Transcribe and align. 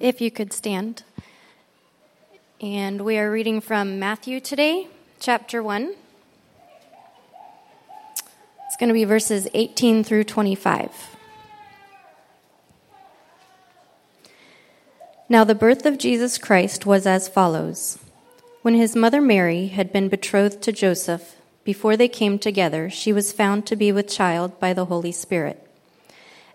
if 0.00 0.20
you 0.20 0.30
could 0.30 0.52
stand. 0.52 1.04
And 2.60 3.02
we 3.02 3.18
are 3.18 3.30
reading 3.30 3.60
from 3.60 3.98
Matthew 3.98 4.40
today, 4.40 4.88
chapter 5.20 5.62
1. 5.62 5.94
It's 8.66 8.76
going 8.78 8.88
to 8.88 8.94
be 8.94 9.04
verses 9.04 9.46
18 9.52 10.02
through 10.02 10.24
25. 10.24 11.16
Now, 15.28 15.44
the 15.44 15.54
birth 15.54 15.84
of 15.84 15.98
Jesus 15.98 16.38
Christ 16.38 16.86
was 16.86 17.06
as 17.06 17.28
follows. 17.28 17.98
When 18.62 18.74
his 18.74 18.96
mother 18.96 19.20
Mary 19.20 19.68
had 19.68 19.92
been 19.92 20.08
betrothed 20.08 20.62
to 20.62 20.72
Joseph, 20.72 21.36
before 21.62 21.96
they 21.96 22.08
came 22.08 22.38
together, 22.38 22.88
she 22.88 23.12
was 23.12 23.32
found 23.32 23.66
to 23.66 23.76
be 23.76 23.92
with 23.92 24.08
child 24.08 24.58
by 24.58 24.72
the 24.72 24.86
Holy 24.86 25.12
Spirit. 25.12 25.66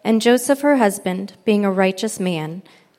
And 0.04 0.21
Joseph, 0.21 0.62
her 0.62 0.77
husband, 0.77 1.34
being 1.46 1.64
a 1.64 1.71
righteous 1.71 2.20
man, 2.20 2.64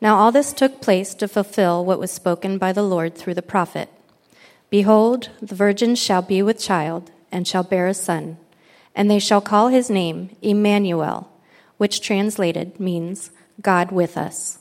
Now 0.00 0.16
all 0.16 0.30
this 0.30 0.52
took 0.52 0.80
place 0.80 1.14
to 1.14 1.28
fulfill 1.28 1.84
what 1.84 1.98
was 1.98 2.10
spoken 2.10 2.58
by 2.58 2.72
the 2.72 2.82
Lord 2.82 3.14
through 3.14 3.34
the 3.34 3.42
prophet. 3.42 3.88
Behold, 4.68 5.30
the 5.40 5.54
virgin 5.54 5.94
shall 5.94 6.22
be 6.22 6.42
with 6.42 6.58
child, 6.58 7.10
and 7.32 7.46
shall 7.46 7.62
bear 7.62 7.86
a 7.86 7.94
son, 7.94 8.36
and 8.94 9.10
they 9.10 9.18
shall 9.18 9.40
call 9.40 9.68
his 9.68 9.88
name 9.88 10.34
Emmanuel, 10.42 11.30
which 11.76 12.00
translated 12.00 12.78
means 12.80 13.30
God 13.62 13.92
with 13.92 14.16
us. 14.16 14.58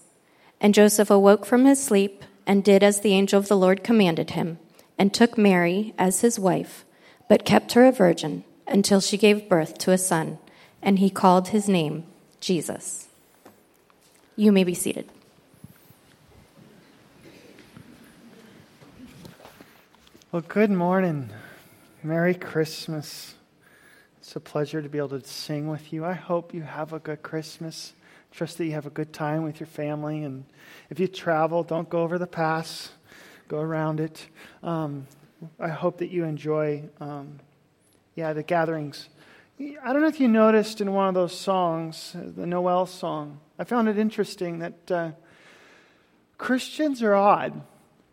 And 0.62 0.74
Joseph 0.74 1.10
awoke 1.10 1.46
from 1.46 1.66
his 1.66 1.84
sleep, 1.84 2.24
and 2.48 2.64
did 2.64 2.84
as 2.84 3.02
the 3.02 3.14
angel 3.14 3.40
of 3.40 3.48
the 3.48 3.58
Lord 3.58 3.84
commanded 3.84 4.32
him, 4.32 4.60
and 4.98 5.14
took 5.14 5.38
Mary 5.38 5.94
as 5.98 6.22
his 6.22 6.40
wife, 6.40 6.86
but 7.28 7.46
kept 7.46 7.74
her 7.74 7.86
a 7.86 7.92
virgin 7.92 8.44
until 8.68 9.02
she 9.02 9.18
gave 9.18 9.50
birth 9.50 9.78
to 9.80 9.92
a 9.92 9.98
son, 9.98 10.38
and 10.82 11.00
he 11.00 11.10
called 11.10 11.50
his 11.50 11.68
name 11.68 12.06
Jesus. 12.40 13.08
You 14.36 14.52
may 14.52 14.64
be 14.64 14.74
seated. 14.74 15.10
Well, 20.36 20.44
good 20.50 20.70
morning. 20.70 21.30
Merry 22.04 22.34
Christmas. 22.34 23.36
It's 24.18 24.36
a 24.36 24.42
pleasure 24.42 24.82
to 24.82 24.90
be 24.90 24.98
able 24.98 25.18
to 25.18 25.26
sing 25.26 25.70
with 25.70 25.94
you. 25.94 26.04
I 26.04 26.12
hope 26.12 26.54
you 26.54 26.62
have 26.62 26.92
a 26.92 27.00
good 27.00 27.24
Christmas. 27.24 27.94
Trust 28.34 28.58
that 28.58 28.66
you 28.66 28.74
have 28.74 28.86
a 28.86 28.90
good 28.90 29.14
time 29.14 29.44
with 29.44 29.62
your 29.62 29.68
family. 29.68 30.24
And 30.24 30.44
if 30.90 31.00
you 31.00 31.08
travel, 31.08 31.64
don't 31.64 31.88
go 31.88 32.02
over 32.02 32.20
the 32.20 32.28
pass, 32.28 32.92
go 33.48 33.62
around 33.62 34.02
it. 34.02 34.28
Um, 34.62 35.08
I 35.58 35.70
hope 35.70 36.00
that 36.00 36.10
you 36.10 36.26
enjoy, 36.26 36.84
um, 37.00 37.40
yeah, 38.16 38.34
the 38.34 38.44
gatherings. 38.44 39.08
I 39.58 39.94
don't 39.94 40.02
know 40.02 40.10
if 40.10 40.20
you 40.20 40.28
noticed 40.28 40.82
in 40.82 40.92
one 40.92 41.08
of 41.08 41.14
those 41.14 41.40
songs, 41.40 42.12
the 42.14 42.46
Noel 42.46 42.88
song, 42.88 43.40
I 43.58 43.64
found 43.64 43.88
it 43.88 43.98
interesting 43.98 44.60
that 44.60 44.92
uh, 44.92 45.12
Christians 46.38 47.02
are 47.02 47.16
odd 47.16 47.62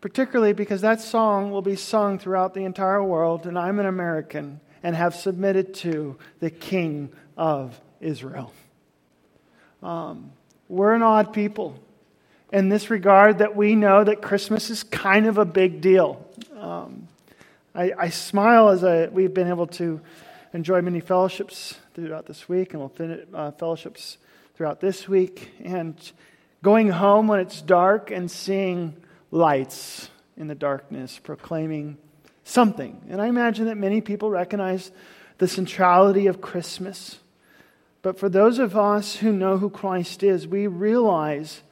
particularly 0.03 0.51
because 0.51 0.81
that 0.81 0.99
song 0.99 1.49
will 1.49 1.61
be 1.61 1.77
sung 1.77 2.19
throughout 2.19 2.53
the 2.53 2.65
entire 2.65 3.01
world, 3.01 3.47
and 3.47 3.57
I'm 3.57 3.79
an 3.79 3.85
American 3.85 4.59
and 4.83 4.97
have 4.97 5.15
submitted 5.15 5.73
to 5.75 6.17
the 6.41 6.49
King 6.49 7.09
of 7.37 7.79
Israel. 8.01 8.51
Um, 9.81 10.33
we're 10.67 10.93
an 10.93 11.03
odd 11.03 11.31
people 11.31 11.81
in 12.51 12.67
this 12.67 12.89
regard 12.89 13.37
that 13.37 13.55
we 13.55 13.75
know 13.75 14.03
that 14.03 14.21
Christmas 14.21 14.69
is 14.69 14.83
kind 14.83 15.25
of 15.25 15.37
a 15.37 15.45
big 15.45 15.79
deal. 15.79 16.27
Um, 16.57 17.07
I, 17.73 17.93
I, 17.97 18.09
smile 18.09 18.67
as 18.67 18.83
I, 18.83 19.05
we've 19.05 19.33
been 19.33 19.47
able 19.47 19.67
to 19.67 20.01
enjoy 20.51 20.81
many 20.81 20.99
fellowships 20.99 21.75
throughout 21.93 22.25
this 22.25 22.49
week, 22.49 22.73
and 22.73 22.81
we'll 22.81 22.89
finish 22.89 23.25
uh, 23.33 23.51
fellowships 23.51 24.17
throughout 24.55 24.81
this 24.81 25.07
week. 25.07 25.53
And 25.63 25.95
going 26.61 26.89
home 26.89 27.27
when 27.27 27.39
it's 27.39 27.61
dark 27.61 28.11
and 28.11 28.29
seeing 28.29 28.97
lights 29.33 30.09
in 30.37 30.47
the 30.47 30.55
darkness, 30.55 31.19
proclaiming 31.19 31.97
something. 32.43 33.01
And 33.09 33.19
I 33.19 33.27
imagine 33.27 33.65
that 33.65 33.77
many 33.77 33.99
people 33.99 34.29
recognize 34.29 34.91
the 35.39 35.47
centrality 35.47 36.27
of 36.27 36.39
Christmas. 36.39 37.17
But 38.03 38.19
for 38.19 38.29
those 38.29 38.59
of 38.59 38.77
us 38.77 39.15
who 39.15 39.31
know 39.31 39.57
who 39.57 39.71
Christ 39.71 40.21
is, 40.21 40.47
we 40.47 40.67
realize 40.67 41.63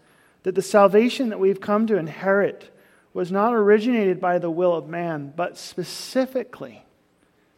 that 0.41 0.55
the 0.55 0.63
salvation 0.63 1.29
that 1.29 1.39
we've 1.39 1.61
come 1.61 1.85
to 1.85 1.97
inherit 1.97 2.75
was 3.13 3.31
not 3.31 3.53
originated 3.53 4.19
by 4.19 4.39
the 4.39 4.49
will 4.49 4.73
of 4.73 4.87
man, 4.87 5.31
but 5.35 5.55
specifically 5.55 6.83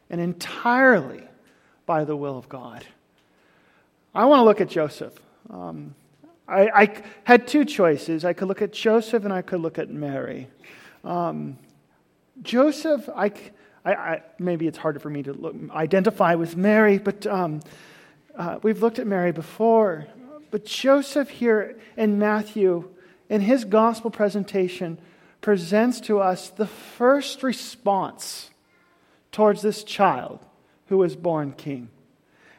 and 0.09 0.19
entirely 0.19 1.23
by 1.85 2.03
the 2.03 2.15
will 2.15 2.37
of 2.37 2.49
God. 2.49 2.83
I 4.13 4.25
want 4.25 4.41
to 4.41 4.43
look 4.43 4.59
at 4.59 4.69
Joseph. 4.69 5.17
Um, 5.49 5.95
I, 6.47 6.69
I, 6.69 7.03
had 7.23 7.47
two 7.47 7.65
choices. 7.65 8.25
I 8.25 8.33
could 8.33 8.47
look 8.47 8.61
at 8.61 8.73
Joseph 8.73 9.23
and 9.23 9.33
I 9.33 9.41
could 9.41 9.61
look 9.61 9.79
at 9.79 9.89
Mary. 9.89 10.47
Um, 11.03 11.57
Joseph, 12.41 13.07
I, 13.15 13.31
I, 13.85 14.21
maybe 14.39 14.67
it's 14.67 14.77
harder 14.77 14.99
for 14.99 15.09
me 15.09 15.23
to 15.23 15.33
look, 15.33 15.55
identify 15.71 16.35
with 16.35 16.57
Mary, 16.57 16.97
but 16.97 17.25
um, 17.27 17.61
uh, 18.35 18.59
we've 18.61 18.81
looked 18.81 18.99
at 18.99 19.07
Mary 19.07 19.31
before. 19.31 20.07
But 20.51 20.65
Joseph 20.65 21.29
here 21.29 21.77
in 21.97 22.19
Matthew, 22.19 22.89
in 23.29 23.41
his 23.41 23.65
gospel 23.65 24.11
presentation, 24.11 24.99
presents 25.41 26.01
to 26.01 26.19
us 26.19 26.49
the 26.49 26.67
first 26.67 27.43
response 27.43 28.49
towards 29.31 29.61
this 29.61 29.83
child 29.83 30.45
who 30.87 30.97
was 30.97 31.15
born 31.15 31.53
king. 31.53 31.89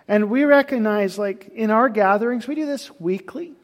And 0.06 0.28
we 0.28 0.44
recognize, 0.44 1.18
like 1.18 1.48
in 1.54 1.70
our 1.70 1.88
gatherings, 1.88 2.46
we 2.46 2.54
do 2.54 2.66
this 2.66 2.90
weekly. 3.00 3.54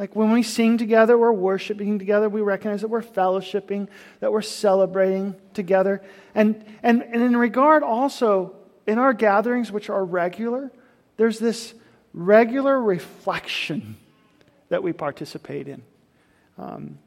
Like 0.00 0.16
when 0.16 0.32
we 0.32 0.42
sing 0.42 0.78
together, 0.78 1.18
we're 1.18 1.30
worshiping 1.30 1.98
together, 1.98 2.30
we 2.30 2.40
recognize 2.40 2.80
that 2.80 2.88
we're 2.88 3.02
fellowshipping, 3.02 3.86
that 4.20 4.32
we're 4.32 4.40
celebrating 4.40 5.34
together. 5.52 6.00
And, 6.34 6.64
and, 6.82 7.02
and 7.02 7.22
in 7.22 7.36
regard 7.36 7.82
also, 7.82 8.56
in 8.86 8.98
our 8.98 9.12
gatherings, 9.12 9.70
which 9.70 9.90
are 9.90 10.02
regular, 10.02 10.72
there's 11.18 11.38
this 11.38 11.74
regular 12.14 12.80
reflection 12.80 13.98
that 14.70 14.82
we 14.82 14.94
participate 14.94 15.68
in. 15.68 15.82
Um, 16.56 16.98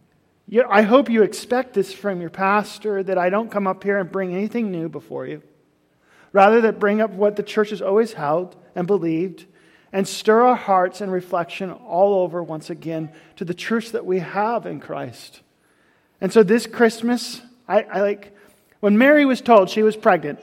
you, 0.47 0.63
I 0.69 0.83
hope 0.83 1.09
you 1.09 1.23
expect 1.23 1.73
this 1.73 1.91
from 1.91 2.21
your 2.21 2.29
pastor 2.29 3.01
that 3.01 3.17
I 3.17 3.31
don't 3.31 3.49
come 3.49 3.65
up 3.65 3.83
here 3.83 3.97
and 3.97 4.11
bring 4.11 4.35
anything 4.35 4.71
new 4.71 4.87
before 4.87 5.25
you. 5.25 5.41
Rather, 6.31 6.61
that 6.61 6.79
bring 6.79 7.01
up 7.01 7.09
what 7.09 7.37
the 7.37 7.43
church 7.43 7.71
has 7.71 7.81
always 7.81 8.13
held 8.13 8.55
and 8.75 8.85
believed 8.85 9.47
and 9.93 10.07
stir 10.07 10.41
our 10.41 10.55
hearts 10.55 10.99
and 10.99 11.11
reflection 11.11 11.71
all 11.71 12.15
over 12.15 12.41
once 12.41 12.71
again 12.71 13.11
to 13.35 13.45
the 13.45 13.53
truths 13.53 13.91
that 13.91 14.05
we 14.05 14.19
have 14.19 14.65
in 14.65 14.79
Christ. 14.79 15.41
And 16.19 16.33
so 16.33 16.41
this 16.41 16.65
Christmas, 16.65 17.41
I, 17.67 17.83
I 17.83 18.01
like 18.01 18.35
when 18.79 18.97
Mary 18.97 19.23
was 19.23 19.39
told 19.39 19.69
she 19.69 19.83
was 19.83 19.95
pregnant 19.95 20.39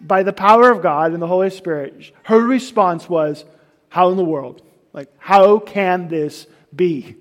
by 0.00 0.22
the 0.24 0.32
power 0.32 0.70
of 0.70 0.82
God 0.82 1.12
and 1.12 1.22
the 1.22 1.28
Holy 1.28 1.50
Spirit, 1.50 2.12
her 2.24 2.40
response 2.40 3.08
was, 3.08 3.44
How 3.90 4.10
in 4.10 4.16
the 4.16 4.24
world? 4.24 4.62
Like, 4.92 5.08
how 5.18 5.58
can 5.58 6.08
this 6.08 6.46
be? 6.74 7.16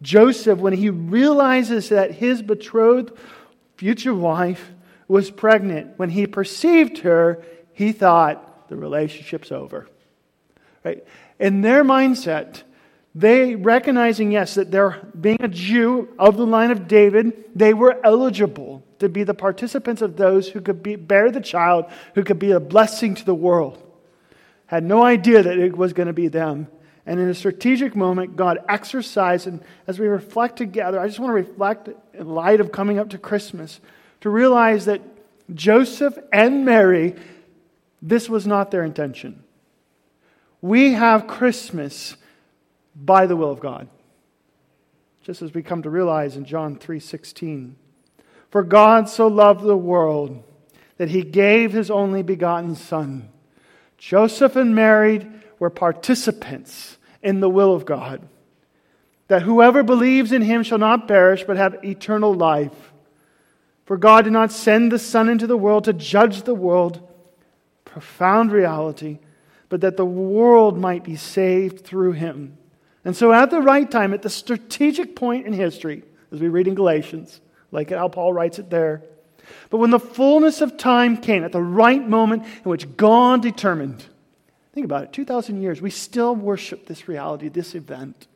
Joseph, 0.00 0.58
when 0.58 0.72
he 0.72 0.90
realizes 0.90 1.90
that 1.90 2.10
his 2.10 2.42
betrothed 2.42 3.16
future 3.76 4.14
wife 4.14 4.72
was 5.06 5.30
pregnant, 5.30 5.98
when 5.98 6.10
he 6.10 6.26
perceived 6.26 6.98
her, 6.98 7.42
he 7.72 7.92
thought 7.92 8.68
the 8.68 8.76
relationship's 8.76 9.52
over. 9.52 9.86
Right? 10.84 11.04
In 11.38 11.60
their 11.60 11.84
mindset, 11.84 12.62
they 13.14 13.56
recognizing, 13.56 14.32
yes, 14.32 14.54
that 14.54 14.70
they're 14.70 15.00
being 15.18 15.38
a 15.40 15.48
Jew 15.48 16.08
of 16.18 16.36
the 16.36 16.46
line 16.46 16.70
of 16.70 16.88
David, 16.88 17.44
they 17.54 17.74
were 17.74 18.00
eligible 18.04 18.82
to 19.00 19.08
be 19.08 19.24
the 19.24 19.34
participants 19.34 20.00
of 20.00 20.16
those 20.16 20.48
who 20.48 20.60
could 20.60 20.82
be, 20.82 20.96
bear 20.96 21.30
the 21.30 21.40
child, 21.40 21.86
who 22.14 22.24
could 22.24 22.38
be 22.38 22.52
a 22.52 22.60
blessing 22.60 23.14
to 23.16 23.24
the 23.24 23.34
world. 23.34 23.82
Had 24.66 24.84
no 24.84 25.04
idea 25.04 25.42
that 25.42 25.58
it 25.58 25.76
was 25.76 25.92
going 25.92 26.06
to 26.06 26.12
be 26.14 26.28
them. 26.28 26.68
And 27.04 27.20
in 27.20 27.28
a 27.28 27.34
strategic 27.34 27.96
moment, 27.96 28.36
God 28.36 28.60
exercised, 28.68 29.46
and 29.46 29.60
as 29.86 29.98
we 29.98 30.06
reflect 30.06 30.56
together, 30.56 30.98
I 30.98 31.06
just 31.08 31.18
want 31.18 31.30
to 31.30 31.34
reflect 31.34 31.90
in 32.14 32.26
light 32.26 32.60
of 32.60 32.72
coming 32.72 32.98
up 32.98 33.10
to 33.10 33.18
Christmas 33.18 33.80
to 34.20 34.30
realize 34.30 34.84
that 34.86 35.02
Joseph 35.52 36.16
and 36.32 36.64
Mary, 36.64 37.16
this 38.00 38.28
was 38.28 38.46
not 38.46 38.70
their 38.70 38.84
intention. 38.84 39.41
We 40.62 40.92
have 40.92 41.26
Christmas 41.26 42.16
by 42.96 43.26
the 43.26 43.36
will 43.36 43.50
of 43.50 43.60
God. 43.60 43.88
just 45.22 45.40
as 45.40 45.54
we 45.54 45.62
come 45.62 45.82
to 45.82 45.90
realize 45.90 46.36
in 46.36 46.44
John 46.44 46.74
3:16. 46.74 47.76
For 48.50 48.64
God 48.64 49.08
so 49.08 49.28
loved 49.28 49.62
the 49.62 49.76
world 49.76 50.42
that 50.96 51.10
he 51.10 51.22
gave 51.22 51.72
his 51.72 51.92
only 51.92 52.22
begotten 52.22 52.74
son. 52.74 53.28
Joseph 53.96 54.56
and 54.56 54.74
Mary 54.74 55.24
were 55.60 55.70
participants 55.70 56.98
in 57.22 57.38
the 57.38 57.48
will 57.48 57.72
of 57.72 57.86
God. 57.86 58.28
That 59.28 59.42
whoever 59.42 59.84
believes 59.84 60.32
in 60.32 60.42
him 60.42 60.64
shall 60.64 60.78
not 60.78 61.06
perish 61.06 61.44
but 61.44 61.56
have 61.56 61.84
eternal 61.84 62.34
life. 62.34 62.92
For 63.84 63.96
God 63.96 64.24
did 64.24 64.32
not 64.32 64.50
send 64.50 64.90
the 64.90 64.98
Son 64.98 65.28
into 65.28 65.46
the 65.46 65.56
world 65.56 65.84
to 65.84 65.92
judge 65.92 66.42
the 66.42 66.54
world, 66.54 67.00
profound 67.84 68.50
reality, 68.50 69.20
but 69.72 69.80
that 69.80 69.96
the 69.96 70.04
world 70.04 70.76
might 70.76 71.02
be 71.02 71.16
saved 71.16 71.82
through 71.82 72.12
him. 72.12 72.58
And 73.06 73.16
so, 73.16 73.32
at 73.32 73.50
the 73.50 73.62
right 73.62 73.90
time, 73.90 74.12
at 74.12 74.20
the 74.20 74.28
strategic 74.28 75.16
point 75.16 75.46
in 75.46 75.54
history, 75.54 76.02
as 76.30 76.40
we 76.40 76.50
read 76.50 76.68
in 76.68 76.74
Galatians, 76.74 77.40
like 77.70 77.88
how 77.88 78.08
Paul 78.08 78.34
writes 78.34 78.58
it 78.58 78.68
there, 78.68 79.02
but 79.70 79.78
when 79.78 79.88
the 79.88 79.98
fullness 79.98 80.60
of 80.60 80.76
time 80.76 81.16
came, 81.16 81.42
at 81.42 81.52
the 81.52 81.62
right 81.62 82.06
moment 82.06 82.42
in 82.44 82.70
which 82.70 82.98
God 82.98 83.40
determined, 83.40 84.04
think 84.74 84.84
about 84.84 85.04
it, 85.04 85.12
2,000 85.14 85.62
years, 85.62 85.80
we 85.80 85.88
still 85.88 86.36
worship 86.36 86.84
this 86.84 87.08
reality, 87.08 87.48
this 87.48 87.74
event. 87.74 88.26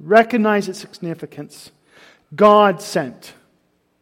Recognize 0.00 0.70
its 0.70 0.78
significance. 0.78 1.70
God 2.34 2.80
sent. 2.80 3.34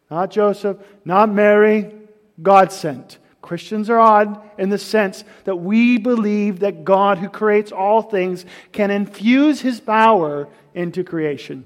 Not 0.09 0.31
Joseph, 0.31 0.77
not 1.03 1.29
Mary, 1.29 1.93
God 2.41 2.71
sent. 2.71 3.17
Christians 3.45 3.89
are 3.89 3.99
odd 3.99 4.41
in 4.57 4.69
the 4.69 4.77
sense 4.77 5.23
that 5.43 5.57
we 5.57 5.97
believe 5.99 6.59
that 6.59 6.83
God, 6.83 7.19
who 7.19 7.29
creates 7.29 7.71
all 7.71 8.01
things, 8.01 8.43
can 8.71 8.89
infuse 8.89 9.61
his 9.61 9.79
power 9.79 10.47
into 10.73 11.03
creation 11.03 11.65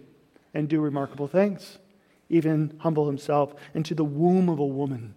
and 0.54 0.68
do 0.68 0.82
remarkable 0.82 1.28
things, 1.28 1.80
even 2.28 2.74
humble 2.80 3.08
himself 3.08 3.56
into 3.74 3.96
the 3.96 4.04
womb 4.04 4.50
of 4.50 4.60
a 4.60 4.66
woman. 4.66 5.16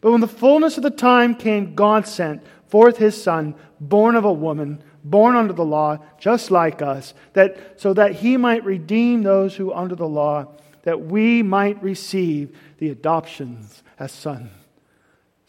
But 0.00 0.12
when 0.12 0.22
the 0.22 0.26
fullness 0.26 0.78
of 0.78 0.82
the 0.82 0.90
time 0.90 1.34
came, 1.34 1.74
God 1.74 2.06
sent 2.06 2.42
forth 2.68 2.96
his 2.96 3.22
Son, 3.22 3.54
born 3.78 4.16
of 4.16 4.24
a 4.24 4.32
woman, 4.32 4.82
born 5.04 5.36
under 5.36 5.52
the 5.52 5.64
law, 5.64 5.98
just 6.18 6.50
like 6.50 6.80
us, 6.80 7.12
that, 7.34 7.78
so 7.78 7.92
that 7.92 8.12
he 8.12 8.38
might 8.38 8.64
redeem 8.64 9.22
those 9.22 9.56
who 9.56 9.74
under 9.74 9.94
the 9.94 10.08
law, 10.08 10.46
that 10.84 11.02
we 11.02 11.42
might 11.42 11.82
receive 11.82 12.56
the 12.78 12.88
adoptions 12.88 13.82
as 13.98 14.10
sons. 14.10 14.50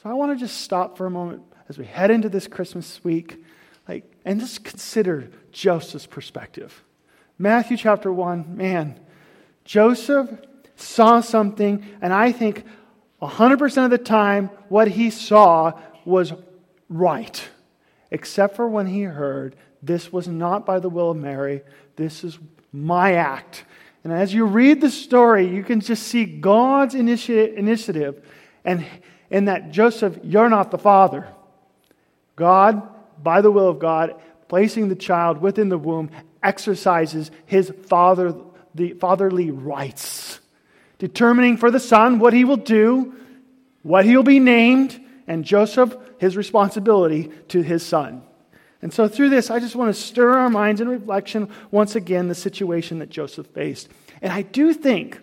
So 0.02 0.10
I 0.10 0.14
want 0.14 0.32
to 0.32 0.44
just 0.44 0.62
stop 0.62 0.98
for 0.98 1.06
a 1.06 1.12
moment 1.12 1.44
as 1.70 1.78
we 1.78 1.86
head 1.86 2.10
into 2.10 2.28
this 2.28 2.48
Christmas 2.48 3.04
week 3.04 3.44
like, 3.88 4.12
and 4.26 4.40
just 4.40 4.64
consider 4.64 5.30
Joseph's 5.52 6.08
perspective. 6.08 6.84
Matthew 7.38 7.78
chapter 7.78 8.12
1, 8.12 8.58
man, 8.58 9.00
Joseph 9.64 10.28
saw 10.76 11.22
something, 11.22 11.86
and 12.02 12.14
I 12.14 12.32
think 12.32 12.66
100% 13.22 13.86
of 13.86 13.92
the 13.92 14.00
time 14.00 14.48
what 14.70 14.88
he 14.88 15.12
saw 15.12 15.80
was 16.04 16.34
right, 16.90 17.48
except 18.10 18.56
for 18.56 18.68
when 18.68 18.88
he 18.88 19.04
heard, 19.04 19.56
This 19.84 20.12
was 20.12 20.28
not 20.28 20.66
by 20.66 20.80
the 20.80 20.90
will 20.90 21.12
of 21.12 21.18
Mary, 21.18 21.62
this 21.96 22.24
is 22.24 22.40
my 22.72 23.14
act. 23.14 23.66
And 24.04 24.12
as 24.12 24.34
you 24.34 24.46
read 24.46 24.82
the 24.82 24.90
story, 24.90 25.48
you 25.48 25.64
can 25.64 25.80
just 25.80 26.04
see 26.04 26.26
God's 26.26 26.96
initi- 26.96 27.54
initiative 27.54 28.24
and 28.66 28.86
in 29.32 29.46
that 29.46 29.72
Joseph, 29.72 30.20
you're 30.24 30.50
not 30.50 30.70
the 30.70 30.78
father. 30.78 31.28
God, 32.36 32.88
by 33.24 33.42
the 33.42 33.50
will 33.50 33.70
of 33.70 33.80
God, 33.80 34.22
placing 34.50 34.90
the 34.90 34.96
child 34.96 35.40
within 35.42 35.70
the 35.70 35.78
womb, 35.78 36.12
exercises 36.44 37.32
his 37.46 37.72
father, 37.88 38.36
the 38.76 38.94
fatherly 38.94 39.50
rights, 39.50 40.40
determining 41.00 41.58
for 41.58 41.72
the 41.72 41.80
son 41.80 42.20
what 42.20 42.34
he 42.34 42.44
will 42.44 42.58
do, 42.58 43.14
what 43.84 44.06
he'll 44.06 44.22
be 44.22 44.40
named, 44.40 45.00
and 45.28 45.46
Joseph, 45.46 45.96
his 46.18 46.36
responsibility 46.36 47.32
to 47.48 47.62
his 47.62 47.84
son. 47.86 48.24
And 48.82 48.92
so, 48.92 49.08
through 49.08 49.30
this, 49.30 49.50
I 49.52 49.60
just 49.60 49.76
want 49.76 49.96
to 49.96 50.02
stir 50.02 50.32
our 50.40 50.50
minds 50.50 50.82
in 50.82 50.90
reflection 50.90 51.50
once 51.70 51.96
again 51.96 52.28
the 52.28 52.36
situation 52.36 53.00
that 53.00 53.10
Joseph 53.10 53.48
faced. 53.48 53.90
And 54.22 54.34
I 54.34 54.42
do 54.42 54.74
think 54.74 55.20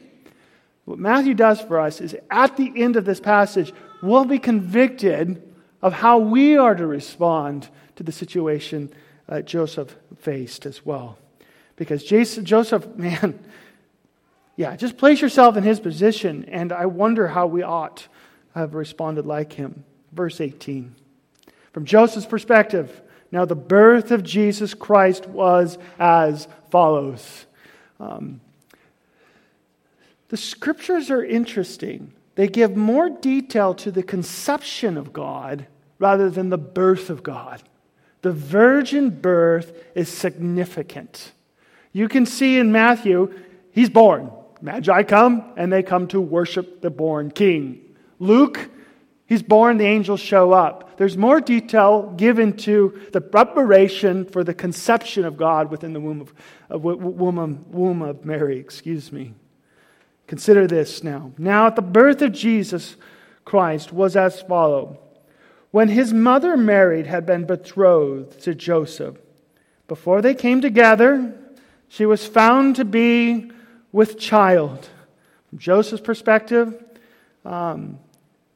what 0.84 0.98
Matthew 0.98 1.34
does 1.34 1.60
for 1.60 1.78
us 1.78 2.00
is 2.00 2.16
at 2.30 2.56
the 2.56 2.72
end 2.74 2.96
of 2.96 3.04
this 3.04 3.20
passage, 3.20 3.74
we'll 4.02 4.24
be 4.24 4.38
convicted 4.38 5.42
of 5.82 5.92
how 5.92 6.18
we 6.18 6.56
are 6.56 6.74
to 6.74 6.86
respond 6.86 7.68
to 7.96 8.02
the 8.02 8.12
situation 8.12 8.92
uh, 9.28 9.42
Joseph 9.42 9.96
faced 10.18 10.66
as 10.66 10.84
well. 10.84 11.18
Because 11.76 12.02
Jason, 12.04 12.44
Joseph, 12.44 12.86
man, 12.96 13.38
yeah, 14.56 14.74
just 14.76 14.96
place 14.96 15.20
yourself 15.20 15.56
in 15.56 15.62
his 15.62 15.78
position, 15.78 16.44
and 16.48 16.72
I 16.72 16.86
wonder 16.86 17.28
how 17.28 17.46
we 17.46 17.62
ought 17.62 18.08
have 18.54 18.74
responded 18.74 19.26
like 19.26 19.52
him. 19.52 19.84
Verse 20.12 20.40
18. 20.40 20.94
From 21.72 21.84
Joseph's 21.84 22.26
perspective, 22.26 23.02
now 23.30 23.44
the 23.44 23.54
birth 23.54 24.10
of 24.10 24.22
Jesus 24.22 24.74
Christ 24.74 25.26
was 25.28 25.78
as 25.98 26.48
follows. 26.70 27.46
Um, 28.00 28.40
the 30.28 30.36
scriptures 30.36 31.10
are 31.10 31.24
interesting 31.24 32.12
they 32.38 32.46
give 32.46 32.76
more 32.76 33.10
detail 33.10 33.74
to 33.74 33.90
the 33.90 34.04
conception 34.04 34.96
of 34.96 35.12
God 35.12 35.66
rather 35.98 36.30
than 36.30 36.50
the 36.50 36.56
birth 36.56 37.10
of 37.10 37.24
God. 37.24 37.60
The 38.22 38.30
virgin 38.30 39.10
birth 39.10 39.72
is 39.96 40.08
significant. 40.08 41.32
You 41.92 42.06
can 42.06 42.26
see 42.26 42.56
in 42.56 42.70
Matthew, 42.70 43.34
he's 43.72 43.90
born. 43.90 44.30
Magi 44.62 45.02
come 45.02 45.52
and 45.56 45.72
they 45.72 45.82
come 45.82 46.06
to 46.08 46.20
worship 46.20 46.80
the 46.80 46.90
born 46.90 47.32
king. 47.32 47.80
Luke, 48.20 48.70
he's 49.26 49.42
born, 49.42 49.76
the 49.76 49.86
angels 49.86 50.20
show 50.20 50.52
up. 50.52 50.96
There's 50.96 51.16
more 51.16 51.40
detail 51.40 52.14
given 52.16 52.56
to 52.58 53.00
the 53.12 53.20
preparation 53.20 54.24
for 54.24 54.44
the 54.44 54.54
conception 54.54 55.24
of 55.24 55.36
God 55.36 55.72
within 55.72 55.92
the 55.92 55.98
womb 55.98 56.20
of, 56.20 56.32
uh, 56.72 56.78
womb 56.78 57.38
of, 57.38 57.74
womb 57.74 58.00
of 58.00 58.24
Mary, 58.24 58.60
excuse 58.60 59.10
me. 59.10 59.34
Consider 60.28 60.66
this 60.66 61.02
now. 61.02 61.32
Now, 61.38 61.66
at 61.66 61.74
the 61.74 61.82
birth 61.82 62.22
of 62.22 62.32
Jesus 62.32 62.96
Christ 63.44 63.92
was 63.92 64.14
as 64.14 64.42
follow. 64.42 65.00
When 65.70 65.88
his 65.88 66.12
mother 66.12 66.56
Mary 66.56 67.04
had 67.04 67.26
been 67.26 67.46
betrothed 67.46 68.40
to 68.42 68.54
Joseph, 68.54 69.16
before 69.86 70.20
they 70.20 70.34
came 70.34 70.60
together, 70.60 71.34
she 71.88 72.04
was 72.04 72.26
found 72.26 72.76
to 72.76 72.84
be 72.84 73.50
with 73.90 74.18
child. 74.18 74.88
From 75.48 75.58
Joseph's 75.58 76.02
perspective, 76.02 76.84
um, 77.46 77.98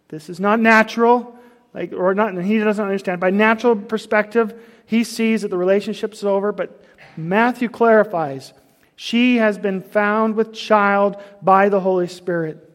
this 0.09 0.29
is 0.29 0.39
not 0.39 0.61
natural, 0.61 1.39
like, 1.73 1.95
or 1.95 2.15
not, 2.15 2.37
he 2.45 2.59
doesn't 2.59 2.85
understand. 2.85 3.19
By 3.19 3.31
natural 3.31 3.77
perspective, 3.77 4.55
he 4.85 5.05
sees 5.05 5.41
that 5.41 5.49
the 5.49 5.57
relationship 5.57 6.13
is 6.13 6.23
over, 6.23 6.53
but 6.53 6.85
Matthew 7.17 7.71
clarifies 7.71 8.53
she 8.97 9.37
has 9.37 9.59
been 9.59 9.81
found 9.81 10.35
with 10.35 10.53
child 10.53 11.17
by 11.41 11.69
the 11.69 11.81
Holy 11.81 12.09
Spirit. 12.09 12.69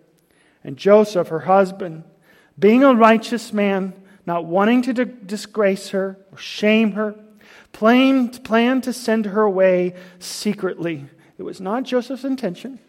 And 0.64 0.78
Joseph, 0.78 1.30
her 1.30 1.42
husband, 1.42 2.04
being 2.60 2.84
a 2.84 2.94
righteous 2.94 3.54
man, 3.54 3.94
not 4.26 4.46
wanting 4.46 4.82
to 4.84 5.06
disgrace 5.06 5.90
her 5.90 6.18
or 6.32 6.38
shame 6.38 6.94
her, 6.94 7.16
planned, 7.72 8.44
planned 8.44 8.84
to 8.84 8.94
send 8.94 9.26
her 9.26 9.44
away 9.44 9.96
secretly. 10.20 11.06
It 11.38 11.44
was 11.44 11.62
not 11.62 11.84
Joseph's 11.84 12.26
intention 12.26 12.80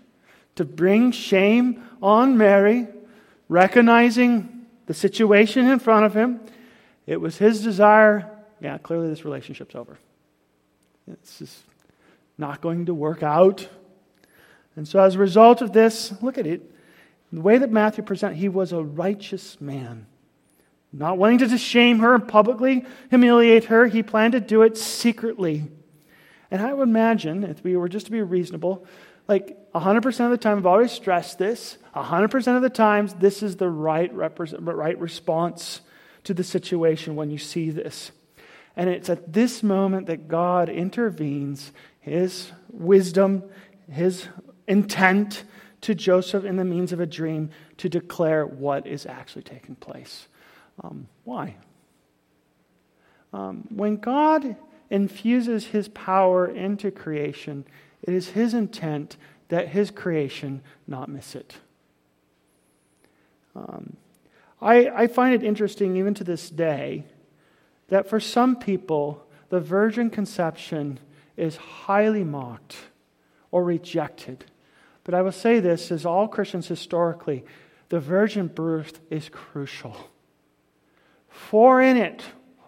to 0.56 0.64
bring 0.64 1.12
shame 1.12 1.84
on 2.02 2.36
Mary, 2.36 2.88
recognizing 3.48 4.66
the 4.86 4.94
situation 4.94 5.68
in 5.68 5.78
front 5.78 6.04
of 6.04 6.14
him. 6.14 6.40
It 7.06 7.20
was 7.20 7.38
his 7.38 7.62
desire. 7.62 8.28
Yeah, 8.60 8.78
clearly 8.78 9.08
this 9.08 9.24
relationship's 9.24 9.76
over. 9.76 9.98
It's 11.06 11.38
just 11.38 11.62
not 12.38 12.60
going 12.60 12.86
to 12.86 12.94
work 12.94 13.22
out. 13.22 13.68
And 14.76 14.86
so, 14.86 15.00
as 15.00 15.16
a 15.16 15.18
result 15.18 15.60
of 15.60 15.72
this, 15.72 16.14
look 16.22 16.38
at 16.38 16.46
it. 16.46 16.62
The 17.32 17.40
way 17.40 17.58
that 17.58 17.70
Matthew 17.70 18.04
presents, 18.04 18.38
he 18.38 18.48
was 18.48 18.72
a 18.72 18.82
righteous 18.82 19.60
man. 19.60 20.06
Not 20.92 21.18
wanting 21.18 21.38
to 21.38 21.58
shame 21.58 21.98
her 21.98 22.14
and 22.14 22.26
publicly 22.26 22.86
humiliate 23.10 23.64
her, 23.64 23.86
he 23.86 24.02
planned 24.02 24.32
to 24.32 24.40
do 24.40 24.62
it 24.62 24.78
secretly. 24.78 25.70
And 26.50 26.62
I 26.62 26.72
would 26.72 26.88
imagine, 26.88 27.44
if 27.44 27.62
we 27.62 27.76
were 27.76 27.88
just 27.88 28.06
to 28.06 28.12
be 28.12 28.22
reasonable, 28.22 28.86
like 29.26 29.58
100% 29.72 30.24
of 30.24 30.30
the 30.30 30.38
time, 30.38 30.56
I've 30.56 30.66
always 30.66 30.92
stressed 30.92 31.38
this, 31.38 31.76
100% 31.94 32.56
of 32.56 32.62
the 32.62 32.70
times, 32.70 33.14
this 33.14 33.42
is 33.42 33.56
the 33.56 33.68
right, 33.68 34.12
represent, 34.14 34.62
right 34.62 34.98
response 34.98 35.82
to 36.24 36.32
the 36.32 36.44
situation 36.44 37.16
when 37.16 37.30
you 37.30 37.38
see 37.38 37.68
this. 37.70 38.12
And 38.74 38.88
it's 38.88 39.10
at 39.10 39.32
this 39.32 39.62
moment 39.62 40.06
that 40.06 40.28
God 40.28 40.68
intervenes 40.70 41.72
his 42.08 42.50
wisdom, 42.70 43.42
his 43.90 44.26
intent 44.66 45.44
to 45.80 45.94
Joseph 45.94 46.44
in 46.44 46.56
the 46.56 46.64
means 46.64 46.92
of 46.92 47.00
a 47.00 47.06
dream 47.06 47.50
to 47.76 47.88
declare 47.88 48.44
what 48.46 48.86
is 48.86 49.06
actually 49.06 49.42
taking 49.42 49.76
place. 49.76 50.26
Um, 50.82 51.08
why? 51.24 51.56
Um, 53.32 53.66
when 53.70 53.96
God 53.96 54.56
infuses 54.90 55.66
his 55.66 55.88
power 55.88 56.46
into 56.46 56.90
creation, 56.90 57.64
It 58.02 58.14
is 58.14 58.30
his 58.30 58.54
intent 58.54 59.16
that 59.48 59.68
his 59.68 59.90
creation 59.90 60.62
not 60.86 61.08
miss 61.08 61.34
it. 61.34 61.56
Um, 63.56 63.96
I, 64.60 64.88
I 64.88 65.06
find 65.06 65.34
it 65.34 65.42
interesting, 65.42 65.96
even 65.96 66.14
to 66.14 66.24
this 66.24 66.50
day, 66.50 67.04
that 67.88 68.08
for 68.08 68.20
some 68.20 68.56
people, 68.56 69.26
the 69.48 69.60
virgin 69.60 70.10
conception 70.10 71.00
is 71.38 71.56
highly 71.56 72.24
mocked 72.24 72.76
or 73.50 73.64
rejected. 73.64 74.44
But 75.04 75.14
I 75.14 75.22
will 75.22 75.32
say 75.32 75.60
this 75.60 75.90
as 75.90 76.04
all 76.04 76.28
Christians 76.28 76.68
historically, 76.68 77.44
the 77.88 78.00
virgin 78.00 78.48
birth 78.48 79.00
is 79.10 79.28
crucial. 79.30 79.96
For 81.28 81.80
in 81.80 81.96
it, 81.96 82.22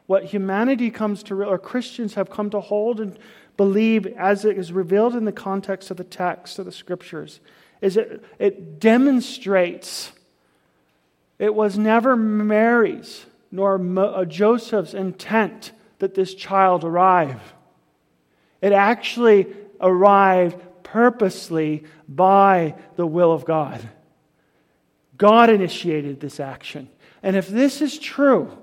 what 0.07 0.25
humanity 0.25 0.91
comes 0.91 1.23
to, 1.25 1.45
or 1.45 1.59
Christians 1.59 2.15
have 2.15 2.31
come 2.31 2.51
to 2.51 2.61
hold 2.61 3.01
and 3.01 3.19
believe 3.57 4.07
as 4.07 4.45
it 4.45 4.57
is 4.57 4.73
revealed 4.73 5.15
in 5.15 5.25
the 5.25 5.33
context 5.33 5.91
of 5.91 5.97
the 5.99 6.05
text 6.05 6.59
of 6.59 6.65
the 6.65 6.73
scriptures, 6.73 7.41
is 7.81 7.97
it, 7.97 8.25
it 8.39 8.81
demonstrates 8.81 10.13
it 11.39 11.55
was 11.55 11.77
never 11.77 12.17
Mary's 12.17 13.27
nor 13.51 13.81
uh, 13.99 14.25
Joseph's 14.25 14.95
intent 14.95 15.73
that 15.99 16.15
this 16.15 16.35
child 16.35 16.85
arrive. 16.85 17.55
It 18.61 18.73
actually 18.73 19.47
arrived 19.81 20.61
purposely 20.83 21.85
by 22.09 22.75
the 22.97 23.07
will 23.07 23.33
of 23.33 23.45
God. 23.45 23.89
God 25.17 25.51
initiated 25.51 26.21
this 26.21 26.41
action. 26.41 26.89
And 27.23 27.37
if 27.37 27.49
this 27.49 27.83
is 27.83 27.99
true, 27.99 28.57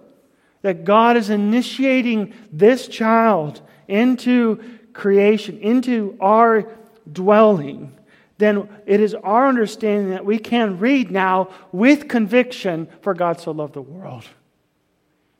that 0.61 0.83
God 0.83 1.15
is 1.17 1.29
initiating 1.29 2.33
this 2.51 2.87
child 2.87 3.61
into 3.87 4.61
creation, 4.93 5.59
into 5.59 6.17
our 6.19 6.67
dwelling, 7.11 7.95
then 8.37 8.67
it 8.85 8.99
is 8.99 9.15
our 9.15 9.47
understanding 9.47 10.09
that 10.11 10.25
we 10.25 10.39
can 10.39 10.79
read 10.79 11.11
now 11.11 11.49
with 11.71 12.07
conviction, 12.07 12.87
for 13.01 13.13
God 13.13 13.39
so 13.39 13.51
loved 13.51 13.73
the 13.73 13.81
world 13.81 14.25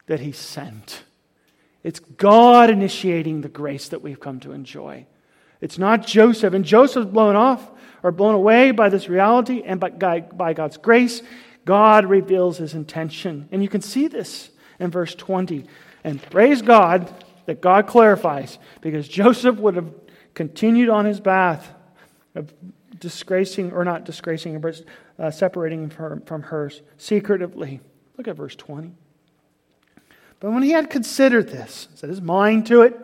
that 0.06 0.20
he 0.20 0.32
sent. 0.32 1.04
It's 1.88 2.02
God 2.02 2.70
initiating 2.70 3.40
the 3.40 3.48
grace 3.48 3.88
that 3.88 4.02
we've 4.02 4.20
come 4.20 4.42
to 4.42 4.52
enjoy. 4.52 5.06
It's 5.62 5.78
not 5.78 6.06
Joseph. 6.06 6.54
And 6.54 6.66
Joseph's 6.66 7.10
blown 7.10 7.38
off 7.38 7.72
or 8.04 8.12
blown 8.12 8.36
away 8.36 8.72
by 8.72 8.90
this 8.90 9.08
reality, 9.08 9.64
and 9.66 9.80
by 9.80 10.52
God's 10.52 10.76
grace, 10.76 11.22
God 11.64 12.06
reveals 12.06 12.58
his 12.58 12.74
intention. 12.74 13.48
And 13.54 13.64
you 13.64 13.70
can 13.70 13.80
see 13.80 14.10
this 14.10 14.50
in 14.80 14.92
verse 14.92 15.16
20. 15.16 15.64
And 16.04 16.22
praise 16.22 16.62
God 16.62 17.10
that 17.46 17.62
God 17.62 17.88
clarifies, 17.88 18.60
because 18.82 19.08
Joseph 19.08 19.56
would 19.56 19.78
have 19.78 19.90
continued 20.34 20.90
on 20.90 21.06
his 21.06 21.22
path 21.22 21.74
of 22.36 22.54
disgracing, 23.00 23.72
or 23.72 23.86
not 23.86 24.04
disgracing, 24.04 24.60
but 24.60 24.84
uh, 25.18 25.32
separating 25.32 25.90
her, 25.92 26.22
from 26.26 26.42
her 26.42 26.70
secretively. 26.98 27.80
Look 28.18 28.28
at 28.28 28.36
verse 28.36 28.58
20. 28.58 28.92
But 30.40 30.52
when 30.52 30.64
he 30.64 30.72
had 30.72 30.90
considered 30.90 31.50
this, 31.50 31.88
set 31.96 32.10
his 32.10 32.22
mind 32.22 32.68
to 32.68 32.82
it, 32.82 32.96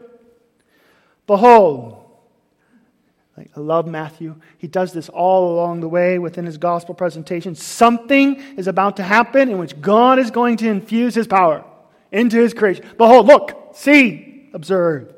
behold, 1.26 2.00
I 3.38 3.60
love 3.60 3.88
Matthew. 3.88 4.36
He 4.60 4.68
does 4.68 4.94
this 4.94 5.10
all 5.10 5.54
along 5.54 5.80
the 5.80 5.90
way 5.90 6.20
within 6.20 6.46
his 6.46 6.58
gospel 6.58 6.94
presentation. 6.94 7.56
Something 7.56 8.36
is 8.58 8.68
about 8.68 8.98
to 8.98 9.04
happen 9.04 9.50
in 9.50 9.58
which 9.58 9.82
God 9.82 10.20
is 10.20 10.30
going 10.30 10.58
to 10.58 10.70
infuse 10.70 11.16
his 11.16 11.28
power 11.28 11.66
into 12.12 12.38
his 12.38 12.54
creation. 12.54 12.86
Behold, 12.98 13.26
look, 13.26 13.72
see, 13.74 14.50
observe. 14.54 15.14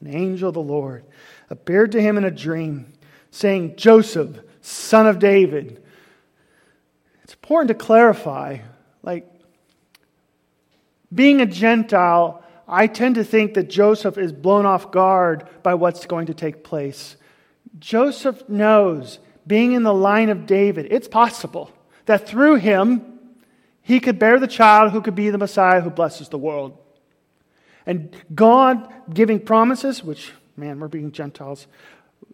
An 0.00 0.14
angel 0.14 0.50
of 0.50 0.54
the 0.54 0.60
Lord 0.60 1.04
appeared 1.50 1.92
to 1.92 2.00
him 2.00 2.16
in 2.16 2.24
a 2.24 2.30
dream 2.30 2.92
saying, 3.32 3.74
Joseph, 3.76 4.38
son 4.60 5.08
of 5.08 5.18
David. 5.18 5.82
It's 7.24 7.34
important 7.34 7.68
to 7.68 7.74
clarify, 7.74 8.58
like, 9.02 9.26
being 11.14 11.40
a 11.40 11.46
Gentile, 11.46 12.42
I 12.66 12.86
tend 12.86 13.14
to 13.14 13.24
think 13.24 13.54
that 13.54 13.70
Joseph 13.70 14.18
is 14.18 14.32
blown 14.32 14.66
off 14.66 14.90
guard 14.90 15.48
by 15.62 15.74
what's 15.74 16.06
going 16.06 16.26
to 16.26 16.34
take 16.34 16.62
place. 16.62 17.16
Joseph 17.78 18.48
knows, 18.48 19.18
being 19.46 19.72
in 19.72 19.82
the 19.82 19.94
line 19.94 20.28
of 20.28 20.46
David, 20.46 20.88
it's 20.90 21.08
possible 21.08 21.70
that 22.06 22.28
through 22.28 22.56
him, 22.56 23.18
he 23.82 24.00
could 24.00 24.18
bear 24.18 24.38
the 24.38 24.46
child 24.46 24.92
who 24.92 25.00
could 25.00 25.14
be 25.14 25.30
the 25.30 25.38
Messiah 25.38 25.80
who 25.80 25.88
blesses 25.90 26.28
the 26.28 26.38
world. 26.38 26.76
And 27.86 28.14
God 28.34 28.92
giving 29.12 29.40
promises, 29.40 30.04
which, 30.04 30.32
man, 30.56 30.78
we're 30.78 30.88
being 30.88 31.10
Gentiles, 31.10 31.66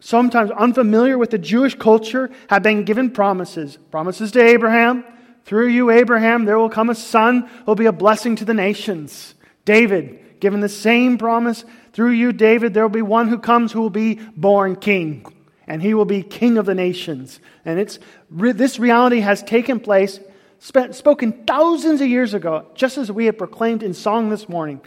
sometimes 0.01 0.51
unfamiliar 0.51 1.17
with 1.17 1.31
the 1.31 1.39
Jewish 1.39 1.77
culture, 1.77 2.31
have 2.51 2.65
been 2.65 2.85
given 2.85 3.13
promises. 3.13 3.79
Promises 3.93 4.33
to 4.33 4.43
Abraham. 4.43 5.05
Through 5.45 5.69
you, 5.69 5.91
Abraham, 5.91 6.45
there 6.45 6.59
will 6.59 6.71
come 6.71 6.91
a 6.91 6.95
son 6.95 7.43
who 7.43 7.65
will 7.67 7.75
be 7.75 7.87
a 7.87 7.93
blessing 7.93 8.37
to 8.37 8.45
the 8.45 8.55
nations. 8.55 9.35
David, 9.65 10.41
given 10.41 10.61
the 10.61 10.69
same 10.69 11.19
promise. 11.19 11.65
Through 11.93 12.11
you, 12.11 12.33
David, 12.33 12.75
there 12.75 12.83
will 12.83 12.91
be 12.91 13.03
one 13.03 13.29
who 13.29 13.39
comes 13.39 13.73
who 13.73 13.81
will 13.81 13.91
be 13.91 14.15
born 14.37 14.77
king. 14.77 15.27
And 15.67 15.81
he 15.81 15.95
will 15.95 16.05
be 16.05 16.23
king 16.23 16.59
of 16.59 16.67
the 16.67 16.75
nations. 16.75 17.41
And 17.65 17.79
it's, 17.79 17.99
this 18.31 18.79
reality 18.79 19.21
has 19.21 19.43
taken 19.43 19.81
place, 19.81 20.21
spent, 20.59 20.95
spoken 20.95 21.45
thousands 21.47 22.01
of 22.01 22.09
years 22.09 22.35
ago, 22.35 22.67
just 22.75 22.99
as 22.99 23.11
we 23.11 23.27
have 23.27 23.39
proclaimed 23.39 23.83
in 23.83 23.95
song 23.95 24.29
this 24.29 24.49
morning. 24.49 24.81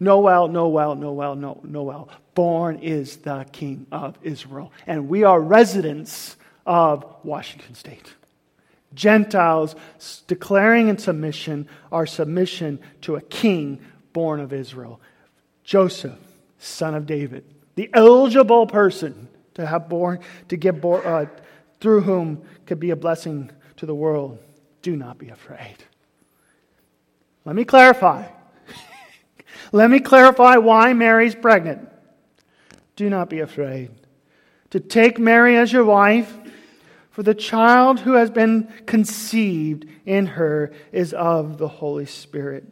Noel, 0.00 0.48
Noel, 0.48 0.94
Noel, 0.94 1.36
no, 1.36 1.60
Noel. 1.62 2.08
Born 2.34 2.78
is 2.78 3.18
the 3.18 3.44
King 3.52 3.86
of 3.92 4.18
Israel. 4.22 4.72
And 4.86 5.08
we 5.08 5.24
are 5.24 5.40
residents 5.40 6.36
of 6.66 7.04
Washington 7.22 7.74
State. 7.74 8.14
Gentiles 8.94 9.74
declaring 10.26 10.88
in 10.88 10.98
submission 10.98 11.68
our 11.90 12.06
submission 12.06 12.78
to 13.02 13.16
a 13.16 13.20
king 13.20 13.80
born 14.12 14.40
of 14.40 14.52
Israel. 14.52 15.00
Joseph, 15.64 16.18
son 16.58 16.94
of 16.94 17.06
David, 17.06 17.44
the 17.74 17.90
eligible 17.94 18.66
person 18.66 19.28
to 19.54 19.66
have 19.66 19.88
born, 19.88 20.20
to 20.48 20.56
give 20.56 20.80
born, 20.80 21.04
uh, 21.04 21.26
through 21.80 22.02
whom 22.02 22.42
could 22.66 22.80
be 22.80 22.90
a 22.90 22.96
blessing 22.96 23.50
to 23.76 23.86
the 23.86 23.94
world. 23.94 24.38
Do 24.82 24.96
not 24.96 25.18
be 25.18 25.28
afraid. 25.28 25.76
Let 27.44 27.56
me 27.56 27.64
clarify. 27.64 28.26
Let 29.72 29.90
me 29.90 30.00
clarify 30.00 30.56
why 30.56 30.92
Mary's 30.92 31.34
pregnant. 31.34 31.88
Do 32.96 33.08
not 33.10 33.28
be 33.28 33.40
afraid. 33.40 33.90
To 34.70 34.80
take 34.80 35.18
Mary 35.18 35.56
as 35.56 35.72
your 35.72 35.84
wife, 35.84 36.32
for 37.12 37.22
the 37.22 37.34
child 37.34 38.00
who 38.00 38.14
has 38.14 38.30
been 38.30 38.72
conceived 38.86 39.86
in 40.04 40.26
her 40.26 40.72
is 40.90 41.12
of 41.12 41.58
the 41.58 41.68
Holy 41.68 42.06
Spirit. 42.06 42.64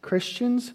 Christians, 0.00 0.72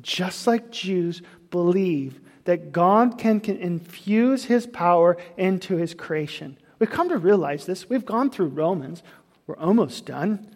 just 0.00 0.46
like 0.46 0.70
Jews, 0.70 1.22
believe 1.50 2.20
that 2.44 2.70
God 2.72 3.18
can, 3.18 3.40
can 3.40 3.56
infuse 3.56 4.44
his 4.44 4.66
power 4.66 5.16
into 5.36 5.76
his 5.76 5.94
creation. 5.94 6.56
We've 6.78 6.90
come 6.90 7.08
to 7.08 7.18
realize 7.18 7.66
this. 7.66 7.88
We've 7.88 8.06
gone 8.06 8.30
through 8.30 8.48
Romans. 8.48 9.02
We're 9.46 9.56
almost 9.56 10.06
done. 10.06 10.46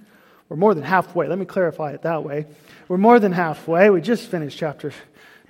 We're 0.49 0.57
more 0.57 0.75
than 0.75 0.85
halfway. 0.85 1.27
Let 1.27 1.39
me 1.39 1.47
clarify 1.47 1.93
it 1.93 2.03
that 2.03 2.23
way. 2.23 2.47
We're 2.87 2.99
more 2.99 3.19
than 3.19 3.33
halfway. 3.33 3.89
We 3.91 4.01
just 4.01 4.31
finished 4.31 4.59
chapter, 4.59 4.93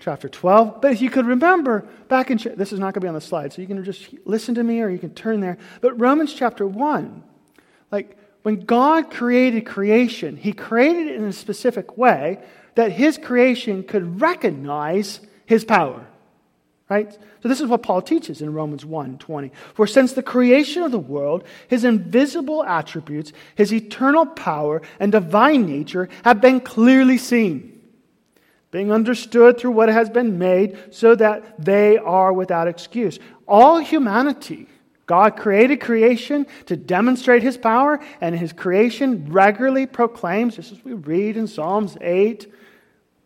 chapter 0.00 0.28
12. 0.28 0.80
But 0.80 0.92
if 0.92 1.02
you 1.02 1.10
could 1.10 1.26
remember 1.26 1.86
back 2.08 2.30
in, 2.30 2.38
this 2.56 2.72
is 2.72 2.78
not 2.78 2.94
going 2.94 2.94
to 2.94 3.00
be 3.00 3.08
on 3.08 3.14
the 3.14 3.20
slide, 3.20 3.52
so 3.52 3.62
you 3.62 3.68
can 3.68 3.82
just 3.84 4.08
listen 4.24 4.54
to 4.56 4.62
me 4.62 4.80
or 4.80 4.88
you 4.88 4.98
can 4.98 5.14
turn 5.14 5.40
there. 5.40 5.58
But 5.80 5.98
Romans 6.00 6.32
chapter 6.34 6.66
1, 6.66 7.22
like 7.90 8.18
when 8.42 8.60
God 8.60 9.10
created 9.10 9.66
creation, 9.66 10.36
He 10.36 10.52
created 10.52 11.08
it 11.08 11.16
in 11.16 11.24
a 11.24 11.32
specific 11.32 11.96
way 11.96 12.38
that 12.74 12.92
His 12.92 13.18
creation 13.18 13.82
could 13.82 14.20
recognize 14.20 15.20
His 15.46 15.64
power. 15.64 16.06
Right? 16.90 17.10
So 17.42 17.48
this 17.48 17.62
is 17.62 17.66
what 17.66 17.82
Paul 17.82 18.02
teaches 18.02 18.42
in 18.42 18.52
Romans 18.52 18.84
1 18.84 19.18
20. 19.18 19.50
For 19.72 19.86
since 19.86 20.12
the 20.12 20.22
creation 20.22 20.82
of 20.82 20.92
the 20.92 20.98
world, 20.98 21.44
his 21.66 21.82
invisible 21.82 22.62
attributes, 22.62 23.32
his 23.54 23.72
eternal 23.72 24.26
power, 24.26 24.82
and 25.00 25.10
divine 25.10 25.66
nature 25.66 26.10
have 26.24 26.42
been 26.42 26.60
clearly 26.60 27.16
seen, 27.16 27.73
being 28.74 28.90
understood 28.90 29.56
through 29.56 29.70
what 29.70 29.88
has 29.88 30.10
been 30.10 30.36
made, 30.36 30.76
so 30.90 31.14
that 31.14 31.64
they 31.64 31.96
are 31.96 32.32
without 32.32 32.66
excuse. 32.66 33.20
All 33.46 33.78
humanity, 33.78 34.66
God 35.06 35.36
created 35.36 35.80
creation 35.80 36.44
to 36.66 36.74
demonstrate 36.74 37.44
his 37.44 37.56
power, 37.56 38.00
and 38.20 38.36
his 38.36 38.52
creation 38.52 39.26
regularly 39.30 39.86
proclaims, 39.86 40.56
just 40.56 40.72
as 40.72 40.84
we 40.84 40.92
read 40.92 41.36
in 41.36 41.46
Psalms 41.46 41.96
8, 42.00 42.52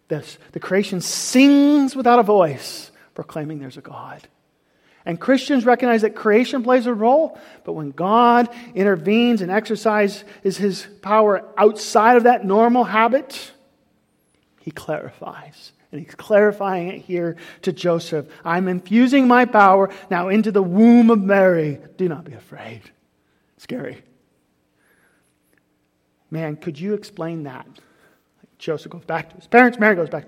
this, 0.08 0.36
the 0.52 0.60
creation 0.60 1.00
sings 1.00 1.96
without 1.96 2.18
a 2.18 2.22
voice 2.22 2.90
proclaiming 3.14 3.58
there's 3.58 3.78
a 3.78 3.80
God. 3.80 4.28
And 5.06 5.18
Christians 5.18 5.64
recognize 5.64 6.02
that 6.02 6.14
creation 6.14 6.62
plays 6.62 6.84
a 6.84 6.92
role, 6.92 7.40
but 7.64 7.72
when 7.72 7.92
God 7.92 8.50
intervenes 8.74 9.40
and 9.40 9.50
exercises 9.50 10.24
his 10.42 10.86
power 11.00 11.42
outside 11.56 12.18
of 12.18 12.24
that 12.24 12.44
normal 12.44 12.84
habit, 12.84 13.52
he 14.68 14.72
clarifies 14.72 15.72
And 15.90 15.98
he's 15.98 16.14
clarifying 16.14 16.88
it 16.88 16.98
here 17.00 17.36
to 17.62 17.72
Joseph. 17.72 18.26
I'm 18.44 18.68
infusing 18.68 19.26
my 19.26 19.46
power 19.46 19.88
now 20.10 20.28
into 20.28 20.52
the 20.52 20.62
womb 20.62 21.08
of 21.08 21.22
Mary. 21.22 21.80
Do 21.96 22.06
not 22.06 22.24
be 22.24 22.34
afraid. 22.34 22.82
Scary. 23.56 24.02
Man, 26.30 26.56
could 26.56 26.78
you 26.78 26.92
explain 26.92 27.44
that? 27.44 27.66
Joseph 28.58 28.92
goes 28.92 29.06
back 29.06 29.30
to 29.30 29.36
his 29.36 29.46
parents, 29.46 29.78
Mary 29.78 29.96
goes 29.96 30.10
back. 30.10 30.26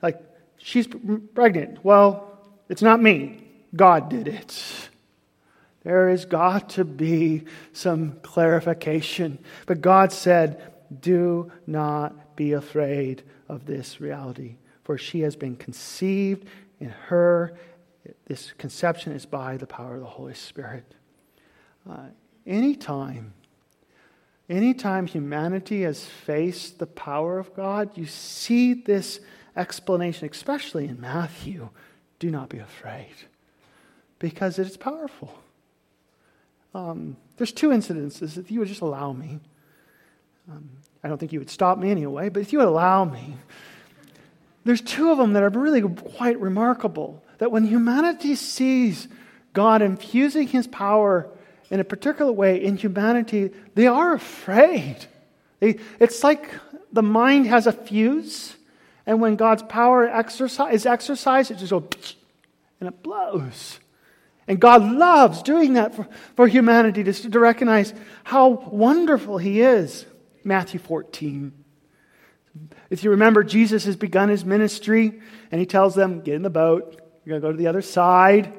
Like, 0.00 0.22
she's 0.56 0.88
pregnant. 1.34 1.84
Well, 1.84 2.38
it's 2.70 2.80
not 2.80 3.02
me. 3.02 3.46
God 3.76 4.08
did 4.08 4.26
it. 4.26 4.88
There 5.82 6.08
has 6.08 6.24
got 6.24 6.70
to 6.70 6.86
be 6.86 7.44
some 7.74 8.20
clarification. 8.22 9.38
But 9.66 9.82
God 9.82 10.12
said, 10.12 10.72
Do 11.02 11.52
not 11.66 12.36
be 12.36 12.54
afraid 12.54 13.24
of 13.52 13.66
this 13.66 14.00
reality, 14.00 14.56
for 14.82 14.96
she 14.98 15.20
has 15.20 15.36
been 15.36 15.56
conceived 15.56 16.48
in 16.80 16.88
her. 16.88 17.56
This 18.26 18.52
conception 18.58 19.12
is 19.12 19.26
by 19.26 19.56
the 19.56 19.66
power 19.66 19.94
of 19.94 20.00
the 20.00 20.06
Holy 20.06 20.34
Spirit. 20.34 20.94
Uh, 21.88 22.06
anytime, 22.46 23.34
anytime 24.48 25.06
humanity 25.06 25.82
has 25.82 26.04
faced 26.04 26.78
the 26.78 26.86
power 26.86 27.38
of 27.38 27.54
God, 27.54 27.96
you 27.96 28.06
see 28.06 28.74
this 28.74 29.20
explanation, 29.56 30.28
especially 30.30 30.88
in 30.88 31.00
Matthew 31.00 31.68
do 32.18 32.30
not 32.30 32.48
be 32.48 32.58
afraid, 32.58 33.14
because 34.18 34.58
it 34.58 34.66
is 34.66 34.76
powerful. 34.76 35.38
Um, 36.74 37.16
there's 37.36 37.52
two 37.52 37.68
incidences, 37.68 38.38
if 38.38 38.50
you 38.50 38.60
would 38.60 38.68
just 38.68 38.80
allow 38.80 39.12
me. 39.12 39.40
Um, 40.50 40.70
I 41.02 41.08
don't 41.08 41.18
think 41.18 41.32
you 41.32 41.40
would 41.40 41.50
stop 41.50 41.78
me 41.78 41.90
anyway, 41.90 42.28
but 42.28 42.40
if 42.40 42.52
you 42.52 42.60
would 42.60 42.68
allow 42.68 43.04
me, 43.04 43.36
there's 44.64 44.80
two 44.80 45.10
of 45.10 45.18
them 45.18 45.32
that 45.32 45.42
are 45.42 45.50
really 45.50 45.82
quite 45.82 46.38
remarkable. 46.40 47.22
That 47.38 47.50
when 47.50 47.66
humanity 47.66 48.36
sees 48.36 49.08
God 49.52 49.82
infusing 49.82 50.46
his 50.46 50.66
power 50.66 51.28
in 51.70 51.80
a 51.80 51.84
particular 51.84 52.30
way 52.30 52.62
in 52.62 52.76
humanity, 52.76 53.50
they 53.74 53.86
are 53.86 54.14
afraid. 54.14 55.06
They, 55.58 55.78
it's 55.98 56.22
like 56.22 56.48
the 56.92 57.02
mind 57.02 57.46
has 57.48 57.66
a 57.66 57.72
fuse, 57.72 58.56
and 59.06 59.20
when 59.20 59.34
God's 59.36 59.62
power 59.64 60.06
exercise, 60.06 60.74
is 60.74 60.86
exercised, 60.86 61.50
it 61.50 61.58
just 61.58 61.70
goes 61.70 62.16
and 62.78 62.88
it 62.88 63.02
blows. 63.02 63.80
And 64.48 64.60
God 64.60 64.82
loves 64.82 65.42
doing 65.42 65.74
that 65.74 65.94
for, 65.94 66.06
for 66.34 66.48
humanity 66.48 67.04
to, 67.04 67.12
to 67.30 67.38
recognize 67.38 67.94
how 68.24 68.48
wonderful 68.48 69.38
He 69.38 69.62
is. 69.62 70.04
Matthew 70.44 70.80
14. 70.80 71.52
If 72.90 73.04
you 73.04 73.10
remember, 73.10 73.42
Jesus 73.44 73.84
has 73.84 73.96
begun 73.96 74.28
his 74.28 74.44
ministry 74.44 75.20
and 75.50 75.60
he 75.60 75.66
tells 75.66 75.94
them, 75.94 76.20
Get 76.20 76.34
in 76.34 76.42
the 76.42 76.50
boat. 76.50 77.00
You're 77.24 77.38
going 77.38 77.42
to 77.42 77.48
go 77.48 77.52
to 77.52 77.58
the 77.58 77.68
other 77.68 77.82
side. 77.82 78.52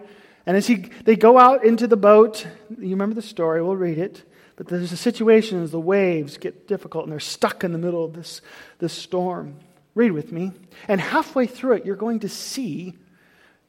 And 0.46 0.58
as 0.58 0.68
he, 0.68 0.90
they 1.04 1.16
go 1.16 1.38
out 1.38 1.64
into 1.64 1.88
the 1.88 1.98
boat, 1.98 2.46
you 2.70 2.90
remember 2.90 3.16
the 3.16 3.22
story, 3.22 3.62
we'll 3.62 3.76
read 3.76 3.98
it. 3.98 4.24
But 4.56 4.68
there's 4.68 4.92
a 4.92 4.98
situation 4.98 5.64
as 5.64 5.72
the 5.72 5.80
waves 5.80 6.38
get 6.38 6.68
difficult 6.68 7.06
and 7.06 7.12
they're 7.12 7.20
stuck 7.20 7.64
in 7.64 7.72
the 7.72 7.78
middle 7.78 8.04
of 8.04 8.14
this, 8.14 8.42
this 8.80 8.94
storm. 8.94 9.56
Read 9.96 10.12
with 10.12 10.32
me. 10.32 10.52
And 10.88 11.00
halfway 11.00 11.48
through 11.48 11.74
it, 11.74 11.86
you're 11.86 11.96
going 11.96 12.20
to 12.22 12.30
see 12.30 12.98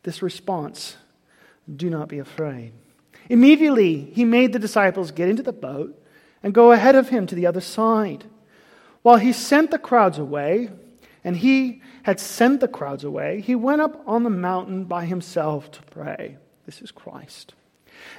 this 0.02 0.22
response 0.22 0.96
Do 1.74 1.88
not 1.90 2.08
be 2.08 2.18
afraid. 2.18 2.72
Immediately, 3.28 4.10
he 4.14 4.24
made 4.24 4.52
the 4.52 4.58
disciples 4.58 5.10
get 5.10 5.28
into 5.28 5.42
the 5.42 5.52
boat 5.52 5.98
and 6.44 6.54
go 6.54 6.70
ahead 6.70 6.94
of 6.94 7.08
him 7.08 7.26
to 7.26 7.34
the 7.34 7.46
other 7.46 7.60
side. 7.60 8.24
While 9.02 9.16
he 9.16 9.32
sent 9.32 9.72
the 9.72 9.78
crowds 9.78 10.18
away, 10.18 10.70
and 11.24 11.38
he 11.38 11.80
had 12.02 12.20
sent 12.20 12.60
the 12.60 12.68
crowds 12.68 13.02
away, 13.02 13.40
he 13.40 13.54
went 13.54 13.80
up 13.80 14.02
on 14.06 14.22
the 14.22 14.30
mountain 14.30 14.84
by 14.84 15.06
himself 15.06 15.70
to 15.72 15.82
pray. 15.84 16.36
This 16.66 16.82
is 16.82 16.90
Christ. 16.90 17.54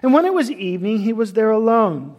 And 0.02 0.12
when 0.12 0.26
it 0.26 0.34
was 0.34 0.50
evening, 0.50 1.00
he 1.00 1.14
was 1.14 1.34
there 1.34 1.52
alone. 1.52 2.16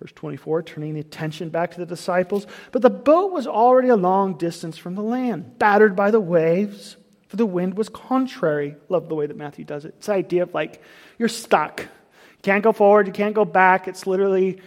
Verse 0.00 0.12
24, 0.12 0.64
turning 0.64 0.94
the 0.94 1.00
attention 1.00 1.50
back 1.50 1.70
to 1.70 1.78
the 1.78 1.86
disciples. 1.86 2.46
But 2.72 2.82
the 2.82 2.90
boat 2.90 3.32
was 3.32 3.46
already 3.46 3.88
a 3.88 3.96
long 3.96 4.36
distance 4.36 4.76
from 4.76 4.96
the 4.96 5.02
land, 5.02 5.58
battered 5.58 5.94
by 5.94 6.10
the 6.10 6.20
waves, 6.20 6.96
for 7.28 7.36
the 7.36 7.46
wind 7.46 7.76
was 7.78 7.88
contrary. 7.88 8.76
Love 8.88 9.08
the 9.08 9.14
way 9.14 9.26
that 9.26 9.36
Matthew 9.36 9.64
does 9.64 9.84
it. 9.84 9.94
It's 9.98 10.06
the 10.06 10.14
idea 10.14 10.42
of 10.42 10.52
like 10.52 10.82
you're 11.16 11.28
stuck. 11.28 11.80
You 11.80 12.42
can't 12.42 12.64
go 12.64 12.72
forward, 12.72 13.06
you 13.06 13.12
can't 13.12 13.34
go 13.34 13.44
back. 13.44 13.88
It's 13.88 14.06
literally 14.06 14.60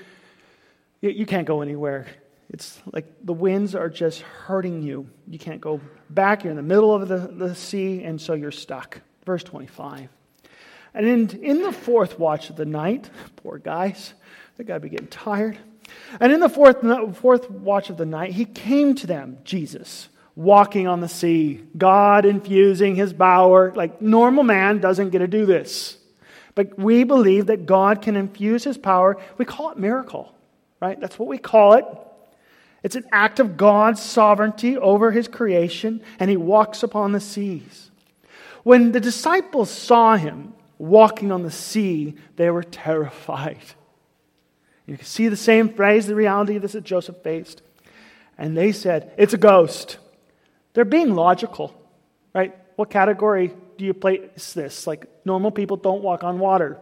you 1.02 1.26
can't 1.26 1.48
go 1.48 1.62
anywhere. 1.62 2.08
It's 2.50 2.82
like 2.92 3.06
the 3.24 3.34
winds 3.34 3.76
are 3.76 3.90
just 3.90 4.22
hurting 4.22 4.82
you. 4.82 5.08
You 5.28 5.38
can't 5.38 5.62
go 5.62 5.80
back. 6.10 6.44
You're 6.44 6.52
in 6.52 6.58
the 6.58 6.64
middle 6.64 6.94
of 6.94 7.08
the, 7.08 7.18
the 7.18 7.56
sea, 7.56 8.04
and 8.04 8.20
so 8.20 8.34
you're 8.34 8.52
stuck. 8.52 9.02
Verse 9.26 9.44
25. 9.44 10.10
And 10.94 11.06
in, 11.06 11.44
in 11.44 11.62
the 11.62 11.72
fourth 11.72 12.18
watch 12.18 12.50
of 12.50 12.56
the 12.56 12.66
night, 12.66 13.10
poor 13.38 13.60
guys, 13.60 14.14
they 14.58 14.64
got 14.64 14.76
to 14.76 14.80
be 14.80 14.90
getting 14.90 15.08
tired. 15.08 15.58
And 16.20 16.32
in 16.34 16.40
the 16.40 16.50
fourth, 16.50 16.82
fourth 17.18 17.50
watch 17.50 17.90
of 17.90 17.98
the 17.98 18.06
night, 18.06 18.32
he 18.32 18.46
came 18.46 18.96
to 18.96 19.08
them, 19.08 19.38
Jesus, 19.44 20.10
walking 20.36 20.88
on 20.88 21.02
the 21.02 21.10
sea, 21.10 21.64
God 21.78 22.26
infusing 22.26 22.96
his 22.96 23.14
power. 23.14 23.74
Like 23.74 24.02
normal 24.02 24.44
man 24.44 24.80
doesn't 24.80 25.12
get 25.12 25.20
to 25.20 25.28
do 25.28 25.46
this. 25.46 25.98
But 26.56 26.78
we 26.80 27.04
believe 27.04 27.46
that 27.46 27.66
God 27.66 28.02
can 28.02 28.16
infuse 28.16 28.64
his 28.64 28.78
power. 28.78 29.18
We 29.38 29.46
call 29.46 29.70
it 29.72 29.78
miracle 29.78 30.36
right? 30.80 31.00
That's 31.00 31.20
what 31.20 31.28
we 31.28 31.38
call 31.38 31.74
it. 31.74 31.86
It's 32.84 32.96
an 32.96 33.06
act 33.12 33.40
of 33.40 33.58
God's 33.58 34.02
sovereignty 34.02 34.78
over 34.78 35.12
his 35.12 35.28
creation, 35.28 36.02
and 36.20 36.30
he 36.30 36.38
walks 36.38 36.82
upon 36.84 37.12
the 37.12 37.20
seas. 37.20 37.92
When 38.64 38.92
the 38.92 39.00
disciples 39.00 39.70
saw 39.70 40.16
him 40.16 40.54
walking 40.78 41.32
on 41.32 41.44
the 41.44 41.52
sea, 41.52 42.16
they 42.38 42.50
were 42.50 42.64
terrified. 42.64 43.60
You 44.86 44.96
can 44.96 45.06
see 45.06 45.28
the 45.28 45.36
same 45.36 45.70
phrase, 45.70 46.08
the 46.08 46.16
reality 46.16 46.56
of 46.56 46.62
this 46.62 46.72
that 46.72 46.84
Joseph 46.84 47.22
faced. 47.22 47.62
And 48.38 48.58
they 48.58 48.72
said, 48.72 49.12
It's 49.18 49.34
a 49.34 49.38
ghost. 49.38 49.98
They're 50.74 50.86
being 50.86 51.14
logical, 51.14 51.76
right? 52.34 52.56
What 52.76 52.90
category 52.90 53.54
do 53.78 53.86
you 53.86 53.94
place 53.94 54.54
this? 54.54 54.88
Like, 54.88 55.06
normal 55.26 55.52
people 55.52 55.78
don't 55.78 56.02
walk 56.02 56.24
on 56.24 56.40
water. 56.40 56.78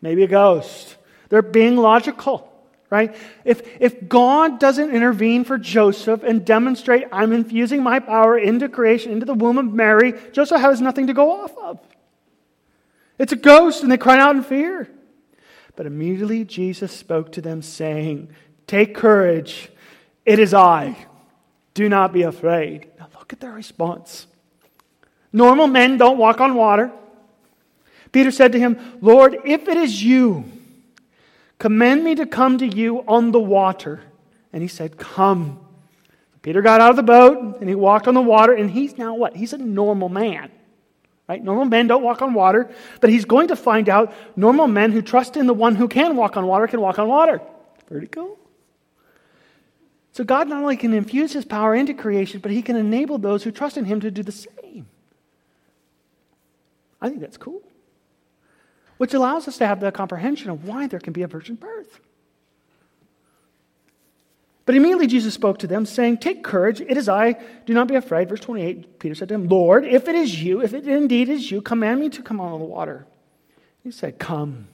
Maybe 0.00 0.22
a 0.24 0.28
ghost. 0.28 0.96
They're 1.28 1.42
being 1.42 1.76
logical 1.76 2.50
right? 2.94 3.16
If, 3.44 3.62
if 3.80 4.08
God 4.08 4.60
doesn't 4.60 4.94
intervene 4.94 5.42
for 5.42 5.58
Joseph 5.58 6.22
and 6.22 6.44
demonstrate, 6.44 7.08
I'm 7.10 7.32
infusing 7.32 7.82
my 7.82 7.98
power 7.98 8.38
into 8.38 8.68
creation, 8.68 9.10
into 9.10 9.26
the 9.26 9.34
womb 9.34 9.58
of 9.58 9.72
Mary, 9.72 10.14
Joseph 10.30 10.60
has 10.60 10.80
nothing 10.80 11.08
to 11.08 11.12
go 11.12 11.42
off 11.42 11.58
of. 11.58 11.80
It's 13.18 13.32
a 13.32 13.36
ghost, 13.36 13.82
and 13.82 13.90
they 13.90 13.96
cry 13.96 14.20
out 14.20 14.36
in 14.36 14.44
fear. 14.44 14.88
But 15.74 15.86
immediately 15.86 16.44
Jesus 16.44 16.92
spoke 16.92 17.32
to 17.32 17.40
them, 17.40 17.62
saying, 17.62 18.28
Take 18.68 18.94
courage, 18.94 19.70
it 20.24 20.38
is 20.38 20.54
I. 20.54 20.96
Do 21.74 21.88
not 21.88 22.12
be 22.12 22.22
afraid. 22.22 22.92
Now 23.00 23.08
look 23.18 23.32
at 23.32 23.40
their 23.40 23.50
response. 23.50 24.28
Normal 25.32 25.66
men 25.66 25.96
don't 25.96 26.16
walk 26.16 26.40
on 26.40 26.54
water. 26.54 26.92
Peter 28.12 28.30
said 28.30 28.52
to 28.52 28.60
him, 28.60 28.78
Lord, 29.00 29.36
if 29.44 29.66
it 29.66 29.76
is 29.76 30.00
you, 30.00 30.44
Command 31.58 32.04
me 32.04 32.14
to 32.16 32.26
come 32.26 32.58
to 32.58 32.66
you 32.66 33.04
on 33.06 33.32
the 33.32 33.40
water. 33.40 34.02
And 34.52 34.62
he 34.62 34.68
said, 34.68 34.96
Come. 34.96 35.60
Peter 36.42 36.60
got 36.60 36.80
out 36.80 36.90
of 36.90 36.96
the 36.96 37.02
boat 37.02 37.58
and 37.60 37.68
he 37.68 37.74
walked 37.74 38.06
on 38.06 38.14
the 38.14 38.20
water, 38.20 38.52
and 38.52 38.70
he's 38.70 38.98
now 38.98 39.14
what? 39.14 39.34
He's 39.34 39.52
a 39.52 39.58
normal 39.58 40.08
man. 40.08 40.50
Right? 41.26 41.42
Normal 41.42 41.64
men 41.64 41.86
don't 41.86 42.02
walk 42.02 42.20
on 42.20 42.34
water, 42.34 42.70
but 43.00 43.08
he's 43.08 43.24
going 43.24 43.48
to 43.48 43.56
find 43.56 43.88
out 43.88 44.12
normal 44.36 44.66
men 44.66 44.92
who 44.92 45.00
trust 45.00 45.38
in 45.38 45.46
the 45.46 45.54
one 45.54 45.74
who 45.74 45.88
can 45.88 46.16
walk 46.16 46.36
on 46.36 46.46
water 46.46 46.66
can 46.66 46.82
walk 46.82 46.98
on 46.98 47.08
water. 47.08 47.40
Pretty 47.86 48.08
cool. 48.08 48.38
So 50.12 50.22
God 50.22 50.48
not 50.48 50.60
only 50.60 50.76
can 50.76 50.92
infuse 50.92 51.32
his 51.32 51.46
power 51.46 51.74
into 51.74 51.94
creation, 51.94 52.40
but 52.40 52.52
he 52.52 52.60
can 52.60 52.76
enable 52.76 53.16
those 53.16 53.42
who 53.42 53.50
trust 53.50 53.78
in 53.78 53.86
him 53.86 54.00
to 54.00 54.10
do 54.10 54.22
the 54.22 54.32
same. 54.32 54.86
I 57.00 57.08
think 57.08 57.20
that's 57.20 57.38
cool 57.38 57.62
which 58.96 59.14
allows 59.14 59.48
us 59.48 59.58
to 59.58 59.66
have 59.66 59.80
the 59.80 59.92
comprehension 59.92 60.50
of 60.50 60.64
why 60.66 60.86
there 60.86 61.00
can 61.00 61.12
be 61.12 61.22
a 61.22 61.28
virgin 61.28 61.56
birth. 61.56 62.00
But 64.66 64.74
immediately 64.74 65.06
Jesus 65.06 65.34
spoke 65.34 65.58
to 65.58 65.66
them, 65.66 65.84
saying, 65.84 66.18
Take 66.18 66.42
courage, 66.42 66.80
it 66.80 66.96
is 66.96 67.08
I, 67.08 67.36
do 67.66 67.74
not 67.74 67.88
be 67.88 67.96
afraid. 67.96 68.28
Verse 68.28 68.40
28, 68.40 68.98
Peter 68.98 69.14
said 69.14 69.28
to 69.28 69.34
him, 69.34 69.48
Lord, 69.48 69.84
if 69.84 70.08
it 70.08 70.14
is 70.14 70.42
you, 70.42 70.62
if 70.62 70.72
it 70.72 70.86
indeed 70.88 71.28
is 71.28 71.50
you, 71.50 71.60
command 71.60 72.00
me 72.00 72.08
to 72.10 72.22
come 72.22 72.40
on 72.40 72.58
the 72.58 72.64
water. 72.64 73.06
He 73.82 73.90
said, 73.90 74.18
Come. 74.18 74.68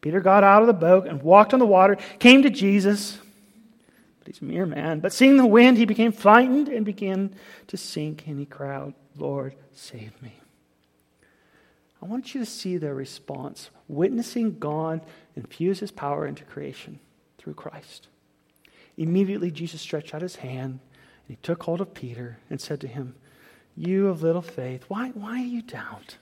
Peter 0.00 0.20
got 0.20 0.44
out 0.44 0.62
of 0.62 0.66
the 0.66 0.74
boat 0.74 1.06
and 1.06 1.22
walked 1.22 1.54
on 1.54 1.60
the 1.60 1.66
water, 1.66 1.96
came 2.18 2.42
to 2.42 2.50
Jesus. 2.50 3.18
But 4.18 4.26
he's 4.26 4.42
a 4.42 4.44
mere 4.44 4.66
man. 4.66 5.00
But 5.00 5.12
seeing 5.12 5.36
the 5.36 5.46
wind, 5.46 5.78
he 5.78 5.86
became 5.86 6.12
frightened 6.12 6.68
and 6.68 6.84
began 6.84 7.34
to 7.68 7.76
sink, 7.76 8.26
and 8.26 8.38
he 8.38 8.44
cried, 8.44 8.92
Lord, 9.16 9.54
save 9.72 10.20
me. 10.20 10.34
I 12.04 12.06
want 12.06 12.34
you 12.34 12.40
to 12.40 12.46
see 12.46 12.76
their 12.76 12.94
response, 12.94 13.70
witnessing 13.88 14.58
God 14.58 15.00
infuse 15.36 15.80
his 15.80 15.90
power 15.90 16.26
into 16.26 16.44
creation 16.44 17.00
through 17.38 17.54
Christ. 17.54 18.08
Immediately, 18.98 19.50
Jesus 19.50 19.80
stretched 19.80 20.14
out 20.14 20.20
his 20.20 20.36
hand 20.36 20.80
and 21.26 21.28
he 21.28 21.36
took 21.36 21.62
hold 21.62 21.80
of 21.80 21.94
Peter 21.94 22.36
and 22.50 22.60
said 22.60 22.82
to 22.82 22.86
him, 22.86 23.14
You 23.74 24.08
of 24.08 24.22
little 24.22 24.42
faith, 24.42 24.84
why, 24.88 25.08
why 25.14 25.38
do 25.38 25.48
you 25.48 25.62
doubt? 25.62 26.18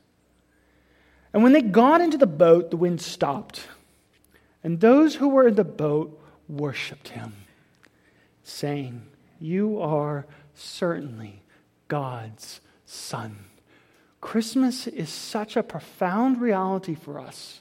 And 1.32 1.42
when 1.42 1.52
they 1.52 1.62
got 1.62 2.00
into 2.00 2.16
the 2.16 2.26
boat, 2.28 2.70
the 2.70 2.76
wind 2.76 3.00
stopped. 3.02 3.66
And 4.62 4.78
those 4.78 5.16
who 5.16 5.28
were 5.28 5.48
in 5.48 5.56
the 5.56 5.64
boat 5.64 6.16
worshiped 6.48 7.08
him, 7.08 7.32
saying, 8.44 9.02
You 9.40 9.80
are 9.80 10.26
certainly 10.54 11.42
God's 11.88 12.60
Son. 12.86 13.46
Christmas 14.22 14.86
is 14.86 15.10
such 15.10 15.56
a 15.56 15.62
profound 15.62 16.40
reality 16.40 16.94
for 16.94 17.18
us 17.20 17.60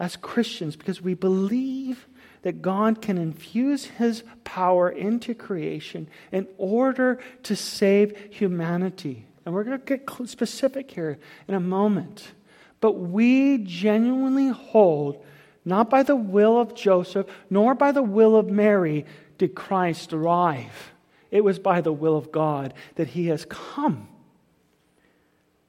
as 0.00 0.16
Christians 0.16 0.74
because 0.74 1.00
we 1.00 1.14
believe 1.14 2.08
that 2.42 2.62
God 2.62 3.00
can 3.00 3.18
infuse 3.18 3.84
his 3.84 4.24
power 4.44 4.88
into 4.88 5.34
creation 5.34 6.08
in 6.32 6.48
order 6.58 7.20
to 7.44 7.54
save 7.54 8.16
humanity. 8.30 9.26
And 9.44 9.54
we're 9.54 9.62
going 9.62 9.78
to 9.78 9.96
get 9.96 10.10
specific 10.28 10.90
here 10.90 11.18
in 11.46 11.54
a 11.54 11.60
moment. 11.60 12.32
But 12.80 12.92
we 12.92 13.58
genuinely 13.58 14.48
hold, 14.48 15.22
not 15.66 15.90
by 15.90 16.02
the 16.02 16.16
will 16.16 16.58
of 16.58 16.74
Joseph, 16.74 17.26
nor 17.50 17.74
by 17.74 17.92
the 17.92 18.02
will 18.02 18.36
of 18.36 18.48
Mary, 18.48 19.04
did 19.36 19.54
Christ 19.54 20.14
arrive. 20.14 20.92
It 21.30 21.44
was 21.44 21.58
by 21.58 21.82
the 21.82 21.92
will 21.92 22.16
of 22.16 22.32
God 22.32 22.72
that 22.94 23.08
he 23.08 23.26
has 23.26 23.46
come. 23.48 24.08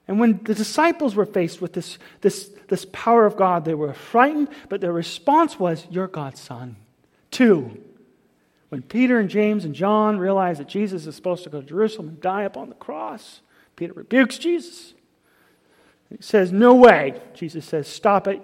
And 0.08 0.20
when 0.20 0.44
the 0.44 0.54
disciples 0.54 1.15
were 1.15 1.26
faced 1.26 1.62
with 1.62 1.74
this, 1.74 1.98
this, 2.22 2.52
this 2.68 2.86
power 2.91 3.26
of 3.26 3.36
God, 3.36 3.65
they 3.65 3.74
were 3.74 3.94
frightened, 3.94 4.50
but 4.70 4.82
their 4.82 4.94
response 4.94 5.60
was, 5.60 5.86
You're 5.89 6.08
God's 6.08 6.39
son. 6.39 6.76
Two, 7.32 7.82
when 8.70 8.82
Peter 8.82 9.20
and 9.20 9.30
James 9.30 9.65
and 9.65 9.74
John 9.74 10.18
realized 10.18 10.60
that 10.60 10.68
Jesus 10.68 11.08
is 11.08 11.15
supposed 11.15 11.44
to 11.44 11.50
go 11.50 11.62
to 11.62 11.68
Jerusalem 11.68 12.10
and 12.10 12.22
die 12.22 12.44
upon 12.44 12.70
the 12.70 12.76
cross, 12.76 13.41
Peter 13.76 13.94
rebukes 13.94 14.38
Jesus. 14.38 14.94
He 16.10 16.18
says, 16.20 16.52
No 16.52 16.76
way. 16.76 17.20
Jesus 17.34 17.65
says, 17.65 17.88
Stop 17.88 18.28
it. 18.28 18.41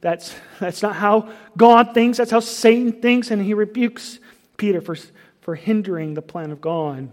that's, 0.00 0.34
that's 0.60 0.82
not 0.82 0.96
how 0.96 1.32
God 1.56 1.94
thinks. 1.94 2.18
That's 2.18 2.30
how 2.30 2.40
Satan 2.40 3.00
thinks. 3.00 3.30
And 3.30 3.42
he 3.42 3.54
rebukes 3.54 4.18
Peter 4.56 4.80
for, 4.80 4.96
for 5.40 5.54
hindering 5.54 6.14
the 6.14 6.22
plan 6.22 6.52
of 6.52 6.60
God. 6.60 7.10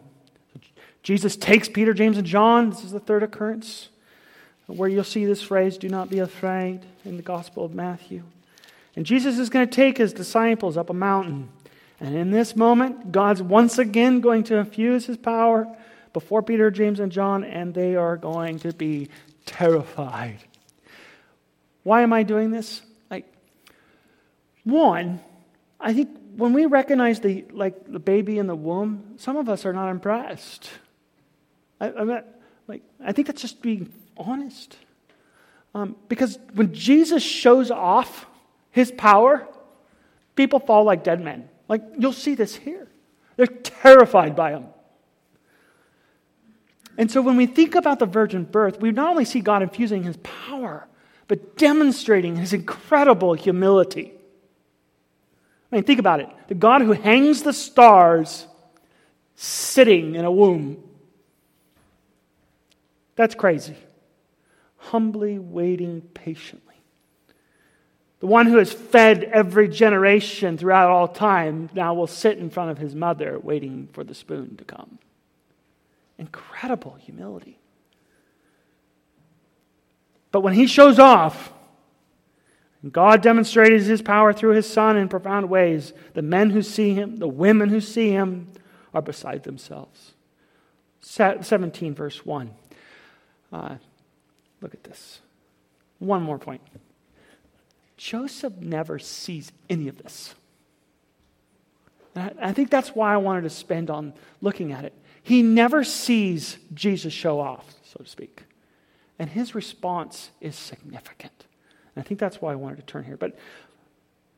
Jesus 1.03 1.35
takes 1.35 1.69
Peter, 1.69 1.93
James, 1.93 2.17
and 2.17 2.27
John. 2.27 2.69
This 2.69 2.83
is 2.83 2.91
the 2.91 2.99
third 2.99 3.23
occurrence 3.23 3.89
where 4.67 4.89
you'll 4.89 5.03
see 5.03 5.25
this 5.25 5.41
phrase, 5.41 5.77
do 5.77 5.89
not 5.89 6.09
be 6.09 6.19
afraid, 6.19 6.81
in 7.03 7.17
the 7.17 7.23
Gospel 7.23 7.65
of 7.65 7.73
Matthew. 7.73 8.23
And 8.95 9.05
Jesus 9.05 9.39
is 9.39 9.49
going 9.49 9.67
to 9.67 9.75
take 9.75 9.97
his 9.97 10.13
disciples 10.13 10.77
up 10.77 10.89
a 10.89 10.93
mountain. 10.93 11.49
And 11.99 12.15
in 12.15 12.31
this 12.31 12.55
moment, 12.55 13.11
God's 13.11 13.41
once 13.41 13.77
again 13.77 14.21
going 14.21 14.43
to 14.45 14.57
infuse 14.57 15.05
his 15.05 15.17
power 15.17 15.67
before 16.13 16.43
Peter, 16.43 16.69
James, 16.69 16.99
and 16.99 17.11
John, 17.11 17.43
and 17.43 17.73
they 17.73 17.95
are 17.95 18.17
going 18.17 18.59
to 18.59 18.73
be 18.73 19.09
terrified. 19.45 20.37
Why 21.83 22.01
am 22.01 22.13
I 22.13 22.23
doing 22.23 22.51
this? 22.51 22.81
Like, 23.09 23.25
one, 24.63 25.19
I 25.79 25.93
think 25.93 26.09
when 26.35 26.53
we 26.53 26.65
recognize 26.65 27.19
the 27.19 27.45
like 27.51 27.91
the 27.91 27.99
baby 27.99 28.37
in 28.37 28.47
the 28.47 28.55
womb, 28.55 29.15
some 29.17 29.37
of 29.37 29.49
us 29.49 29.65
are 29.65 29.73
not 29.73 29.89
impressed. 29.89 30.69
I, 31.79 31.91
I 31.91 32.03
mean, 32.03 32.21
like, 32.67 32.83
I 33.03 33.11
think 33.11 33.27
that's 33.27 33.41
just 33.41 33.61
being 33.61 33.91
honest. 34.17 34.77
Um, 35.73 35.95
because 36.07 36.39
when 36.53 36.73
Jesus 36.73 37.23
shows 37.23 37.71
off 37.71 38.25
his 38.71 38.91
power, 38.91 39.47
people 40.35 40.59
fall 40.59 40.83
like 40.83 41.03
dead 41.03 41.21
men. 41.21 41.49
Like, 41.67 41.83
you'll 41.97 42.13
see 42.13 42.35
this 42.35 42.55
here. 42.55 42.87
They're 43.35 43.45
terrified 43.45 44.35
by 44.35 44.51
him. 44.51 44.65
And 46.97 47.09
so 47.09 47.21
when 47.21 47.37
we 47.37 47.45
think 47.45 47.75
about 47.75 47.99
the 47.99 48.05
virgin 48.05 48.43
birth, 48.43 48.81
we 48.81 48.91
not 48.91 49.11
only 49.11 49.25
see 49.25 49.39
God 49.39 49.61
infusing 49.61 50.03
his 50.03 50.17
power, 50.17 50.85
but 51.27 51.57
demonstrating 51.57 52.35
his 52.35 52.51
incredible 52.51 53.35
humility. 53.35 54.11
I 55.71 55.75
mean, 55.75 55.83
think 55.85 55.99
about 55.99 56.19
it. 56.19 56.29
The 56.47 56.55
God 56.55 56.81
who 56.81 56.91
hangs 56.91 57.43
the 57.43 57.53
stars 57.53 58.47
sitting 59.35 60.15
in 60.15 60.25
a 60.25 60.31
womb 60.31 60.83
that's 63.19 63.35
crazy. 63.35 63.75
Humbly 64.77 65.39
waiting 65.39 65.99
patiently. 66.13 66.75
The 68.21 68.27
one 68.27 68.45
who 68.45 68.55
has 68.55 68.71
fed 68.71 69.25
every 69.25 69.67
generation 69.67 70.57
throughout 70.57 70.89
all 70.89 71.09
time 71.09 71.69
now 71.73 71.93
will 71.93 72.07
sit 72.07 72.37
in 72.37 72.49
front 72.49 72.71
of 72.71 72.77
his 72.77 72.95
mother 72.95 73.37
waiting 73.37 73.89
for 73.91 74.05
the 74.05 74.15
spoon 74.15 74.55
to 74.55 74.63
come. 74.63 74.99
Incredible 76.17 76.95
humility. 76.97 77.59
But 80.31 80.39
when 80.39 80.53
he 80.53 80.65
shows 80.65 80.97
off, 80.97 81.51
and 82.81 82.93
God 82.93 83.21
demonstrated 83.21 83.81
his 83.81 84.01
power 84.01 84.31
through 84.31 84.55
his 84.55 84.65
son 84.65 84.95
in 84.95 85.09
profound 85.09 85.49
ways, 85.49 85.91
the 86.13 86.21
men 86.21 86.51
who 86.51 86.61
see 86.61 86.93
him, 86.93 87.17
the 87.17 87.27
women 87.27 87.67
who 87.67 87.81
see 87.81 88.11
him, 88.11 88.47
are 88.93 89.01
beside 89.01 89.43
themselves. 89.43 90.13
17, 91.01 91.93
verse 91.93 92.25
1. 92.25 92.51
Uh, 93.51 93.75
look 94.61 94.73
at 94.73 94.83
this. 94.83 95.19
One 95.99 96.21
more 96.21 96.37
point. 96.37 96.61
Joseph 97.97 98.53
never 98.57 98.99
sees 98.99 99.51
any 99.69 99.87
of 99.87 99.97
this. 99.97 100.33
I 102.15 102.53
think 102.53 102.69
that's 102.69 102.89
why 102.89 103.13
I 103.13 103.17
wanted 103.17 103.41
to 103.41 103.49
spend 103.49 103.89
on 103.89 104.13
looking 104.41 104.71
at 104.71 104.83
it. 104.83 104.93
He 105.21 105.43
never 105.43 105.83
sees 105.83 106.57
Jesus 106.73 107.13
show 107.13 107.39
off, 107.39 107.75
so 107.83 108.03
to 108.03 108.09
speak. 108.09 108.43
And 109.19 109.29
his 109.29 109.53
response 109.53 110.31
is 110.41 110.55
significant. 110.55 111.45
And 111.95 112.03
I 112.03 112.07
think 112.07 112.19
that's 112.19 112.41
why 112.41 112.51
I 112.51 112.55
wanted 112.55 112.77
to 112.77 112.83
turn 112.83 113.03
here. 113.03 113.17
But 113.17 113.37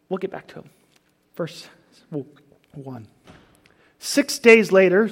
we'll 0.10 0.18
get 0.18 0.32
back 0.32 0.48
to 0.48 0.56
him. 0.56 0.70
Verse 1.36 1.68
1. 2.10 3.08
Six 4.00 4.40
days 4.40 4.72
later, 4.72 5.10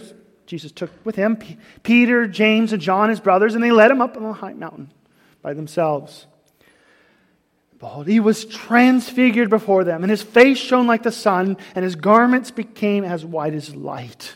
Jesus 0.49 0.71
took 0.71 0.89
with 1.05 1.15
him 1.15 1.35
P- 1.35 1.57
Peter, 1.83 2.25
James, 2.25 2.73
and 2.73 2.81
John, 2.81 3.09
his 3.09 3.19
brothers, 3.19 3.53
and 3.53 3.63
they 3.63 3.69
led 3.69 3.91
him 3.91 4.01
up 4.01 4.17
on 4.17 4.25
a 4.25 4.33
high 4.33 4.53
mountain 4.53 4.91
by 5.43 5.53
themselves. 5.53 6.25
Behold, 7.77 8.07
he 8.07 8.19
was 8.19 8.45
transfigured 8.45 9.51
before 9.51 9.83
them, 9.83 10.03
and 10.03 10.09
his 10.09 10.23
face 10.23 10.57
shone 10.57 10.87
like 10.87 11.03
the 11.03 11.11
sun, 11.11 11.55
and 11.75 11.85
his 11.85 11.95
garments 11.95 12.49
became 12.49 13.03
as 13.03 13.23
white 13.23 13.53
as 13.53 13.75
light. 13.75 14.33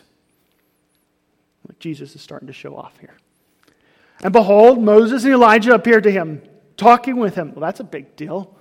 What 1.64 1.80
Jesus 1.80 2.16
is 2.16 2.22
starting 2.22 2.46
to 2.46 2.54
show 2.54 2.78
off 2.78 2.96
here. 3.00 3.18
And 4.22 4.32
behold, 4.32 4.84
Moses 4.84 5.24
and 5.24 5.34
Elijah 5.34 5.74
appeared 5.74 6.04
to 6.04 6.12
him, 6.12 6.44
talking 6.78 7.18
with 7.18 7.34
him. 7.34 7.56
Well, 7.56 7.62
that's 7.62 7.80
a 7.80 7.84
big 7.84 8.16
deal. 8.16 8.56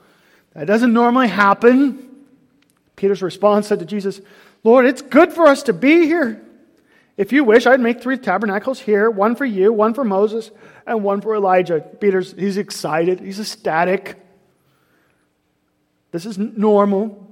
That 0.55 0.67
doesn't 0.67 0.95
normally 0.95 1.29
happen. 1.29 2.25
Peter's 2.97 3.21
response 3.21 3.67
said 3.67 3.81
to 3.81 3.85
Jesus, 3.85 4.23
Lord, 4.65 4.87
it's 4.87 5.03
good 5.03 5.35
for 5.35 5.47
us 5.47 5.65
to 5.65 5.75
be 5.75 6.07
here. 6.07 6.43
If 7.23 7.31
you 7.31 7.45
wish, 7.45 7.67
I'd 7.69 7.79
make 7.79 8.03
three 8.03 8.19
tabernacles 8.19 8.81
here 8.81 9.09
one 9.09 9.37
for 9.37 9.45
you, 9.45 9.73
one 9.73 9.95
for 9.95 10.03
Moses, 10.03 10.51
and 10.85 11.05
one 11.05 11.21
for 11.21 11.37
Elijah. 11.37 11.79
Peter's, 11.79 12.33
he's 12.33 12.57
excited, 12.57 13.21
he's 13.21 13.39
ecstatic. 13.39 14.21
This 16.11 16.27
is 16.27 16.37
normal. 16.37 17.25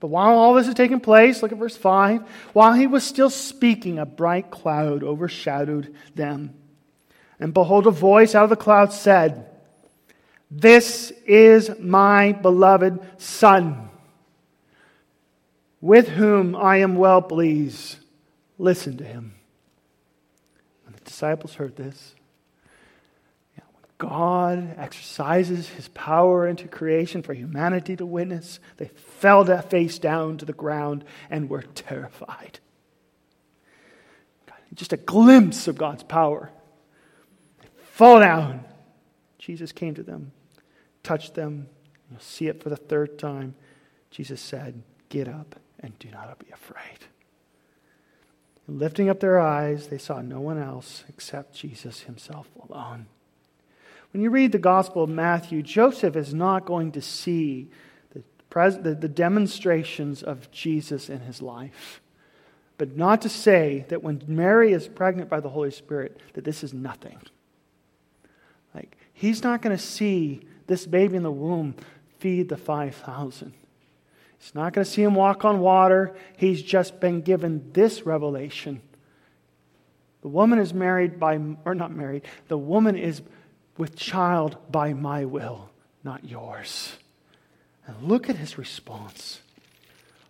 But 0.00 0.06
while 0.06 0.38
all 0.38 0.54
this 0.54 0.66
is 0.66 0.72
taking 0.72 0.98
place, 0.98 1.42
look 1.42 1.52
at 1.52 1.58
verse 1.58 1.76
5. 1.76 2.26
While 2.54 2.72
he 2.72 2.86
was 2.86 3.04
still 3.04 3.28
speaking, 3.28 3.98
a 3.98 4.06
bright 4.06 4.50
cloud 4.50 5.02
overshadowed 5.02 5.94
them. 6.14 6.54
And 7.38 7.52
behold, 7.52 7.86
a 7.86 7.90
voice 7.90 8.34
out 8.34 8.44
of 8.44 8.50
the 8.50 8.56
cloud 8.56 8.94
said, 8.94 9.46
This 10.50 11.10
is 11.26 11.70
my 11.78 12.32
beloved 12.32 12.98
Son, 13.18 13.90
with 15.82 16.08
whom 16.08 16.56
I 16.56 16.78
am 16.78 16.96
well 16.96 17.20
pleased. 17.20 17.98
Listen 18.58 18.96
to 18.98 19.04
him. 19.04 19.34
When 20.84 20.94
the 20.94 21.00
disciples 21.00 21.54
heard 21.54 21.76
this, 21.76 22.14
when 23.56 23.64
God 23.98 24.74
exercises 24.76 25.68
his 25.68 25.88
power 25.88 26.46
into 26.46 26.68
creation 26.68 27.22
for 27.22 27.34
humanity 27.34 27.96
to 27.96 28.06
witness, 28.06 28.60
they 28.76 28.88
fell 28.88 29.44
their 29.44 29.62
face 29.62 29.98
down 29.98 30.38
to 30.38 30.44
the 30.44 30.52
ground 30.52 31.04
and 31.30 31.50
were 31.50 31.62
terrified. 31.62 32.60
Just 34.74 34.92
a 34.92 34.96
glimpse 34.96 35.68
of 35.68 35.78
God's 35.78 36.02
power. 36.02 36.50
They 37.60 37.68
fall 37.92 38.18
down. 38.18 38.64
Jesus 39.38 39.72
came 39.72 39.94
to 39.94 40.02
them, 40.02 40.32
touched 41.02 41.34
them. 41.34 41.68
You'll 42.10 42.20
see 42.20 42.48
it 42.48 42.62
for 42.62 42.70
the 42.70 42.76
third 42.76 43.18
time. 43.18 43.54
Jesus 44.10 44.40
said, 44.40 44.82
Get 45.08 45.28
up 45.28 45.56
and 45.80 45.96
do 45.98 46.10
not 46.10 46.38
be 46.38 46.50
afraid. 46.52 47.06
And 48.66 48.78
lifting 48.78 49.08
up 49.08 49.20
their 49.20 49.38
eyes, 49.38 49.88
they 49.88 49.98
saw 49.98 50.20
no 50.20 50.40
one 50.40 50.58
else 50.58 51.04
except 51.08 51.54
Jesus 51.54 52.00
himself 52.00 52.48
alone. 52.68 53.06
When 54.12 54.22
you 54.22 54.30
read 54.30 54.52
the 54.52 54.58
Gospel 54.58 55.02
of 55.02 55.10
Matthew, 55.10 55.62
Joseph 55.62 56.16
is 56.16 56.32
not 56.32 56.64
going 56.64 56.92
to 56.92 57.02
see 57.02 57.68
the, 58.14 58.22
pres- 58.48 58.78
the, 58.78 58.94
the 58.94 59.08
demonstrations 59.08 60.22
of 60.22 60.50
Jesus 60.50 61.10
in 61.10 61.20
his 61.20 61.42
life. 61.42 62.00
but 62.76 62.96
not 62.96 63.22
to 63.22 63.28
say 63.28 63.84
that 63.88 64.02
when 64.02 64.22
Mary 64.26 64.72
is 64.72 64.88
pregnant 64.88 65.28
by 65.28 65.40
the 65.40 65.48
Holy 65.48 65.70
Spirit, 65.70 66.20
that 66.32 66.44
this 66.44 66.64
is 66.64 66.74
nothing. 66.74 67.18
Like, 68.74 68.96
he's 69.12 69.42
not 69.42 69.62
going 69.62 69.76
to 69.76 69.82
see 69.82 70.46
this 70.66 70.86
baby 70.86 71.16
in 71.16 71.22
the 71.22 71.30
womb 71.30 71.76
feed 72.18 72.48
the 72.48 72.56
5,000. 72.56 73.52
He's 74.44 74.54
not 74.54 74.74
going 74.74 74.84
to 74.84 74.90
see 74.90 75.02
him 75.02 75.14
walk 75.14 75.46
on 75.46 75.60
water. 75.60 76.14
He's 76.36 76.62
just 76.62 77.00
been 77.00 77.22
given 77.22 77.70
this 77.72 78.04
revelation. 78.04 78.82
The 80.20 80.28
woman 80.28 80.58
is 80.58 80.74
married 80.74 81.18
by, 81.18 81.40
or 81.64 81.74
not 81.74 81.92
married, 81.92 82.24
the 82.48 82.58
woman 82.58 82.94
is 82.94 83.22
with 83.78 83.96
child 83.96 84.58
by 84.70 84.92
my 84.92 85.24
will, 85.24 85.70
not 86.02 86.28
yours. 86.28 86.94
And 87.86 88.02
look 88.02 88.28
at 88.28 88.36
his 88.36 88.58
response. 88.58 89.40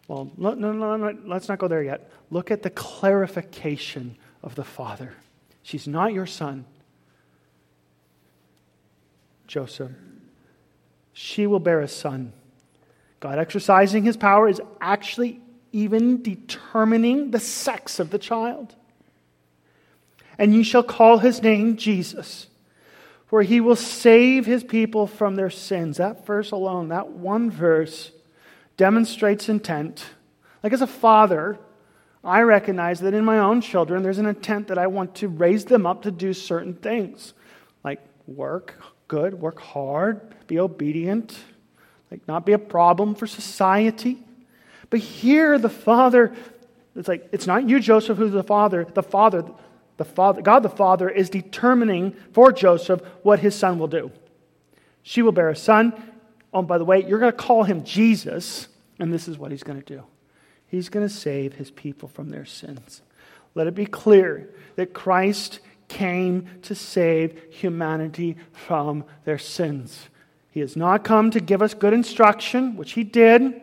Well, 0.06 0.30
no, 0.36 0.54
no, 0.54 0.70
no, 0.70 0.96
no, 0.96 1.18
let's 1.24 1.48
not 1.48 1.58
go 1.58 1.66
there 1.66 1.82
yet. 1.82 2.08
Look 2.30 2.52
at 2.52 2.62
the 2.62 2.70
clarification 2.70 4.16
of 4.44 4.54
the 4.54 4.62
Father. 4.62 5.14
She's 5.64 5.88
not 5.88 6.12
your 6.12 6.26
son, 6.26 6.66
Joseph. 9.48 9.90
She 11.12 11.48
will 11.48 11.58
bear 11.58 11.80
a 11.80 11.88
son. 11.88 12.32
God 13.24 13.38
exercising 13.38 14.04
his 14.04 14.18
power 14.18 14.46
is 14.46 14.60
actually 14.82 15.40
even 15.72 16.20
determining 16.20 17.30
the 17.30 17.40
sex 17.40 17.98
of 17.98 18.10
the 18.10 18.18
child. 18.18 18.74
And 20.36 20.54
you 20.54 20.62
shall 20.62 20.82
call 20.82 21.16
his 21.16 21.40
name 21.40 21.78
Jesus, 21.78 22.48
for 23.24 23.40
he 23.40 23.62
will 23.62 23.76
save 23.76 24.44
his 24.44 24.62
people 24.62 25.06
from 25.06 25.36
their 25.36 25.48
sins. 25.48 25.96
That 25.96 26.26
verse 26.26 26.50
alone, 26.50 26.88
that 26.88 27.12
one 27.12 27.50
verse, 27.50 28.12
demonstrates 28.76 29.48
intent. 29.48 30.04
Like 30.62 30.74
as 30.74 30.82
a 30.82 30.86
father, 30.86 31.58
I 32.22 32.42
recognize 32.42 33.00
that 33.00 33.14
in 33.14 33.24
my 33.24 33.38
own 33.38 33.62
children, 33.62 34.02
there's 34.02 34.18
an 34.18 34.26
intent 34.26 34.68
that 34.68 34.76
I 34.76 34.88
want 34.88 35.14
to 35.14 35.28
raise 35.28 35.64
them 35.64 35.86
up 35.86 36.02
to 36.02 36.10
do 36.10 36.34
certain 36.34 36.74
things, 36.74 37.32
like 37.82 38.00
work 38.26 38.78
good, 39.08 39.40
work 39.40 39.60
hard, 39.60 40.20
be 40.46 40.58
obedient, 40.58 41.38
like 42.14 42.28
not 42.28 42.46
be 42.46 42.52
a 42.52 42.58
problem 42.58 43.16
for 43.16 43.26
society. 43.26 44.18
But 44.88 45.00
here, 45.00 45.58
the 45.58 45.68
father, 45.68 46.32
it's 46.94 47.08
like, 47.08 47.28
it's 47.32 47.48
not 47.48 47.68
you, 47.68 47.80
Joseph, 47.80 48.16
who's 48.16 48.30
the 48.30 48.44
father. 48.44 48.84
The 48.84 49.02
father, 49.02 49.44
the 49.96 50.04
father, 50.04 50.40
God 50.40 50.62
the 50.62 50.68
Father 50.68 51.08
is 51.08 51.28
determining 51.28 52.12
for 52.32 52.52
Joseph 52.52 53.00
what 53.24 53.40
his 53.40 53.56
son 53.56 53.80
will 53.80 53.88
do. 53.88 54.12
She 55.02 55.22
will 55.22 55.32
bear 55.32 55.48
a 55.48 55.56
son. 55.56 55.92
Oh, 56.52 56.62
by 56.62 56.78
the 56.78 56.84
way, 56.84 57.04
you're 57.04 57.18
going 57.18 57.32
to 57.32 57.36
call 57.36 57.64
him 57.64 57.82
Jesus, 57.82 58.68
and 59.00 59.12
this 59.12 59.26
is 59.26 59.36
what 59.36 59.50
he's 59.50 59.64
going 59.64 59.82
to 59.82 59.94
do. 59.96 60.04
He's 60.68 60.88
going 60.88 61.06
to 61.06 61.12
save 61.12 61.54
his 61.54 61.72
people 61.72 62.08
from 62.08 62.30
their 62.30 62.44
sins. 62.44 63.02
Let 63.56 63.66
it 63.66 63.74
be 63.74 63.86
clear 63.86 64.54
that 64.76 64.94
Christ 64.94 65.58
came 65.88 66.48
to 66.62 66.76
save 66.76 67.40
humanity 67.50 68.36
from 68.52 69.04
their 69.24 69.38
sins. 69.38 70.08
He 70.54 70.60
has 70.60 70.76
not 70.76 71.02
come 71.02 71.32
to 71.32 71.40
give 71.40 71.62
us 71.62 71.74
good 71.74 71.92
instruction, 71.92 72.76
which 72.76 72.92
he 72.92 73.02
did. 73.02 73.60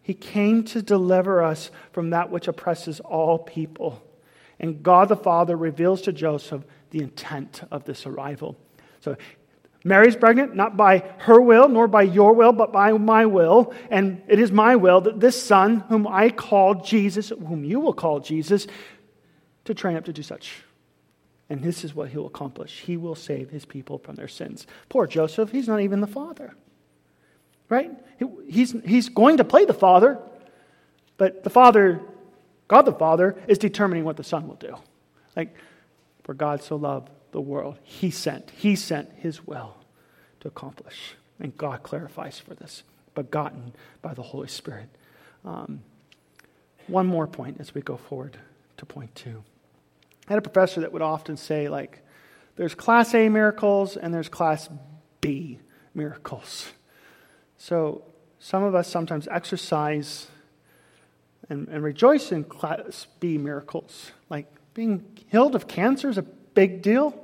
He 0.00 0.14
came 0.14 0.64
to 0.64 0.80
deliver 0.80 1.42
us 1.42 1.70
from 1.92 2.08
that 2.10 2.30
which 2.30 2.48
oppresses 2.48 2.98
all 3.00 3.36
people. 3.38 4.02
And 4.58 4.82
God 4.82 5.10
the 5.10 5.16
Father 5.16 5.54
reveals 5.54 6.00
to 6.02 6.14
Joseph 6.14 6.64
the 6.88 7.00
intent 7.00 7.60
of 7.70 7.84
this 7.84 8.06
arrival. 8.06 8.56
So 9.00 9.18
Mary's 9.84 10.16
pregnant, 10.16 10.56
not 10.56 10.78
by 10.78 11.04
her 11.18 11.38
will, 11.38 11.68
nor 11.68 11.86
by 11.88 12.00
your 12.00 12.32
will, 12.32 12.52
but 12.52 12.72
by 12.72 12.90
my 12.92 13.26
will. 13.26 13.74
And 13.90 14.22
it 14.26 14.38
is 14.38 14.50
my 14.50 14.76
will 14.76 15.02
that 15.02 15.20
this 15.20 15.42
son, 15.42 15.80
whom 15.90 16.06
I 16.06 16.30
call 16.30 16.76
Jesus, 16.76 17.28
whom 17.28 17.66
you 17.66 17.80
will 17.80 17.92
call 17.92 18.20
Jesus, 18.20 18.66
to 19.66 19.74
train 19.74 19.98
up 19.98 20.06
to 20.06 20.12
do 20.14 20.22
such. 20.22 20.62
And 21.50 21.62
this 21.62 21.84
is 21.84 21.94
what 21.94 22.08
he 22.08 22.16
will 22.16 22.26
accomplish. 22.26 22.80
He 22.80 22.96
will 22.96 23.14
save 23.14 23.50
his 23.50 23.64
people 23.64 23.98
from 23.98 24.14
their 24.14 24.28
sins. 24.28 24.66
Poor 24.88 25.06
Joseph, 25.06 25.50
he's 25.50 25.68
not 25.68 25.80
even 25.80 26.00
the 26.00 26.06
father. 26.06 26.54
Right? 27.68 27.90
He's, 28.48 28.72
he's 28.84 29.08
going 29.08 29.36
to 29.38 29.44
play 29.44 29.64
the 29.64 29.74
father, 29.74 30.18
but 31.16 31.44
the 31.44 31.50
father 31.50 32.00
God 32.68 32.82
the 32.82 32.92
Father 32.92 33.36
is 33.46 33.58
determining 33.58 34.04
what 34.04 34.16
the 34.16 34.24
Son 34.24 34.48
will 34.48 34.56
do. 34.56 34.76
Like, 35.36 35.54
for 36.22 36.34
God 36.34 36.62
so 36.62 36.76
loved 36.76 37.10
the 37.32 37.40
world, 37.40 37.78
He 37.82 38.10
sent, 38.10 38.50
He 38.50 38.76
sent 38.76 39.12
His 39.16 39.46
will 39.46 39.76
to 40.40 40.48
accomplish. 40.48 41.14
And 41.38 41.56
God 41.56 41.82
clarifies 41.82 42.38
for 42.38 42.54
this, 42.54 42.82
begotten 43.14 43.74
by 44.00 44.14
the 44.14 44.22
Holy 44.22 44.48
Spirit. 44.48 44.88
Um, 45.44 45.82
one 46.86 47.06
more 47.06 47.26
point 47.26 47.58
as 47.60 47.74
we 47.74 47.82
go 47.82 47.96
forward 47.96 48.38
to 48.76 48.86
point 48.86 49.14
two. 49.14 49.42
I 50.28 50.32
had 50.32 50.38
a 50.38 50.42
professor 50.42 50.80
that 50.80 50.92
would 50.92 51.02
often 51.02 51.36
say, 51.36 51.68
like, 51.68 52.00
there's 52.56 52.74
class 52.74 53.14
A 53.14 53.28
miracles 53.28 53.96
and 53.96 54.14
there's 54.14 54.28
class 54.28 54.68
B 55.20 55.58
miracles. 55.94 56.72
So 57.56 58.04
some 58.38 58.62
of 58.62 58.74
us 58.74 58.88
sometimes 58.88 59.26
exercise 59.28 60.28
and, 61.48 61.68
and 61.68 61.82
rejoice 61.82 62.30
in 62.32 62.44
class 62.44 63.06
B 63.20 63.38
miracles. 63.38 64.12
Like 64.30 64.46
being 64.74 65.04
healed 65.30 65.54
of 65.54 65.66
cancer 65.66 66.08
is 66.08 66.18
a 66.18 66.22
big 66.22 66.82
deal. 66.82 67.18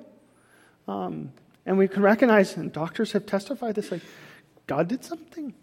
Um, 0.89 1.33
and 1.67 1.79
we 1.79 1.89
can 1.89 2.03
recognize, 2.03 2.57
and 2.57 2.73
doctors 2.73 3.13
have 3.13 3.27
testified 3.27 3.75
this, 3.75 3.93
like 3.93 4.03
God 4.67 4.89
did 4.89 5.05
something, 5.05 5.55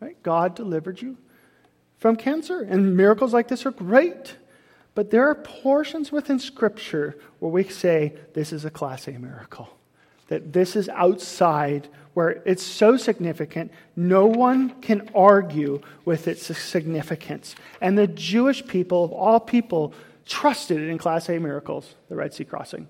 right? 0.00 0.20
God 0.22 0.54
delivered 0.54 1.02
you 1.02 1.18
from 1.98 2.16
cancer. 2.16 2.62
And 2.62 2.96
miracles 2.96 3.34
like 3.34 3.48
this 3.48 3.66
are 3.66 3.70
great. 3.70 4.36
But 4.94 5.10
there 5.10 5.28
are 5.28 5.34
portions 5.34 6.10
within 6.10 6.38
Scripture 6.38 7.16
where 7.38 7.50
we 7.50 7.64
say 7.64 8.14
this 8.34 8.52
is 8.52 8.64
a 8.64 8.70
Class 8.70 9.08
A 9.08 9.12
miracle, 9.12 9.68
that 10.28 10.52
this 10.52 10.76
is 10.76 10.88
outside 10.90 11.88
where 12.14 12.42
it's 12.44 12.62
so 12.62 12.96
significant, 12.96 13.70
no 13.94 14.26
one 14.26 14.70
can 14.80 15.08
argue 15.14 15.80
with 16.04 16.26
its 16.26 16.44
significance. 16.56 17.54
And 17.80 17.96
the 17.96 18.08
Jewish 18.08 18.66
people, 18.66 19.04
of 19.04 19.12
all 19.12 19.38
people, 19.38 19.94
trusted 20.26 20.80
in 20.80 20.98
Class 20.98 21.28
A 21.28 21.38
miracles, 21.38 21.94
the 22.08 22.16
Red 22.16 22.34
Sea 22.34 22.44
crossing. 22.44 22.88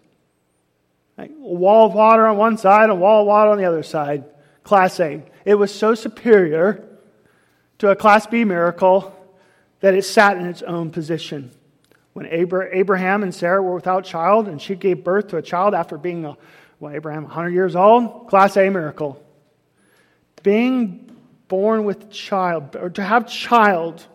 Like 1.18 1.30
a 1.30 1.34
wall 1.34 1.86
of 1.86 1.92
water 1.92 2.26
on 2.26 2.38
one 2.38 2.56
side, 2.56 2.88
a 2.88 2.94
wall 2.94 3.22
of 3.22 3.26
water 3.26 3.50
on 3.50 3.58
the 3.58 3.66
other 3.66 3.82
side. 3.82 4.24
Class 4.64 4.98
A. 5.00 5.22
It 5.44 5.54
was 5.54 5.74
so 5.74 5.94
superior 5.94 6.82
to 7.78 7.90
a 7.90 7.96
Class 7.96 8.26
B 8.26 8.44
miracle 8.44 9.14
that 9.80 9.94
it 9.94 10.04
sat 10.04 10.38
in 10.38 10.46
its 10.46 10.62
own 10.62 10.90
position. 10.90 11.50
When 12.12 12.26
Abraham 12.26 13.22
and 13.22 13.34
Sarah 13.34 13.62
were 13.62 13.74
without 13.74 14.04
child, 14.04 14.48
and 14.48 14.60
she 14.60 14.74
gave 14.74 15.04
birth 15.04 15.28
to 15.28 15.36
a 15.36 15.42
child 15.42 15.74
after 15.74 15.96
being 15.96 16.24
a 16.24 16.36
well, 16.80 16.94
Abraham, 16.94 17.24
100 17.24 17.50
years 17.50 17.76
old, 17.76 18.28
class 18.28 18.56
A 18.56 18.70
miracle. 18.70 19.22
Being 20.42 21.14
born 21.46 21.84
with 21.84 22.10
child, 22.10 22.74
or 22.74 22.88
to 22.90 23.02
have 23.02 23.28
child 23.28 24.06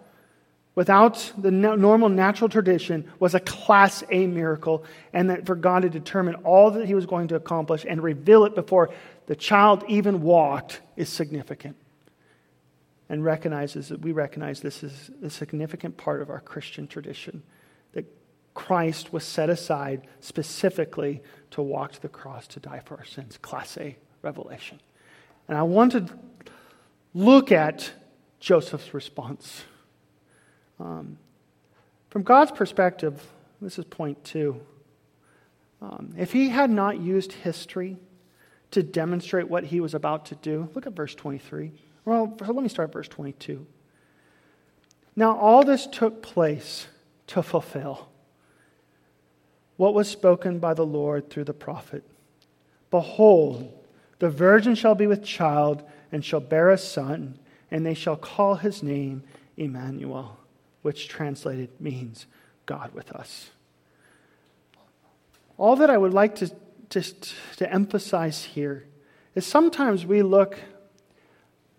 without 0.73 1.31
the 1.37 1.51
normal 1.51 2.09
natural 2.09 2.49
tradition 2.49 3.09
was 3.19 3.35
a 3.35 3.39
class 3.39 4.03
A 4.09 4.25
miracle, 4.25 4.83
and 5.13 5.29
that 5.29 5.45
for 5.45 5.53
God 5.53 5.83
to 5.83 5.89
determine 5.89 6.35
all 6.35 6.71
that 6.71 6.87
he 6.87 6.95
was 6.95 7.05
going 7.05 7.27
to 7.27 7.35
accomplish 7.35 7.85
and 7.87 8.01
reveal 8.01 8.45
it 8.45 8.55
before 8.55 8.89
the 9.27 9.35
child 9.35 9.83
even 9.87 10.23
walked 10.23 10.81
is 10.95 11.07
significant. 11.07 11.77
And 13.07 13.23
recognizes 13.23 13.89
that 13.89 14.01
we 14.01 14.11
recognize 14.11 14.61
this 14.61 14.81
is 14.81 15.11
a 15.21 15.29
significant 15.29 15.97
part 15.97 16.23
of 16.23 16.31
our 16.31 16.39
Christian 16.39 16.87
tradition. 16.87 17.43
That 17.95 18.05
Christ 18.53 19.11
was 19.11 19.23
set 19.23 19.49
aside 19.49 20.07
specifically 20.19 21.23
to 21.51 21.61
walk 21.63 21.93
to 21.93 22.01
the 22.01 22.09
cross 22.09 22.47
to 22.47 22.59
die 22.59 22.81
for 22.85 22.97
our 22.97 23.05
sins. 23.05 23.37
Class 23.37 23.77
A 23.77 23.97
revelation. 24.21 24.79
And 25.47 25.57
I 25.57 25.63
want 25.63 25.93
to 25.93 26.05
look 27.13 27.51
at 27.51 27.91
Joseph's 28.39 28.93
response. 28.93 29.63
Um, 30.79 31.17
from 32.09 32.23
God's 32.23 32.51
perspective, 32.51 33.21
this 33.61 33.79
is 33.79 33.85
point 33.85 34.23
two. 34.23 34.61
Um, 35.81 36.13
if 36.17 36.31
he 36.31 36.49
had 36.49 36.69
not 36.69 36.99
used 36.99 37.31
history 37.31 37.97
to 38.71 38.83
demonstrate 38.83 39.47
what 39.49 39.65
he 39.65 39.79
was 39.79 39.93
about 39.93 40.25
to 40.27 40.35
do, 40.35 40.69
look 40.73 40.87
at 40.87 40.93
verse 40.93 41.15
23. 41.15 41.71
Well, 42.03 42.35
let 42.39 42.55
me 42.55 42.69
start 42.69 42.91
verse 42.91 43.07
22. 43.07 43.65
Now, 45.15 45.37
all 45.37 45.63
this 45.63 45.87
took 45.87 46.21
place 46.21 46.87
to 47.27 47.43
fulfill 47.43 48.09
what 49.77 49.93
was 49.93 50.07
spoken 50.07 50.59
by 50.59 50.73
the 50.73 50.85
Lord 50.85 51.29
through 51.29 51.43
the 51.43 51.53
prophet. 51.53 52.03
Behold, 52.91 53.73
the 54.19 54.29
virgin 54.29 54.75
shall 54.75 54.95
be 54.95 55.07
with 55.07 55.23
child 55.23 55.83
and 56.11 56.23
shall 56.23 56.39
bear 56.39 56.69
a 56.69 56.77
son, 56.77 57.37
and 57.69 57.85
they 57.85 57.93
shall 57.93 58.15
call 58.15 58.55
his 58.55 58.81
name 58.81 59.23
Emmanuel, 59.57 60.37
which 60.81 61.07
translated 61.07 61.69
means 61.79 62.25
God 62.65 62.93
with 62.93 63.11
us. 63.11 63.49
All 65.57 65.75
that 65.77 65.89
I 65.89 65.97
would 65.97 66.13
like 66.13 66.35
to, 66.35 66.51
just 66.89 67.33
to 67.57 67.71
emphasize 67.71 68.43
here 68.43 68.85
is 69.33 69.45
sometimes 69.45 70.05
we 70.05 70.21
look, 70.21 70.57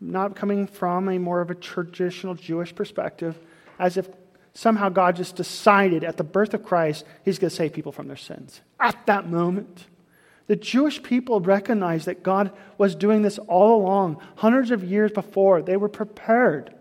not 0.01 0.37
coming 0.37 0.67
from 0.67 1.09
a 1.09 1.19
more 1.19 1.41
of 1.41 1.51
a 1.51 1.55
traditional 1.55 2.35
Jewish 2.35 2.75
perspective, 2.75 3.39
as 3.79 3.97
if 3.97 4.09
somehow 4.57 4.89
God 4.89 5.17
just 5.17 5.37
decided 5.37 6.03
at 6.03 6.17
the 6.17 6.25
birth 6.25 6.55
of 6.55 6.65
Christ, 6.65 7.05
he's 7.25 7.39
going 7.39 7.51
to 7.51 7.57
save 7.57 7.73
people 7.73 7.93
from 7.93 8.09
their 8.09 8.17
sins. 8.17 8.61
At 8.81 9.07
that 9.07 9.29
moment. 9.29 9.87
The 10.47 10.57
Jewish 10.57 11.03
people 11.03 11.41
recognized 11.41 12.07
that 12.07 12.23
God 12.23 12.53
was 12.79 12.95
doing 12.95 13.23
this 13.23 13.39
all 13.39 13.81
along, 13.83 14.23
hundreds 14.37 14.71
of 14.71 14.85
years 14.85 15.11
before. 15.11 15.61
They 15.61 15.77
were 15.77 15.89
prepared 15.89 16.73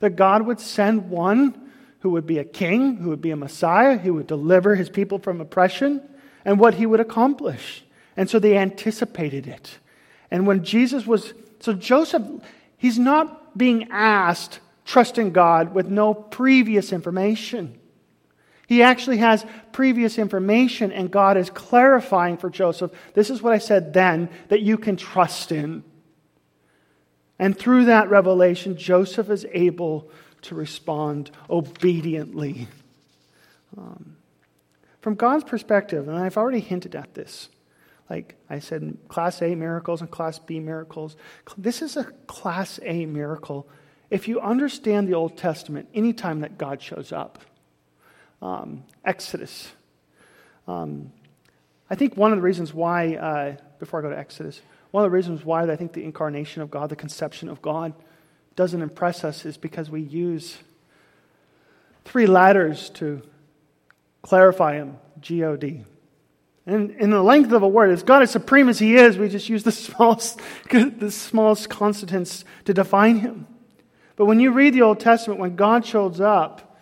that 0.00 0.16
God 0.16 0.46
would 0.46 0.60
send 0.60 1.10
one 1.10 1.70
who 2.00 2.10
would 2.10 2.26
be 2.26 2.38
a 2.38 2.44
king, 2.44 2.96
who 2.96 3.10
would 3.10 3.22
be 3.22 3.30
a 3.30 3.36
Messiah, 3.36 3.96
who 3.96 4.14
would 4.14 4.26
deliver 4.26 4.74
his 4.74 4.90
people 4.90 5.18
from 5.18 5.40
oppression, 5.40 6.02
and 6.44 6.58
what 6.58 6.74
he 6.74 6.84
would 6.84 7.00
accomplish. 7.00 7.84
And 8.16 8.28
so 8.28 8.38
they 8.38 8.58
anticipated 8.58 9.46
it. 9.46 9.78
And 10.30 10.46
when 10.46 10.64
Jesus 10.64 11.06
was, 11.06 11.32
so 11.60 11.72
Joseph, 11.74 12.22
he's 12.76 12.98
not 12.98 13.56
being 13.56 13.88
asked, 13.90 14.60
trust 14.84 15.18
in 15.18 15.30
God 15.30 15.74
with 15.74 15.88
no 15.88 16.14
previous 16.14 16.92
information. 16.92 17.78
He 18.66 18.82
actually 18.82 19.18
has 19.18 19.44
previous 19.72 20.18
information, 20.18 20.90
and 20.90 21.10
God 21.10 21.36
is 21.36 21.50
clarifying 21.50 22.36
for 22.36 22.48
Joseph 22.48 22.92
this 23.14 23.30
is 23.30 23.42
what 23.42 23.52
I 23.52 23.58
said 23.58 23.92
then 23.92 24.30
that 24.48 24.60
you 24.60 24.78
can 24.78 24.96
trust 24.96 25.52
in. 25.52 25.84
And 27.38 27.58
through 27.58 27.86
that 27.86 28.10
revelation, 28.10 28.76
Joseph 28.76 29.28
is 29.28 29.44
able 29.52 30.10
to 30.42 30.54
respond 30.54 31.30
obediently. 31.50 32.68
Um, 33.76 34.16
from 35.00 35.16
God's 35.16 35.44
perspective, 35.44 36.08
and 36.08 36.16
I've 36.16 36.36
already 36.36 36.60
hinted 36.60 36.94
at 36.94 37.12
this, 37.14 37.48
like 38.08 38.36
I 38.48 38.60
said, 38.60 38.96
Class 39.08 39.42
A 39.42 39.54
miracles 39.54 40.00
and 40.00 40.10
Class 40.10 40.38
B 40.38 40.60
miracles. 40.60 41.16
This 41.58 41.82
is 41.82 41.96
a 41.96 42.04
Class 42.26 42.78
A 42.82 43.04
miracle. 43.06 43.68
If 44.14 44.28
you 44.28 44.40
understand 44.40 45.08
the 45.08 45.14
Old 45.14 45.36
Testament, 45.36 45.88
anytime 45.92 46.42
that 46.42 46.56
God 46.56 46.80
shows 46.80 47.10
up, 47.10 47.40
um, 48.40 48.84
Exodus. 49.04 49.72
Um, 50.68 51.10
I 51.90 51.96
think 51.96 52.16
one 52.16 52.30
of 52.30 52.38
the 52.38 52.42
reasons 52.42 52.72
why, 52.72 53.16
uh, 53.16 53.56
before 53.80 53.98
I 53.98 54.02
go 54.04 54.10
to 54.10 54.16
Exodus, 54.16 54.60
one 54.92 55.04
of 55.04 55.10
the 55.10 55.16
reasons 55.16 55.44
why 55.44 55.68
I 55.68 55.74
think 55.74 55.94
the 55.94 56.04
incarnation 56.04 56.62
of 56.62 56.70
God, 56.70 56.90
the 56.90 56.94
conception 56.94 57.48
of 57.48 57.60
God, 57.60 57.92
doesn't 58.54 58.80
impress 58.80 59.24
us 59.24 59.44
is 59.44 59.56
because 59.56 59.90
we 59.90 60.02
use 60.02 60.58
three 62.04 62.28
letters 62.28 62.90
to 62.90 63.20
clarify 64.22 64.74
Him 64.74 64.96
G 65.20 65.42
O 65.42 65.56
D. 65.56 65.82
And 66.66 66.92
in 66.92 67.10
the 67.10 67.20
length 67.20 67.50
of 67.50 67.64
a 67.64 67.68
word, 67.68 67.90
as 67.90 68.04
God 68.04 68.22
as 68.22 68.30
supreme 68.30 68.68
as 68.68 68.78
He 68.78 68.94
is, 68.94 69.18
we 69.18 69.28
just 69.28 69.48
use 69.48 69.64
the 69.64 69.72
smallest, 69.72 70.40
the 70.70 71.10
smallest 71.10 71.68
constants 71.68 72.44
to 72.64 72.72
define 72.72 73.18
Him. 73.18 73.48
But 74.16 74.26
when 74.26 74.40
you 74.40 74.52
read 74.52 74.74
the 74.74 74.82
Old 74.82 75.00
Testament, 75.00 75.40
when 75.40 75.56
God 75.56 75.84
shows 75.84 76.20
up, 76.20 76.76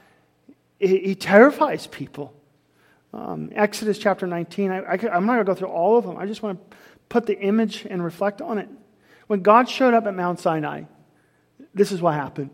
he 0.79 1.15
terrifies 1.15 1.87
people. 1.87 2.35
Um, 3.13 3.51
Exodus 3.55 3.99
chapter 3.99 4.27
19, 4.27 4.71
I, 4.71 4.79
I, 4.79 4.93
I'm 4.93 5.27
not 5.27 5.35
going 5.35 5.39
to 5.39 5.45
go 5.45 5.55
through 5.55 5.69
all 5.69 5.99
of 5.99 6.05
them. 6.05 6.17
I 6.17 6.27
just 6.27 6.43
want 6.43 6.59
to 6.71 6.77
put 7.09 7.27
the 7.27 7.39
image 7.39 7.87
and 7.89 8.03
reflect 8.03 8.41
on 8.41 8.59
it. 8.59 8.69
When 9.27 9.43
God 9.43 9.69
showed 9.69 9.95
up 9.95 10.07
at 10.07 10.15
Mount 10.15 10.41
Sinai, 10.41 10.85
this 11.75 11.93
is 11.93 12.01
what 12.01 12.15
happened. 12.15 12.51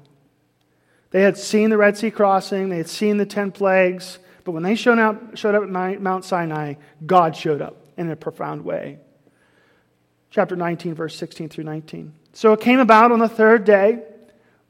They 1.10 1.22
had 1.22 1.38
seen 1.38 1.70
the 1.70 1.78
Red 1.78 1.96
Sea 1.96 2.10
crossing, 2.10 2.68
they 2.68 2.76
had 2.76 2.88
seen 2.88 3.16
the 3.16 3.24
10 3.24 3.52
plagues, 3.52 4.18
but 4.44 4.52
when 4.52 4.62
they 4.62 4.74
showed 4.74 4.98
up, 4.98 5.36
showed 5.36 5.54
up 5.54 5.62
at 5.62 5.70
Mount 6.00 6.24
Sinai, 6.24 6.74
God 7.04 7.34
showed 7.34 7.62
up 7.62 7.76
in 7.96 8.10
a 8.10 8.16
profound 8.16 8.64
way. 8.64 8.98
Chapter 10.30 10.56
19, 10.56 10.94
verse 10.94 11.16
16 11.16 11.48
through 11.48 11.64
19. 11.64 12.12
So 12.34 12.52
it 12.52 12.60
came 12.60 12.78
about 12.78 13.10
on 13.10 13.18
the 13.18 13.28
third 13.28 13.64
day, 13.64 14.02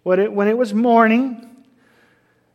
when 0.08 0.20
it, 0.20 0.32
when 0.32 0.48
it 0.48 0.56
was 0.56 0.72
morning, 0.72 1.64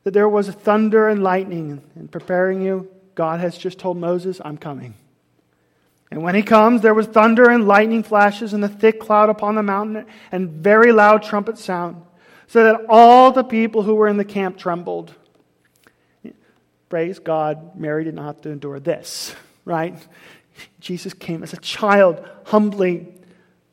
that 0.06 0.12
there 0.12 0.28
was 0.28 0.50
thunder 0.50 1.08
and 1.08 1.22
lightning 1.22 1.84
and 1.94 2.12
preparing 2.12 2.64
you. 2.64 2.90
God 3.14 3.42
has 3.42 3.56
just 3.56 3.78
told 3.78 3.96
Moses, 3.96 4.42
I'm 4.44 4.58
coming. 4.58 4.96
And 6.10 6.24
when 6.24 6.34
he 6.34 6.42
comes, 6.42 6.82
there 6.82 6.96
was 6.96 7.06
thunder 7.06 7.52
and 7.52 7.68
lightning 7.68 8.02
flashes 8.02 8.54
and 8.54 8.66
a 8.66 8.68
thick 8.68 9.00
cloud 9.00 9.30
upon 9.30 9.54
the 9.54 9.62
mountain 9.62 10.08
and 10.32 10.50
very 10.50 10.92
loud 10.92 11.22
trumpet 11.22 11.60
sound, 11.60 12.02
so 12.48 12.64
that 12.64 12.88
all 12.90 13.32
the 13.32 13.44
people 13.44 13.84
who 13.84 13.94
were 13.94 14.08
in 14.08 14.18
the 14.18 14.26
camp 14.26 14.58
trembled. 14.58 15.14
Praise 16.90 17.20
God, 17.20 17.80
Mary 17.80 18.04
did 18.04 18.16
not 18.16 18.26
have 18.26 18.42
to 18.42 18.50
endure 18.50 18.80
this, 18.80 19.36
right? 19.64 19.96
Jesus 20.80 21.14
came 21.14 21.44
as 21.44 21.54
a 21.54 21.58
child, 21.58 22.28
humbly. 22.46 23.14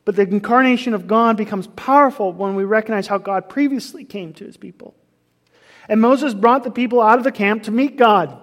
But 0.03 0.15
the 0.15 0.23
incarnation 0.23 0.93
of 0.93 1.07
God 1.07 1.37
becomes 1.37 1.67
powerful 1.67 2.33
when 2.33 2.55
we 2.55 2.63
recognize 2.63 3.07
how 3.07 3.17
God 3.17 3.49
previously 3.49 4.03
came 4.03 4.33
to 4.33 4.45
his 4.45 4.57
people. 4.57 4.95
And 5.87 6.01
Moses 6.01 6.33
brought 6.33 6.63
the 6.63 6.71
people 6.71 7.01
out 7.01 7.17
of 7.17 7.23
the 7.23 7.31
camp 7.31 7.63
to 7.63 7.71
meet 7.71 7.97
God. 7.97 8.37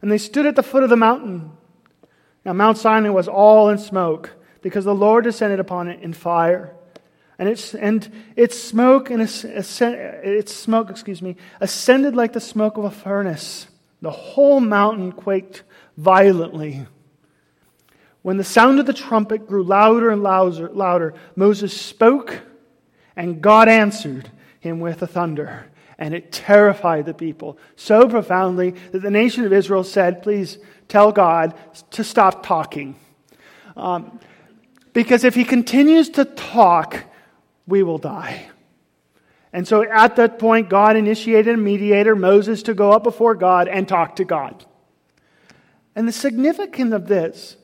And 0.00 0.10
they 0.10 0.18
stood 0.18 0.46
at 0.46 0.56
the 0.56 0.62
foot 0.62 0.82
of 0.82 0.90
the 0.90 0.96
mountain. 0.96 1.50
Now, 2.44 2.52
Mount 2.52 2.78
Sinai 2.78 3.08
was 3.08 3.26
all 3.26 3.70
in 3.70 3.78
smoke 3.78 4.30
because 4.60 4.84
the 4.84 4.94
Lord 4.94 5.24
descended 5.24 5.60
upon 5.60 5.88
it 5.88 6.00
in 6.02 6.12
fire. 6.12 6.74
And 7.38 7.48
its, 7.48 7.74
and 7.74 8.10
its 8.36 8.60
smoke 8.60 9.10
and 9.10 9.22
its, 9.22 10.54
smoke, 10.54 10.90
excuse 10.90 11.20
me, 11.20 11.36
ascended 11.60 12.14
like 12.14 12.32
the 12.32 12.40
smoke 12.40 12.76
of 12.76 12.84
a 12.84 12.90
furnace. 12.90 13.66
The 14.02 14.10
whole 14.10 14.60
mountain 14.60 15.12
quaked 15.12 15.62
violently. 15.96 16.86
When 18.24 18.38
the 18.38 18.42
sound 18.42 18.80
of 18.80 18.86
the 18.86 18.94
trumpet 18.94 19.46
grew 19.46 19.62
louder 19.62 20.08
and 20.08 20.22
louder, 20.22 20.70
louder 20.70 21.12
Moses 21.36 21.78
spoke, 21.78 22.40
and 23.14 23.42
God 23.42 23.68
answered 23.68 24.30
him 24.60 24.80
with 24.80 25.02
a 25.02 25.06
thunder 25.06 25.66
and 25.98 26.14
it 26.14 26.32
terrified 26.32 27.04
the 27.04 27.12
people 27.12 27.58
so 27.76 28.08
profoundly 28.08 28.70
that 28.92 29.02
the 29.02 29.10
nation 29.10 29.44
of 29.44 29.52
Israel 29.52 29.84
said, 29.84 30.22
Please 30.22 30.56
tell 30.88 31.12
God 31.12 31.52
to 31.90 32.02
stop 32.02 32.46
talking. 32.46 32.96
Um, 33.76 34.18
because 34.94 35.22
if 35.22 35.34
he 35.34 35.44
continues 35.44 36.08
to 36.08 36.24
talk, 36.24 37.04
we 37.66 37.82
will 37.82 37.98
die. 37.98 38.48
And 39.52 39.68
so 39.68 39.82
at 39.82 40.16
that 40.16 40.38
point, 40.38 40.70
God 40.70 40.96
initiated 40.96 41.56
a 41.56 41.58
mediator, 41.58 42.16
Moses, 42.16 42.62
to 42.62 42.72
go 42.72 42.90
up 42.90 43.02
before 43.02 43.34
God 43.34 43.68
and 43.68 43.86
talk 43.86 44.16
to 44.16 44.24
God. 44.24 44.64
And 45.94 46.08
the 46.08 46.12
significance 46.12 46.94
of 46.94 47.06
this, 47.06 47.58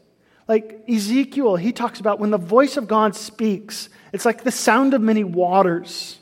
like 0.50 0.82
Ezekiel, 0.88 1.54
he 1.54 1.70
talks 1.70 2.00
about 2.00 2.18
when 2.18 2.32
the 2.32 2.36
voice 2.36 2.76
of 2.76 2.88
God 2.88 3.14
speaks, 3.14 3.88
it's 4.12 4.24
like 4.24 4.42
the 4.42 4.50
sound 4.50 4.94
of 4.94 5.00
many 5.00 5.22
waters 5.22 6.18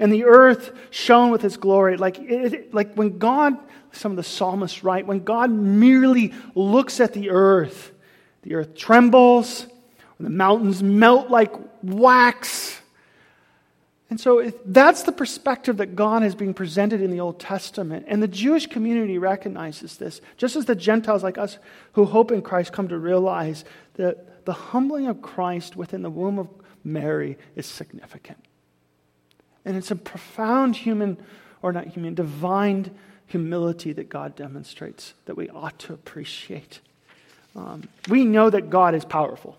and 0.00 0.12
the 0.12 0.24
earth 0.24 0.76
shone 0.90 1.30
with 1.30 1.44
its 1.44 1.56
glory. 1.56 1.96
Like, 1.96 2.18
it, 2.18 2.74
like 2.74 2.94
when 2.94 3.18
God, 3.18 3.56
some 3.92 4.10
of 4.10 4.16
the 4.16 4.24
psalmists 4.24 4.82
write, 4.82 5.06
when 5.06 5.20
God 5.22 5.52
merely 5.52 6.34
looks 6.56 6.98
at 6.98 7.12
the 7.12 7.30
earth, 7.30 7.92
the 8.42 8.54
earth 8.54 8.74
trembles, 8.74 9.68
the 10.18 10.30
mountains 10.30 10.82
melt 10.82 11.30
like 11.30 11.52
wax. 11.84 12.79
And 14.10 14.18
so 14.18 14.52
that's 14.66 15.04
the 15.04 15.12
perspective 15.12 15.76
that 15.76 15.94
God 15.94 16.24
is 16.24 16.34
being 16.34 16.52
presented 16.52 17.00
in 17.00 17.12
the 17.12 17.20
Old 17.20 17.38
Testament. 17.38 18.06
And 18.08 18.20
the 18.20 18.28
Jewish 18.28 18.66
community 18.66 19.18
recognizes 19.18 19.96
this, 19.98 20.20
just 20.36 20.56
as 20.56 20.64
the 20.64 20.74
Gentiles 20.74 21.22
like 21.22 21.38
us 21.38 21.58
who 21.92 22.04
hope 22.04 22.32
in 22.32 22.42
Christ 22.42 22.72
come 22.72 22.88
to 22.88 22.98
realize 22.98 23.64
that 23.94 24.44
the 24.44 24.52
humbling 24.52 25.06
of 25.06 25.22
Christ 25.22 25.76
within 25.76 26.02
the 26.02 26.10
womb 26.10 26.40
of 26.40 26.48
Mary 26.82 27.38
is 27.54 27.66
significant. 27.66 28.38
And 29.64 29.76
it's 29.76 29.92
a 29.92 29.96
profound 29.96 30.74
human, 30.74 31.16
or 31.62 31.72
not 31.72 31.86
human, 31.86 32.14
divine 32.14 32.90
humility 33.26 33.92
that 33.92 34.08
God 34.08 34.34
demonstrates 34.34 35.14
that 35.26 35.36
we 35.36 35.48
ought 35.50 35.78
to 35.80 35.92
appreciate. 35.92 36.80
Um, 37.54 37.88
we 38.08 38.24
know 38.24 38.50
that 38.50 38.70
God 38.70 38.96
is 38.96 39.04
powerful. 39.04 39.56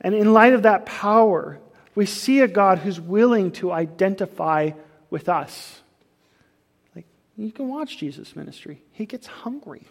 And 0.00 0.14
in 0.14 0.32
light 0.32 0.54
of 0.54 0.62
that 0.62 0.86
power, 0.86 1.58
we 1.94 2.06
see 2.06 2.40
a 2.40 2.48
God 2.48 2.78
who's 2.78 3.00
willing 3.00 3.52
to 3.52 3.72
identify 3.72 4.72
with 5.10 5.28
us. 5.28 5.80
Like, 6.94 7.06
you 7.36 7.52
can 7.52 7.68
watch 7.68 7.98
Jesus' 7.98 8.34
ministry, 8.34 8.82
he 8.92 9.06
gets 9.06 9.26
hungry, 9.26 9.86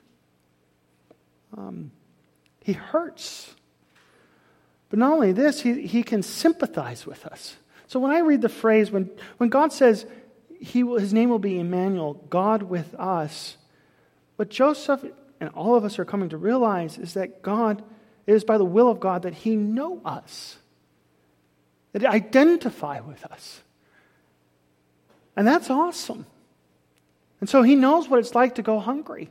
um, 1.57 1.91
he 2.61 2.73
hurts. 2.73 3.55
But 4.89 4.99
not 4.99 5.13
only 5.13 5.31
this, 5.31 5.61
he, 5.61 5.87
he 5.87 6.03
can 6.03 6.21
sympathize 6.21 7.05
with 7.05 7.25
us. 7.25 7.55
So 7.87 7.99
when 7.99 8.11
I 8.11 8.19
read 8.19 8.41
the 8.41 8.49
phrase, 8.49 8.91
when, 8.91 9.09
when 9.37 9.49
God 9.49 9.73
says 9.73 10.05
he 10.59 10.83
will, 10.83 10.99
his 10.99 11.13
name 11.13 11.29
will 11.29 11.39
be 11.39 11.59
Emmanuel, 11.59 12.13
God 12.29 12.63
with 12.63 12.93
us, 12.95 13.57
what 14.35 14.49
Joseph 14.49 15.03
and 15.39 15.49
all 15.49 15.75
of 15.75 15.83
us 15.83 15.99
are 15.99 16.05
coming 16.05 16.29
to 16.29 16.37
realize 16.37 16.97
is 16.97 17.15
that 17.15 17.41
God, 17.41 17.83
it 18.25 18.33
is 18.33 18.43
by 18.43 18.57
the 18.57 18.65
will 18.65 18.89
of 18.89 18.99
God 18.99 19.23
that 19.23 19.33
he 19.33 19.55
know 19.55 20.01
us, 20.05 20.57
that 21.93 22.05
identify 22.05 22.99
with 22.99 23.23
us. 23.25 23.61
And 25.35 25.47
that's 25.47 25.69
awesome. 25.69 26.25
And 27.39 27.49
so 27.49 27.63
he 27.63 27.75
knows 27.75 28.09
what 28.09 28.19
it's 28.19 28.35
like 28.35 28.55
to 28.55 28.61
go 28.61 28.79
hungry. 28.79 29.29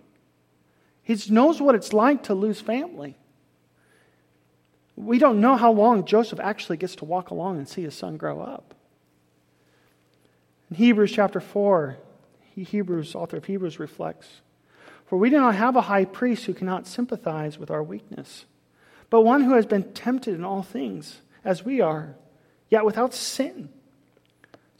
He 1.02 1.18
knows 1.28 1.60
what 1.60 1.74
it's 1.74 1.92
like 1.92 2.24
to 2.24 2.34
lose 2.34 2.60
family. 2.60 3.16
We 4.96 5.18
don't 5.18 5.40
know 5.40 5.56
how 5.56 5.72
long 5.72 6.04
Joseph 6.04 6.38
actually 6.38 6.76
gets 6.76 6.96
to 6.96 7.04
walk 7.04 7.30
along 7.30 7.58
and 7.58 7.68
see 7.68 7.82
his 7.82 7.94
son 7.94 8.16
grow 8.16 8.40
up. 8.40 8.74
In 10.70 10.76
Hebrews 10.76 11.12
chapter 11.12 11.40
4, 11.40 11.96
Hebrews, 12.54 13.14
author 13.14 13.38
of 13.38 13.46
Hebrews, 13.46 13.78
reflects. 13.78 14.28
For 15.06 15.16
we 15.16 15.30
do 15.30 15.36
not 15.36 15.54
have 15.54 15.76
a 15.76 15.82
high 15.82 16.04
priest 16.04 16.44
who 16.44 16.54
cannot 16.54 16.86
sympathize 16.86 17.58
with 17.58 17.70
our 17.70 17.82
weakness, 17.82 18.44
but 19.10 19.22
one 19.22 19.42
who 19.42 19.54
has 19.54 19.66
been 19.66 19.92
tempted 19.92 20.34
in 20.34 20.44
all 20.44 20.62
things, 20.62 21.20
as 21.44 21.64
we 21.64 21.80
are, 21.80 22.14
yet 22.72 22.86
without 22.86 23.12
sin. 23.12 23.68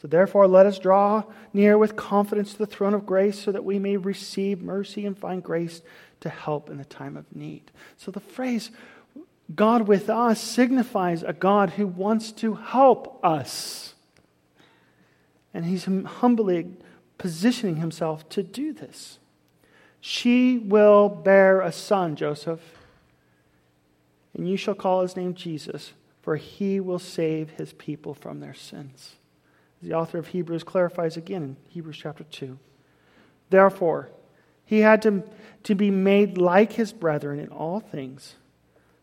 So 0.01 0.09
therefore, 0.09 0.49
let 0.49 0.65
us 0.65 0.79
draw 0.79 1.25
near 1.53 1.77
with 1.77 1.95
confidence 1.95 2.53
to 2.53 2.59
the 2.59 2.67
throne 2.67 2.95
of 2.95 3.05
grace 3.05 3.39
so 3.39 3.53
that 3.53 3.67
we 3.67 3.79
may 3.79 3.99
receive 3.99 4.63
mercy 4.63 5.05
and 5.05 5.17
find 5.17 5.43
grace 5.43 5.83
to 6.21 6.31
help 6.31 6.71
in 6.71 6.79
the 6.79 6.87
time 6.87 7.19
of 7.19 7.37
need. 7.37 7.71
So 7.99 8.11
the 8.11 8.19
phrase, 8.19 8.71
God 9.55 9.87
with 9.87 10.09
us, 10.09 10.41
signifies 10.41 11.23
a 11.23 11.35
God 11.35 11.71
who 11.71 11.87
wants 11.87 12.33
to 12.33 12.55
help 12.55 13.23
us. 13.23 13.95
And 15.53 15.67
he's 15.67 15.85
humbly 15.85 16.75
positioning 17.19 17.77
himself 17.77 18.27
to 18.31 18.43
do 18.43 18.73
this. 18.73 19.19
She 20.01 20.57
will 20.57 21.11
bear 21.11 21.61
a 21.61 21.71
son, 21.71 22.17
Joseph, 22.17 22.63
and 24.35 24.49
you 24.49 24.57
shall 24.57 24.75
call 24.75 25.03
his 25.03 25.15
name 25.15 25.35
Jesus, 25.35 25.93
for 26.23 26.37
he 26.37 26.81
will 26.81 26.99
save 26.99 27.51
his 27.51 27.73
people 27.75 28.15
from 28.15 28.41
their 28.41 28.55
sins. 28.55 29.17
The 29.83 29.95
author 29.95 30.19
of 30.19 30.29
Hebrews 30.29 30.63
clarifies 30.63 31.17
again 31.17 31.43
in 31.43 31.57
Hebrews 31.69 31.99
chapter 32.01 32.25
2. 32.25 32.59
Therefore, 33.51 34.09
he 34.65 34.81
had 34.81 35.03
to, 35.03 35.25
to 35.65 35.75
be 35.75 35.91
made 35.91 36.39
like 36.39 36.73
his 36.73 36.93
brethren 36.93 37.41
in 37.41 37.49
all 37.49 37.81
things, 37.81 38.37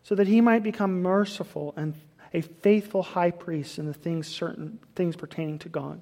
so 0.02 0.14
that 0.14 0.26
he 0.26 0.40
might 0.40 0.62
become 0.62 1.02
merciful 1.02 1.74
and 1.76 1.94
a 2.32 2.40
faithful 2.40 3.02
high 3.02 3.30
priest 3.30 3.78
in 3.78 3.86
the 3.86 3.94
things 3.94 4.26
certain 4.26 4.78
things 4.94 5.16
pertaining 5.16 5.58
to 5.58 5.68
God, 5.68 6.00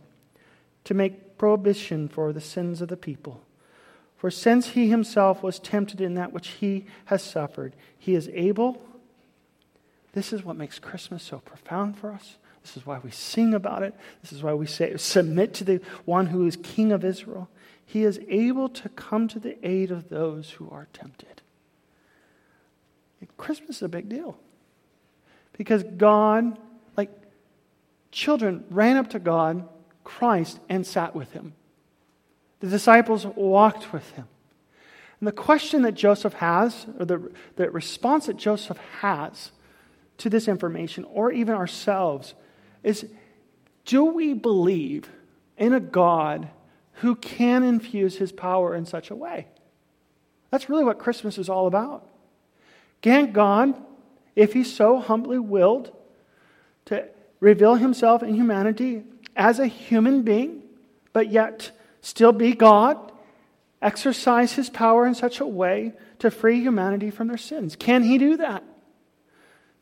to 0.85 0.95
make 0.95 1.37
propitiation 1.37 2.09
for 2.09 2.33
the 2.33 2.41
sins 2.41 2.81
of 2.81 2.89
the 2.89 2.97
people. 2.97 3.43
For 4.17 4.31
since 4.31 4.69
he 4.71 4.89
himself 4.89 5.43
was 5.43 5.59
tempted 5.59 6.01
in 6.01 6.15
that 6.15 6.33
which 6.33 6.49
he 6.49 6.87
has 7.07 7.23
suffered, 7.23 7.75
he 7.97 8.15
is 8.15 8.29
able. 8.33 8.83
This 10.13 10.33
is 10.33 10.45
what 10.45 10.57
makes 10.57 10.79
Christmas 10.79 11.23
so 11.23 11.39
profound 11.39 11.99
for 11.99 12.13
us. 12.13 12.37
This 12.63 12.77
is 12.77 12.87
why 12.87 12.99
we 12.99 13.11
sing 13.11 13.55
about 13.55 13.83
it. 13.83 13.95
This 14.21 14.33
is 14.33 14.43
why 14.43 14.55
we 14.55 14.67
say, 14.67 14.97
submit 14.97 15.55
to 15.55 15.65
the 15.65 15.81
one 16.05 16.27
who 16.27 16.47
is 16.47 16.57
King 16.57 16.93
of 16.93 17.05
Israel. 17.05 17.49
He 17.85 18.05
is 18.05 18.21
able 18.29 18.69
to 18.71 18.89
come 18.91 19.29
to 19.29 19.39
the 19.39 19.57
aid 19.67 19.91
of 19.91 20.09
those 20.09 20.51
who 20.53 20.69
are 20.71 20.89
tempted. 20.93 21.43
Christmas 23.39 23.77
is 23.77 23.83
a 23.83 23.89
big 23.89 24.09
deal. 24.09 24.37
Because 25.57 25.83
God, 25.83 26.59
like 26.97 27.11
children, 28.11 28.65
ran 28.71 28.97
up 28.97 29.11
to 29.11 29.19
God, 29.19 29.67
Christ, 30.05 30.61
and 30.69 30.87
sat 30.87 31.15
with 31.15 31.33
him. 31.33 31.55
The 32.61 32.69
disciples 32.69 33.25
walked 33.25 33.93
with 33.93 34.11
him. 34.11 34.27
And 35.21 35.27
the 35.27 35.33
question 35.33 35.83
that 35.83 35.93
Joseph 35.93 36.35
has, 36.35 36.87
or 36.99 37.05
the, 37.05 37.33
the 37.57 37.71
response 37.71 38.27
that 38.27 38.37
Joseph 38.37 38.79
has 39.01 39.51
to 40.19 40.31
this 40.31 40.49
information, 40.49 41.05
or 41.05 41.33
even 41.33 41.55
ourselves, 41.55 42.35
is 42.83 43.07
do 43.85 44.05
we 44.05 44.35
believe 44.35 45.09
in 45.57 45.73
a 45.73 45.81
God 45.81 46.49
who 46.95 47.15
can 47.15 47.63
infuse 47.63 48.17
his 48.17 48.33
power 48.33 48.75
in 48.75 48.85
such 48.85 49.11
a 49.11 49.17
way? 49.17 49.47
That's 50.51 50.69
really 50.69 50.85
what 50.85 50.99
Christmas 50.99 51.39
is 51.39 51.49
all 51.49 51.67
about. 51.67 52.07
Can 53.01 53.33
God, 53.33 53.81
if 54.35 54.53
he 54.53 54.65
so 54.65 54.99
humbly 54.99 55.39
willed 55.39 55.95
to 56.87 57.09
reveal 57.41 57.77
himself 57.77 58.23
in 58.23 58.35
humanity 58.35 59.05
as 59.37 59.59
a 59.59 59.67
human 59.67 60.23
being, 60.23 60.63
but 61.13 61.31
yet 61.31 61.71
still 62.01 62.33
be 62.33 62.53
God, 62.55 63.13
exercise 63.81 64.53
his 64.53 64.69
power 64.69 65.07
in 65.07 65.15
such 65.15 65.41
a 65.41 65.47
way 65.47 65.93
to 66.19 66.31
free 66.31 66.61
humanity 66.61 67.11
from 67.11 67.29
their 67.29 67.37
sins? 67.37 67.77
Can 67.77 68.03
he 68.03 68.19
do 68.19 68.37
that? 68.39 68.65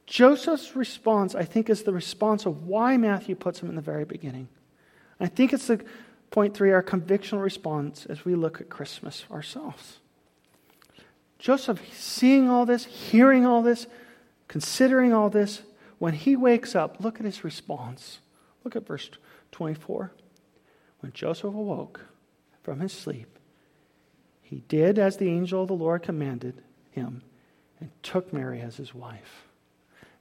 Joseph's 0.07 0.77
response, 0.77 1.35
I 1.35 1.45
think, 1.45 1.69
is 1.69 1.83
the 1.83 1.93
response 1.93 2.47
of 2.47 2.65
why 2.65 2.97
Matthew 2.97 3.35
puts 3.35 3.61
him 3.61 3.69
in 3.69 3.75
the 3.75 3.83
very 3.83 4.05
beginning. 4.05 4.49
I 5.19 5.27
think 5.27 5.53
it's 5.53 5.67
the 5.67 5.85
point 6.31 6.55
three, 6.55 6.73
our 6.73 6.83
convictional 6.83 7.43
response 7.43 8.07
as 8.07 8.25
we 8.25 8.35
look 8.35 8.61
at 8.61 8.69
Christmas 8.69 9.25
ourselves. 9.31 9.99
Joseph, 11.39 11.81
seeing 11.93 12.49
all 12.49 12.67
this, 12.67 12.85
hearing 12.85 13.45
all 13.45 13.63
this, 13.63 13.87
considering 14.49 15.13
all 15.13 15.29
this, 15.29 15.63
when 15.99 16.15
he 16.15 16.37
wakes 16.37 16.75
up, 16.75 17.01
look 17.01 17.19
at 17.19 17.27
his 17.27 17.43
response. 17.43 18.21
Look 18.65 18.77
at 18.77 18.87
verse 18.87 19.11
24. 19.53 20.13
When 21.01 21.13
Joseph 21.13 21.45
awoke 21.45 22.01
from 22.63 22.81
his 22.81 22.93
sleep, 22.93 23.39
he 24.43 24.63
did 24.69 24.99
as 24.99 25.17
the 25.17 25.29
angel 25.29 25.63
of 25.63 25.69
the 25.69 25.75
Lord 25.75 26.03
commanded 26.03 26.63
him 26.91 27.23
and 27.81 27.91
took 28.03 28.33
Mary 28.33 28.61
as 28.61 28.77
his 28.77 28.95
wife. 28.95 29.46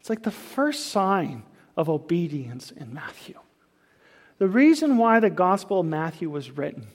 It's 0.05 0.09
like 0.11 0.21
the 0.21 0.29
first 0.29 0.91
sign 0.91 1.41
of 1.75 1.89
obedience 1.89 2.69
in 2.69 2.93
Matthew. 2.93 3.39
The 4.37 4.47
reason 4.47 4.99
why 4.99 5.19
the 5.19 5.31
Gospel 5.31 5.79
of 5.79 5.87
Matthew 5.87 6.29
was 6.29 6.51
written, 6.51 6.85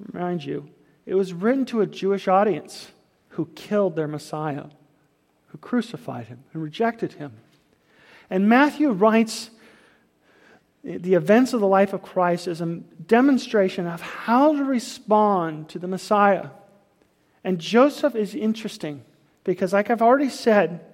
remind 0.00 0.44
you, 0.44 0.68
it 1.06 1.14
was 1.14 1.32
written 1.32 1.64
to 1.66 1.80
a 1.80 1.86
Jewish 1.86 2.26
audience 2.26 2.88
who 3.28 3.46
killed 3.54 3.94
their 3.94 4.08
Messiah, 4.08 4.64
who 5.46 5.58
crucified 5.58 6.26
him 6.26 6.42
and 6.52 6.60
rejected 6.60 7.12
him. 7.12 7.34
And 8.28 8.48
Matthew 8.48 8.90
writes 8.90 9.50
the 10.82 11.14
events 11.14 11.52
of 11.52 11.60
the 11.60 11.68
life 11.68 11.92
of 11.92 12.02
Christ 12.02 12.48
as 12.48 12.60
a 12.60 12.80
demonstration 13.06 13.86
of 13.86 14.00
how 14.00 14.56
to 14.56 14.64
respond 14.64 15.68
to 15.68 15.78
the 15.78 15.86
Messiah. 15.86 16.48
And 17.44 17.60
Joseph 17.60 18.16
is 18.16 18.34
interesting 18.34 19.04
because, 19.44 19.72
like 19.72 19.88
I've 19.88 20.02
already 20.02 20.30
said, 20.30 20.84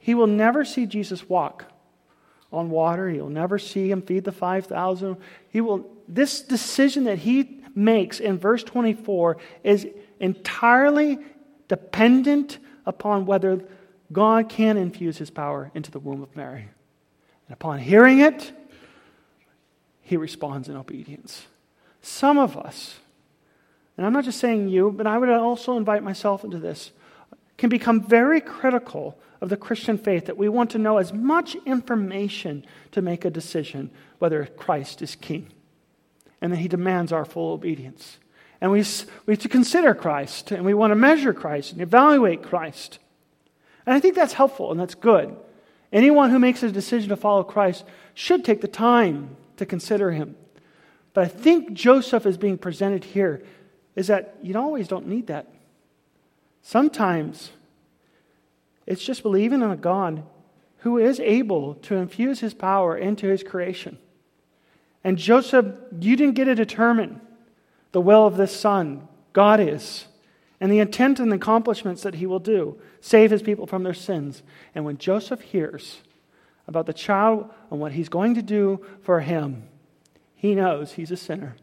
he 0.00 0.14
will 0.14 0.26
never 0.26 0.64
see 0.64 0.86
Jesus 0.86 1.28
walk 1.28 1.66
on 2.52 2.70
water. 2.70 3.08
He'll 3.08 3.28
never 3.28 3.58
see 3.58 3.90
him 3.90 4.02
feed 4.02 4.24
the 4.24 4.32
5,000. 4.32 5.16
He 5.50 5.60
will, 5.60 5.86
this 6.08 6.40
decision 6.40 7.04
that 7.04 7.18
he 7.18 7.60
makes 7.74 8.18
in 8.18 8.38
verse 8.38 8.64
24 8.64 9.36
is 9.62 9.86
entirely 10.18 11.18
dependent 11.68 12.58
upon 12.86 13.26
whether 13.26 13.62
God 14.10 14.48
can 14.48 14.76
infuse 14.76 15.18
his 15.18 15.30
power 15.30 15.70
into 15.74 15.90
the 15.90 16.00
womb 16.00 16.22
of 16.22 16.34
Mary. 16.34 16.68
And 17.46 17.52
upon 17.52 17.78
hearing 17.78 18.20
it, 18.20 18.52
he 20.00 20.16
responds 20.16 20.68
in 20.68 20.76
obedience. 20.76 21.46
Some 22.02 22.38
of 22.38 22.56
us, 22.56 22.98
and 23.96 24.06
I'm 24.06 24.12
not 24.12 24.24
just 24.24 24.40
saying 24.40 24.68
you, 24.68 24.90
but 24.90 25.06
I 25.06 25.18
would 25.18 25.28
also 25.28 25.76
invite 25.76 26.02
myself 26.02 26.42
into 26.42 26.58
this, 26.58 26.90
can 27.60 27.68
become 27.68 28.00
very 28.00 28.40
critical 28.40 29.18
of 29.42 29.50
the 29.50 29.56
Christian 29.56 29.98
faith 29.98 30.24
that 30.24 30.38
we 30.38 30.48
want 30.48 30.70
to 30.70 30.78
know 30.78 30.96
as 30.96 31.12
much 31.12 31.54
information 31.66 32.64
to 32.90 33.02
make 33.02 33.26
a 33.26 33.30
decision 33.30 33.90
whether 34.18 34.46
Christ 34.46 35.02
is 35.02 35.14
king. 35.14 35.52
And 36.40 36.52
that 36.52 36.56
he 36.56 36.68
demands 36.68 37.12
our 37.12 37.26
full 37.26 37.52
obedience. 37.52 38.18
And 38.62 38.72
we, 38.72 38.82
we 39.26 39.34
have 39.34 39.42
to 39.42 39.48
consider 39.50 39.94
Christ, 39.94 40.52
and 40.52 40.64
we 40.64 40.72
want 40.72 40.90
to 40.90 40.94
measure 40.94 41.34
Christ 41.34 41.72
and 41.72 41.82
evaluate 41.82 42.42
Christ. 42.42 42.98
And 43.84 43.94
I 43.94 44.00
think 44.00 44.14
that's 44.14 44.32
helpful 44.32 44.70
and 44.70 44.80
that's 44.80 44.94
good. 44.94 45.36
Anyone 45.92 46.30
who 46.30 46.38
makes 46.38 46.62
a 46.62 46.72
decision 46.72 47.10
to 47.10 47.16
follow 47.16 47.44
Christ 47.44 47.84
should 48.14 48.42
take 48.42 48.62
the 48.62 48.68
time 48.68 49.36
to 49.58 49.66
consider 49.66 50.12
him. 50.12 50.34
But 51.12 51.24
I 51.24 51.28
think 51.28 51.74
Joseph 51.74 52.24
is 52.24 52.38
being 52.38 52.56
presented 52.56 53.04
here 53.04 53.42
is 53.96 54.06
that 54.06 54.38
you 54.42 54.58
always 54.58 54.88
don't 54.88 55.08
need 55.08 55.26
that. 55.26 55.52
Sometimes 56.62 57.52
it's 58.86 59.04
just 59.04 59.22
believing 59.22 59.62
in 59.62 59.70
a 59.70 59.76
God 59.76 60.22
who 60.78 60.98
is 60.98 61.20
able 61.20 61.74
to 61.76 61.96
infuse 61.96 62.40
his 62.40 62.54
power 62.54 62.96
into 62.96 63.28
his 63.28 63.42
creation. 63.42 63.98
And 65.04 65.16
Joseph, 65.16 65.66
you 65.98 66.16
didn't 66.16 66.34
get 66.34 66.46
to 66.46 66.54
determine 66.54 67.20
the 67.92 68.00
will 68.00 68.26
of 68.26 68.36
this 68.36 68.54
son. 68.54 69.06
God 69.32 69.60
is. 69.60 70.06
And 70.60 70.70
the 70.70 70.78
intent 70.78 71.20
and 71.20 71.30
the 71.30 71.36
accomplishments 71.36 72.02
that 72.02 72.16
he 72.16 72.26
will 72.26 72.38
do 72.38 72.78
save 73.00 73.30
his 73.30 73.42
people 73.42 73.66
from 73.66 73.82
their 73.82 73.94
sins. 73.94 74.42
And 74.74 74.84
when 74.84 74.98
Joseph 74.98 75.40
hears 75.40 75.98
about 76.66 76.86
the 76.86 76.92
child 76.92 77.48
and 77.70 77.80
what 77.80 77.92
he's 77.92 78.08
going 78.08 78.34
to 78.34 78.42
do 78.42 78.84
for 79.02 79.20
him, 79.20 79.64
he 80.34 80.54
knows 80.54 80.92
he's 80.92 81.10
a 81.10 81.16
sinner. 81.16 81.56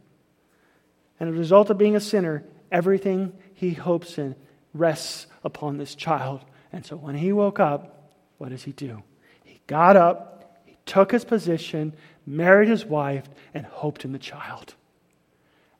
And 1.20 1.30
as 1.30 1.36
a 1.36 1.40
result 1.40 1.70
of 1.70 1.78
being 1.78 1.96
a 1.96 2.00
sinner, 2.00 2.44
everything 2.72 3.34
he 3.54 3.74
hopes 3.74 4.18
in 4.18 4.36
rests 4.80 5.28
upon 5.44 5.78
this 5.78 5.96
child 5.96 6.42
and 6.72 6.86
so 6.86 6.96
when 6.96 7.16
he 7.16 7.32
woke 7.32 7.60
up, 7.60 8.12
what 8.38 8.50
does 8.50 8.64
he 8.64 8.72
do? 8.72 9.04
He 9.44 9.60
got 9.68 9.96
up, 9.96 10.60
he 10.66 10.78
took 10.86 11.12
his 11.12 11.26
position, 11.26 11.94
married 12.26 12.70
his 12.70 12.86
wife, 12.86 13.28
and 13.54 13.66
hoped 13.66 14.06
in 14.06 14.12
the 14.12 14.20
child. 14.20 14.76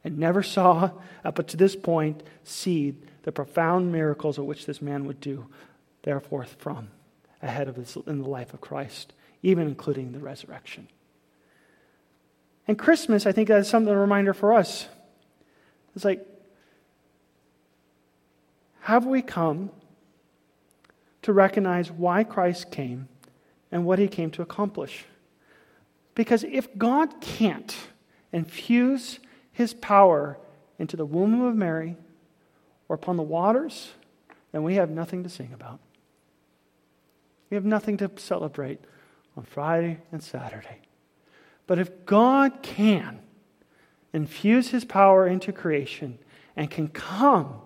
And 0.04 0.18
never 0.18 0.42
saw, 0.42 0.92
up 1.24 1.46
to 1.46 1.58
this 1.58 1.76
point, 1.76 2.24
see 2.44 2.96
the 3.24 3.32
profound 3.32 3.92
miracles 3.92 4.38
of 4.38 4.46
which 4.46 4.66
this 4.66 4.82
man 4.82 5.06
would 5.06 5.20
do, 5.20 5.48
therefore, 6.04 6.46
from 6.46 6.90
ahead 7.42 7.68
of 7.68 7.76
his, 7.76 7.98
in 8.08 8.22
the 8.22 8.30
life 8.30 8.54
of 8.54 8.62
Christ, 8.62 9.14
even 9.44 9.68
including 9.68 10.14
the 10.14 10.20
resurrection. 10.20 10.88
And 12.68 12.80
Christmas, 12.80 13.26
I 13.26 13.34
think, 13.34 13.50
is 13.50 13.68
something 13.68 13.94
a 13.94 13.98
reminder 13.98 14.34
for 14.34 14.54
us 14.54 14.88
It's 15.96 16.06
like, 16.06 16.26
have 18.88 19.06
we 19.06 19.22
come 19.22 19.70
to 21.22 21.34
recognize 21.34 21.92
why 21.92 22.24
Christ 22.24 22.72
came 22.72 23.10
and 23.70 23.84
what 23.84 24.00
he 24.00 24.08
came 24.08 24.32
to 24.32 24.42
accomplish? 24.42 25.04
Because 26.16 26.46
if 26.46 26.74
God 26.78 27.20
can't 27.20 27.76
infuse 28.32 29.20
his 29.52 29.74
power 29.74 30.38
into 30.80 30.96
the 30.96 31.06
womb 31.06 31.42
of 31.42 31.54
Mary 31.54 31.98
or 32.88 32.96
upon 32.96 33.18
the 33.18 33.24
waters, 33.24 33.90
then 34.54 34.64
we 34.64 34.76
have 34.76 34.90
nothing 34.90 35.22
to 35.24 35.30
sing 35.30 35.52
about. 35.54 35.82
We 37.50 37.56
have 37.56 37.66
nothing 37.66 37.98
to 37.98 38.10
celebrate 38.16 38.80
on 39.36 39.44
Friday 39.44 39.98
and 40.14 40.24
Saturday. 40.24 40.80
But 41.66 41.78
if 41.78 42.06
God 42.06 42.64
can 42.64 43.20
infuse 44.14 44.70
his 44.70 44.86
power 44.86 45.28
into 45.28 45.52
creation 45.52 46.20
and 46.56 46.72
can 46.72 46.88
come, 46.88 47.64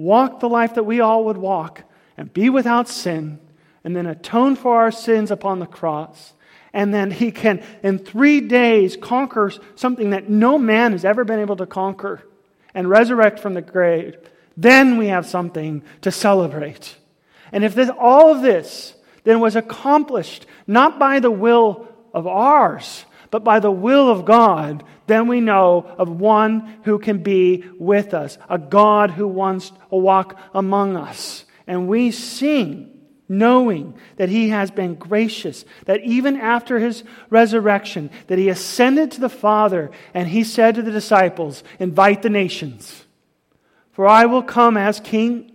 walk 0.00 0.40
the 0.40 0.48
life 0.48 0.74
that 0.74 0.84
we 0.84 1.00
all 1.00 1.26
would 1.26 1.36
walk, 1.36 1.82
and 2.16 2.32
be 2.32 2.48
without 2.48 2.88
sin, 2.88 3.38
and 3.84 3.94
then 3.94 4.06
atone 4.06 4.56
for 4.56 4.78
our 4.78 4.90
sins 4.90 5.30
upon 5.30 5.58
the 5.58 5.66
cross, 5.66 6.32
and 6.72 6.94
then 6.94 7.10
he 7.10 7.30
can, 7.30 7.62
in 7.82 7.98
three 7.98 8.40
days, 8.40 8.96
conquer 8.96 9.52
something 9.74 10.10
that 10.10 10.28
no 10.28 10.58
man 10.58 10.92
has 10.92 11.04
ever 11.04 11.24
been 11.24 11.40
able 11.40 11.56
to 11.56 11.66
conquer 11.66 12.22
and 12.74 12.88
resurrect 12.88 13.40
from 13.40 13.54
the 13.54 13.62
grave, 13.62 14.16
then 14.56 14.96
we 14.96 15.08
have 15.08 15.26
something 15.26 15.82
to 16.02 16.10
celebrate. 16.10 16.96
And 17.52 17.64
if 17.64 17.74
this, 17.74 17.90
all 17.98 18.32
of 18.34 18.42
this 18.42 18.94
then 19.24 19.40
was 19.40 19.56
accomplished 19.56 20.46
not 20.66 20.98
by 20.98 21.20
the 21.20 21.30
will 21.30 21.88
of 22.14 22.26
ours, 22.26 23.04
but 23.30 23.44
by 23.44 23.60
the 23.60 23.70
will 23.70 24.08
of 24.08 24.24
God, 24.24 24.84
then 25.06 25.28
we 25.28 25.40
know 25.40 25.86
of 25.98 26.08
one 26.08 26.78
who 26.84 26.98
can 26.98 27.22
be 27.22 27.64
with 27.78 28.14
us, 28.14 28.38
a 28.48 28.58
God 28.58 29.10
who 29.10 29.28
wants 29.28 29.70
to 29.70 29.96
walk 29.96 30.38
among 30.54 30.96
us. 30.96 31.44
And 31.66 31.88
we 31.88 32.10
sing 32.10 33.00
knowing 33.28 33.94
that 34.16 34.28
he 34.28 34.48
has 34.48 34.72
been 34.72 34.96
gracious 34.96 35.64
that 35.84 36.00
even 36.00 36.36
after 36.36 36.80
his 36.80 37.04
resurrection 37.30 38.10
that 38.26 38.38
he 38.38 38.48
ascended 38.48 39.12
to 39.12 39.20
the 39.20 39.28
father 39.28 39.88
and 40.12 40.26
he 40.26 40.42
said 40.42 40.74
to 40.74 40.82
the 40.82 40.90
disciples 40.90 41.62
invite 41.78 42.22
the 42.22 42.28
nations 42.28 43.04
for 43.92 44.08
i 44.08 44.26
will 44.26 44.42
come 44.42 44.76
as 44.76 44.98
king 44.98 45.52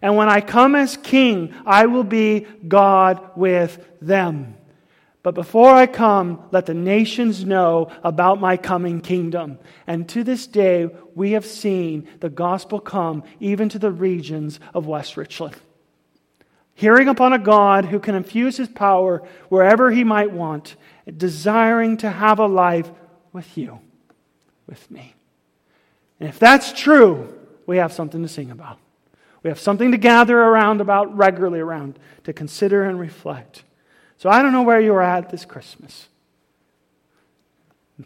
and 0.00 0.16
when 0.16 0.28
i 0.28 0.40
come 0.40 0.76
as 0.76 0.96
king 0.98 1.52
i 1.66 1.84
will 1.84 2.04
be 2.04 2.46
god 2.68 3.20
with 3.34 3.84
them 4.00 4.54
but 5.22 5.34
before 5.34 5.70
I 5.70 5.86
come, 5.86 6.42
let 6.50 6.66
the 6.66 6.74
nations 6.74 7.44
know 7.44 7.90
about 8.02 8.40
my 8.40 8.56
coming 8.56 9.00
kingdom. 9.00 9.58
And 9.86 10.08
to 10.10 10.24
this 10.24 10.46
day, 10.46 10.88
we 11.14 11.32
have 11.32 11.44
seen 11.44 12.08
the 12.20 12.30
gospel 12.30 12.80
come 12.80 13.22
even 13.38 13.68
to 13.70 13.78
the 13.78 13.92
regions 13.92 14.60
of 14.72 14.86
West 14.86 15.16
Richland 15.16 15.56
hearing 16.80 17.08
upon 17.08 17.34
a 17.34 17.38
God 17.38 17.84
who 17.84 18.00
can 18.00 18.14
infuse 18.14 18.56
his 18.56 18.68
power 18.68 19.22
wherever 19.50 19.90
he 19.90 20.02
might 20.02 20.32
want, 20.32 20.76
desiring 21.14 21.98
to 21.98 22.10
have 22.10 22.38
a 22.38 22.46
life 22.46 22.90
with 23.34 23.58
you, 23.58 23.78
with 24.66 24.90
me. 24.90 25.14
And 26.18 26.30
if 26.30 26.38
that's 26.38 26.72
true, 26.72 27.38
we 27.66 27.76
have 27.76 27.92
something 27.92 28.22
to 28.22 28.28
sing 28.28 28.50
about. 28.50 28.78
We 29.42 29.50
have 29.50 29.60
something 29.60 29.90
to 29.92 29.98
gather 29.98 30.38
around 30.38 30.80
about 30.80 31.14
regularly 31.14 31.60
around 31.60 31.98
to 32.24 32.32
consider 32.32 32.84
and 32.84 32.98
reflect. 32.98 33.62
So 34.20 34.28
I 34.28 34.42
don't 34.42 34.52
know 34.52 34.64
where 34.64 34.78
you're 34.78 35.00
at 35.00 35.30
this 35.30 35.46
Christmas. 35.46 36.06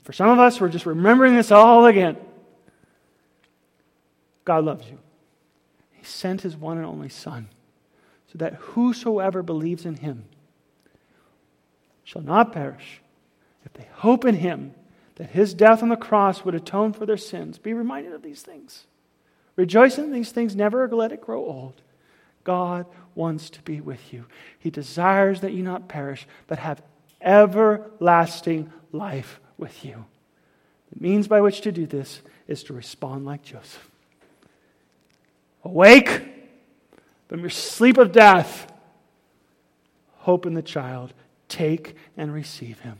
For 0.05 0.13
some 0.13 0.29
of 0.29 0.39
us, 0.39 0.61
we're 0.61 0.69
just 0.69 0.87
remembering 0.87 1.35
this 1.35 1.51
all 1.51 1.87
again. 1.87 2.17
God 4.45 4.65
loves 4.65 4.89
you. 4.89 5.01
He 5.91 6.05
sent 6.05 6.43
his 6.43 6.57
one 6.57 6.77
and 6.77 6.87
only 6.87 7.09
Son 7.09 7.49
so 8.31 8.39
that 8.39 8.55
whosoever 8.55 9.43
believes 9.43 9.85
in 9.85 9.97
him 9.97 10.27
shall 12.05 12.23
not 12.23 12.53
perish. 12.53 13.01
If 13.65 13.73
they 13.73 13.89
hope 13.95 14.25
in 14.25 14.37
him 14.37 14.73
that 15.17 15.31
his 15.31 15.53
death 15.53 15.83
on 15.83 15.89
the 15.89 15.97
cross 15.97 16.45
would 16.45 16.55
atone 16.55 16.93
for 16.93 17.07
their 17.07 17.17
sins, 17.17 17.59
be 17.59 17.75
reminded 17.75 18.13
of 18.13 18.23
these 18.23 18.43
things. 18.43 18.85
Rejoice 19.57 19.99
in 19.99 20.13
these 20.13 20.31
things, 20.31 20.55
never 20.55 20.87
let 20.87 21.11
it 21.11 21.21
grow 21.21 21.45
old. 21.45 21.81
God 22.45 22.87
wants 23.15 23.51
to 23.51 23.63
be 23.63 23.81
with 23.81 24.13
you. 24.13 24.27
He 24.59 24.71
desires 24.71 25.41
that 25.41 25.53
you 25.53 25.63
not 25.63 25.89
perish, 25.89 26.27
but 26.47 26.59
have 26.59 26.83
everlasting 27.21 28.73
life 28.93 29.41
with 29.59 29.85
you. 29.85 30.05
The 30.93 31.03
means 31.03 31.27
by 31.27 31.41
which 31.41 31.63
to 31.63 31.73
do 31.73 31.87
this 31.87 32.21
is 32.47 32.63
to 32.65 32.75
respond 32.75 33.25
like 33.25 33.43
Joseph. 33.43 33.91
Awake! 35.65 36.35
from 37.35 37.41
your 37.41 37.51
sleep 37.51 37.99
of 37.99 38.13
death, 38.13 38.73
hope 40.19 40.47
in 40.47 40.55
the 40.55 40.63
child. 40.63 41.13
Take 41.49 41.97
and 42.17 42.33
receive 42.33 42.81
him. 42.81 42.99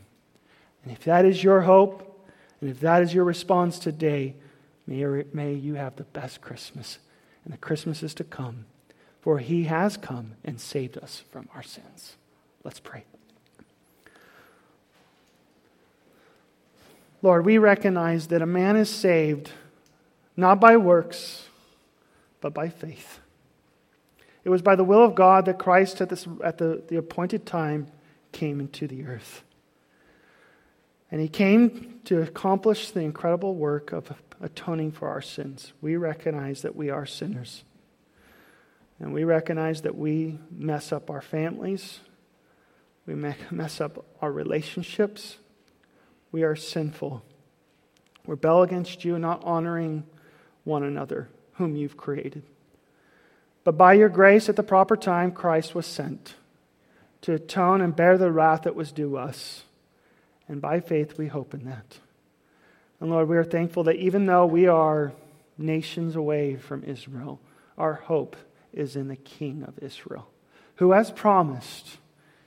And 0.83 0.91
if 0.91 1.05
that 1.05 1.23
is 1.23 1.43
your 1.43 1.61
hope, 1.61 2.25
and 2.59 2.69
if 2.69 2.79
that 2.81 3.01
is 3.01 3.13
your 3.13 3.23
response 3.23 3.79
today, 3.79 4.35
may, 4.87 5.53
you 5.53 5.75
have 5.75 5.95
the 5.95 6.03
best 6.03 6.41
Christmas 6.41 6.99
and 7.45 7.53
the 7.53 7.57
Christmases 7.57 8.13
to 8.15 8.23
come. 8.23 8.65
For 9.25 9.39
he 9.39 9.63
has 9.63 9.97
come 9.97 10.33
and 10.43 10.61
saved 10.61 10.99
us 10.99 11.23
from 11.31 11.49
our 11.55 11.63
sins. 11.63 12.15
Let's 12.63 12.79
pray. 12.79 13.05
Lord, 17.23 17.43
we 17.43 17.57
recognize 17.57 18.27
that 18.27 18.43
a 18.43 18.45
man 18.45 18.75
is 18.75 18.87
saved 18.87 19.49
not 20.37 20.59
by 20.59 20.77
works, 20.77 21.47
but 22.39 22.53
by 22.53 22.69
faith. 22.69 23.19
It 24.43 24.49
was 24.49 24.61
by 24.61 24.75
the 24.75 24.83
will 24.83 25.03
of 25.03 25.15
God 25.15 25.45
that 25.45 25.57
Christ, 25.57 26.01
at, 26.01 26.09
this, 26.09 26.27
at 26.43 26.59
the, 26.59 26.83
the 26.87 26.97
appointed 26.97 27.47
time, 27.47 27.87
came 28.31 28.59
into 28.59 28.85
the 28.87 29.07
earth. 29.07 29.41
And 31.09 31.19
he 31.19 31.29
came 31.29 31.99
to 32.05 32.21
accomplish 32.21 32.91
the 32.91 32.99
incredible 32.99 33.55
work 33.55 33.91
of 33.91 34.13
atoning 34.39 34.91
for 34.91 35.07
our 35.07 35.23
sins. 35.23 35.73
We 35.81 35.95
recognize 35.95 36.61
that 36.61 36.75
we 36.75 36.91
are 36.91 37.07
sinners. 37.07 37.63
And 38.99 39.13
we 39.13 39.23
recognize 39.23 39.81
that 39.81 39.95
we 39.95 40.39
mess 40.51 40.91
up 40.91 41.09
our 41.09 41.21
families, 41.21 41.99
we 43.05 43.13
mess 43.13 43.81
up 43.81 44.03
our 44.21 44.31
relationships. 44.31 45.37
We 46.31 46.43
are 46.43 46.55
sinful. 46.55 47.23
Rebel 48.27 48.63
against 48.63 49.05
you, 49.05 49.17
not 49.17 49.43
honoring 49.45 50.03
one 50.65 50.83
another, 50.83 51.29
whom 51.53 51.75
you've 51.75 51.95
created. 51.95 52.43
But 53.63 53.77
by 53.77 53.93
your 53.93 54.09
grace, 54.09 54.49
at 54.49 54.55
the 54.55 54.63
proper 54.63 54.97
time, 54.97 55.31
Christ 55.31 55.73
was 55.73 55.85
sent 55.85 56.35
to 57.21 57.33
atone 57.33 57.79
and 57.79 57.95
bear 57.95 58.17
the 58.17 58.31
wrath 58.31 58.63
that 58.63 58.75
was 58.75 58.91
due 58.91 59.15
us. 59.15 59.63
And 60.47 60.59
by 60.59 60.79
faith, 60.79 61.17
we 61.17 61.27
hope 61.27 61.53
in 61.53 61.65
that. 61.65 61.99
And 62.99 63.09
Lord, 63.09 63.29
we 63.29 63.37
are 63.37 63.43
thankful 63.43 63.83
that 63.85 63.95
even 63.95 64.25
though 64.25 64.45
we 64.45 64.67
are 64.67 65.13
nations 65.57 66.15
away 66.15 66.55
from 66.55 66.83
Israel, 66.83 67.39
our 67.77 67.93
hope 67.93 68.35
is 68.75 68.95
in 68.95 69.07
the 69.07 69.15
King 69.15 69.63
of 69.63 69.79
Israel, 69.81 70.29
who 70.75 70.91
has 70.91 71.11
promised 71.11 71.97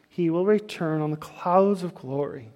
he 0.09 0.31
will 0.31 0.47
return 0.47 1.01
on 1.01 1.11
the 1.11 1.17
clouds 1.17 1.83
of 1.83 1.95
glory 1.95 2.51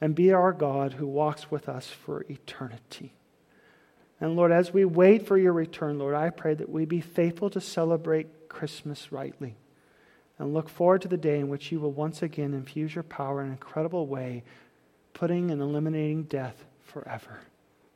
and 0.00 0.14
be 0.14 0.32
our 0.32 0.52
God 0.52 0.94
who 0.94 1.06
walks 1.06 1.50
with 1.50 1.68
us 1.68 1.88
for 1.88 2.24
eternity. 2.28 3.14
And 4.20 4.34
Lord, 4.34 4.50
as 4.50 4.72
we 4.72 4.84
wait 4.84 5.26
for 5.26 5.36
your 5.36 5.52
return, 5.52 5.98
Lord, 5.98 6.14
I 6.14 6.30
pray 6.30 6.54
that 6.54 6.70
we 6.70 6.84
be 6.84 7.00
faithful 7.00 7.50
to 7.50 7.60
celebrate 7.60 8.48
Christmas 8.48 9.12
rightly 9.12 9.56
and 10.38 10.52
look 10.54 10.68
forward 10.68 11.02
to 11.02 11.08
the 11.08 11.16
day 11.16 11.38
in 11.38 11.48
which 11.48 11.70
you 11.70 11.80
will 11.80 11.92
once 11.92 12.22
again 12.22 12.54
infuse 12.54 12.94
your 12.94 13.04
power 13.04 13.40
in 13.40 13.48
an 13.48 13.52
incredible 13.52 14.06
way, 14.06 14.42
putting 15.12 15.50
and 15.50 15.60
eliminating 15.60 16.24
death 16.24 16.64
forever. 16.82 17.40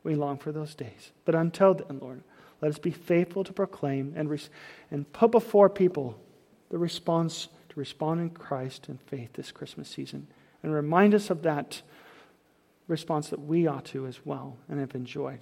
We 0.03 0.15
long 0.15 0.39
for 0.39 0.53
those 0.53 0.75
days. 0.75 1.13
But 1.25 1.35
until 1.35 1.75
then, 1.75 1.99
Lord, 2.01 2.23
let 2.61 2.71
us 2.71 2.79
be 2.79 2.91
faithful 2.91 3.45
to 3.45 3.53
proclaim 3.53 4.13
and, 4.17 4.49
and 4.91 5.13
put 5.13 5.31
before 5.31 5.69
people 5.69 6.21
the 6.71 6.79
response 6.79 7.49
to 7.71 7.81
respond 7.81 8.21
in 8.21 8.31
Christ 8.31 8.89
and 8.89 9.01
faith 9.03 9.33
this 9.35 9.53
Christmas 9.53 9.89
season. 9.89 10.27
And 10.63 10.75
remind 10.75 11.15
us 11.15 11.31
of 11.31 11.43
that 11.43 11.83
response 12.87 13.31
that 13.31 13.41
we 13.41 13.67
ought 13.67 13.87
to 13.87 14.07
as 14.07 14.21
well 14.25 14.57
and 14.69 14.81
have 14.81 14.95
enjoyed. 14.95 15.41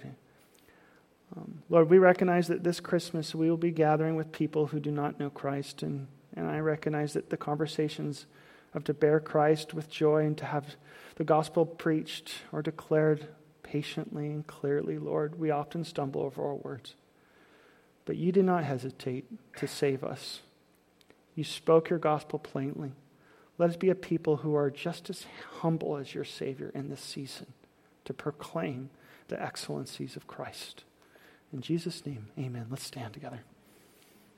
Um, 1.35 1.63
Lord, 1.69 1.89
we 1.89 1.97
recognize 1.97 2.47
that 2.47 2.63
this 2.63 2.79
Christmas 2.79 3.35
we 3.35 3.49
will 3.49 3.57
be 3.57 3.71
gathering 3.71 4.15
with 4.15 4.31
people 4.31 4.67
who 4.67 4.79
do 4.79 4.91
not 4.91 5.19
know 5.19 5.29
Christ, 5.29 5.83
and, 5.83 6.07
and 6.35 6.47
I 6.47 6.59
recognize 6.59 7.13
that 7.13 7.29
the 7.29 7.37
conversations 7.37 8.25
of 8.73 8.83
to 8.85 8.93
bear 8.93 9.19
Christ 9.19 9.73
with 9.73 9.89
joy 9.89 10.25
and 10.25 10.37
to 10.37 10.45
have 10.45 10.75
the 11.15 11.23
gospel 11.23 11.65
preached 11.65 12.33
or 12.51 12.61
declared 12.61 13.27
patiently 13.63 14.27
and 14.27 14.45
clearly, 14.45 14.97
Lord, 14.97 15.39
we 15.39 15.51
often 15.51 15.83
stumble 15.83 16.21
over 16.21 16.43
our 16.43 16.55
words. 16.55 16.95
But 18.05 18.17
you 18.17 18.31
did 18.31 18.45
not 18.45 18.63
hesitate 18.63 19.25
to 19.57 19.67
save 19.67 20.03
us. 20.03 20.41
You 21.35 21.43
spoke 21.43 21.89
your 21.89 21.99
gospel 21.99 22.39
plainly. 22.39 22.93
Let 23.57 23.69
us 23.69 23.75
be 23.75 23.89
a 23.89 23.95
people 23.95 24.37
who 24.37 24.55
are 24.55 24.71
just 24.71 25.09
as 25.09 25.25
humble 25.59 25.97
as 25.97 26.13
your 26.13 26.23
Savior 26.23 26.71
in 26.73 26.89
this 26.89 27.01
season 27.01 27.47
to 28.05 28.13
proclaim 28.13 28.89
the 29.27 29.41
excellencies 29.41 30.15
of 30.15 30.27
Christ. 30.27 30.83
In 31.53 31.61
Jesus' 31.61 32.05
name, 32.05 32.27
amen. 32.37 32.67
Let's 32.69 32.83
stand 32.83 33.13
together. 33.13 33.41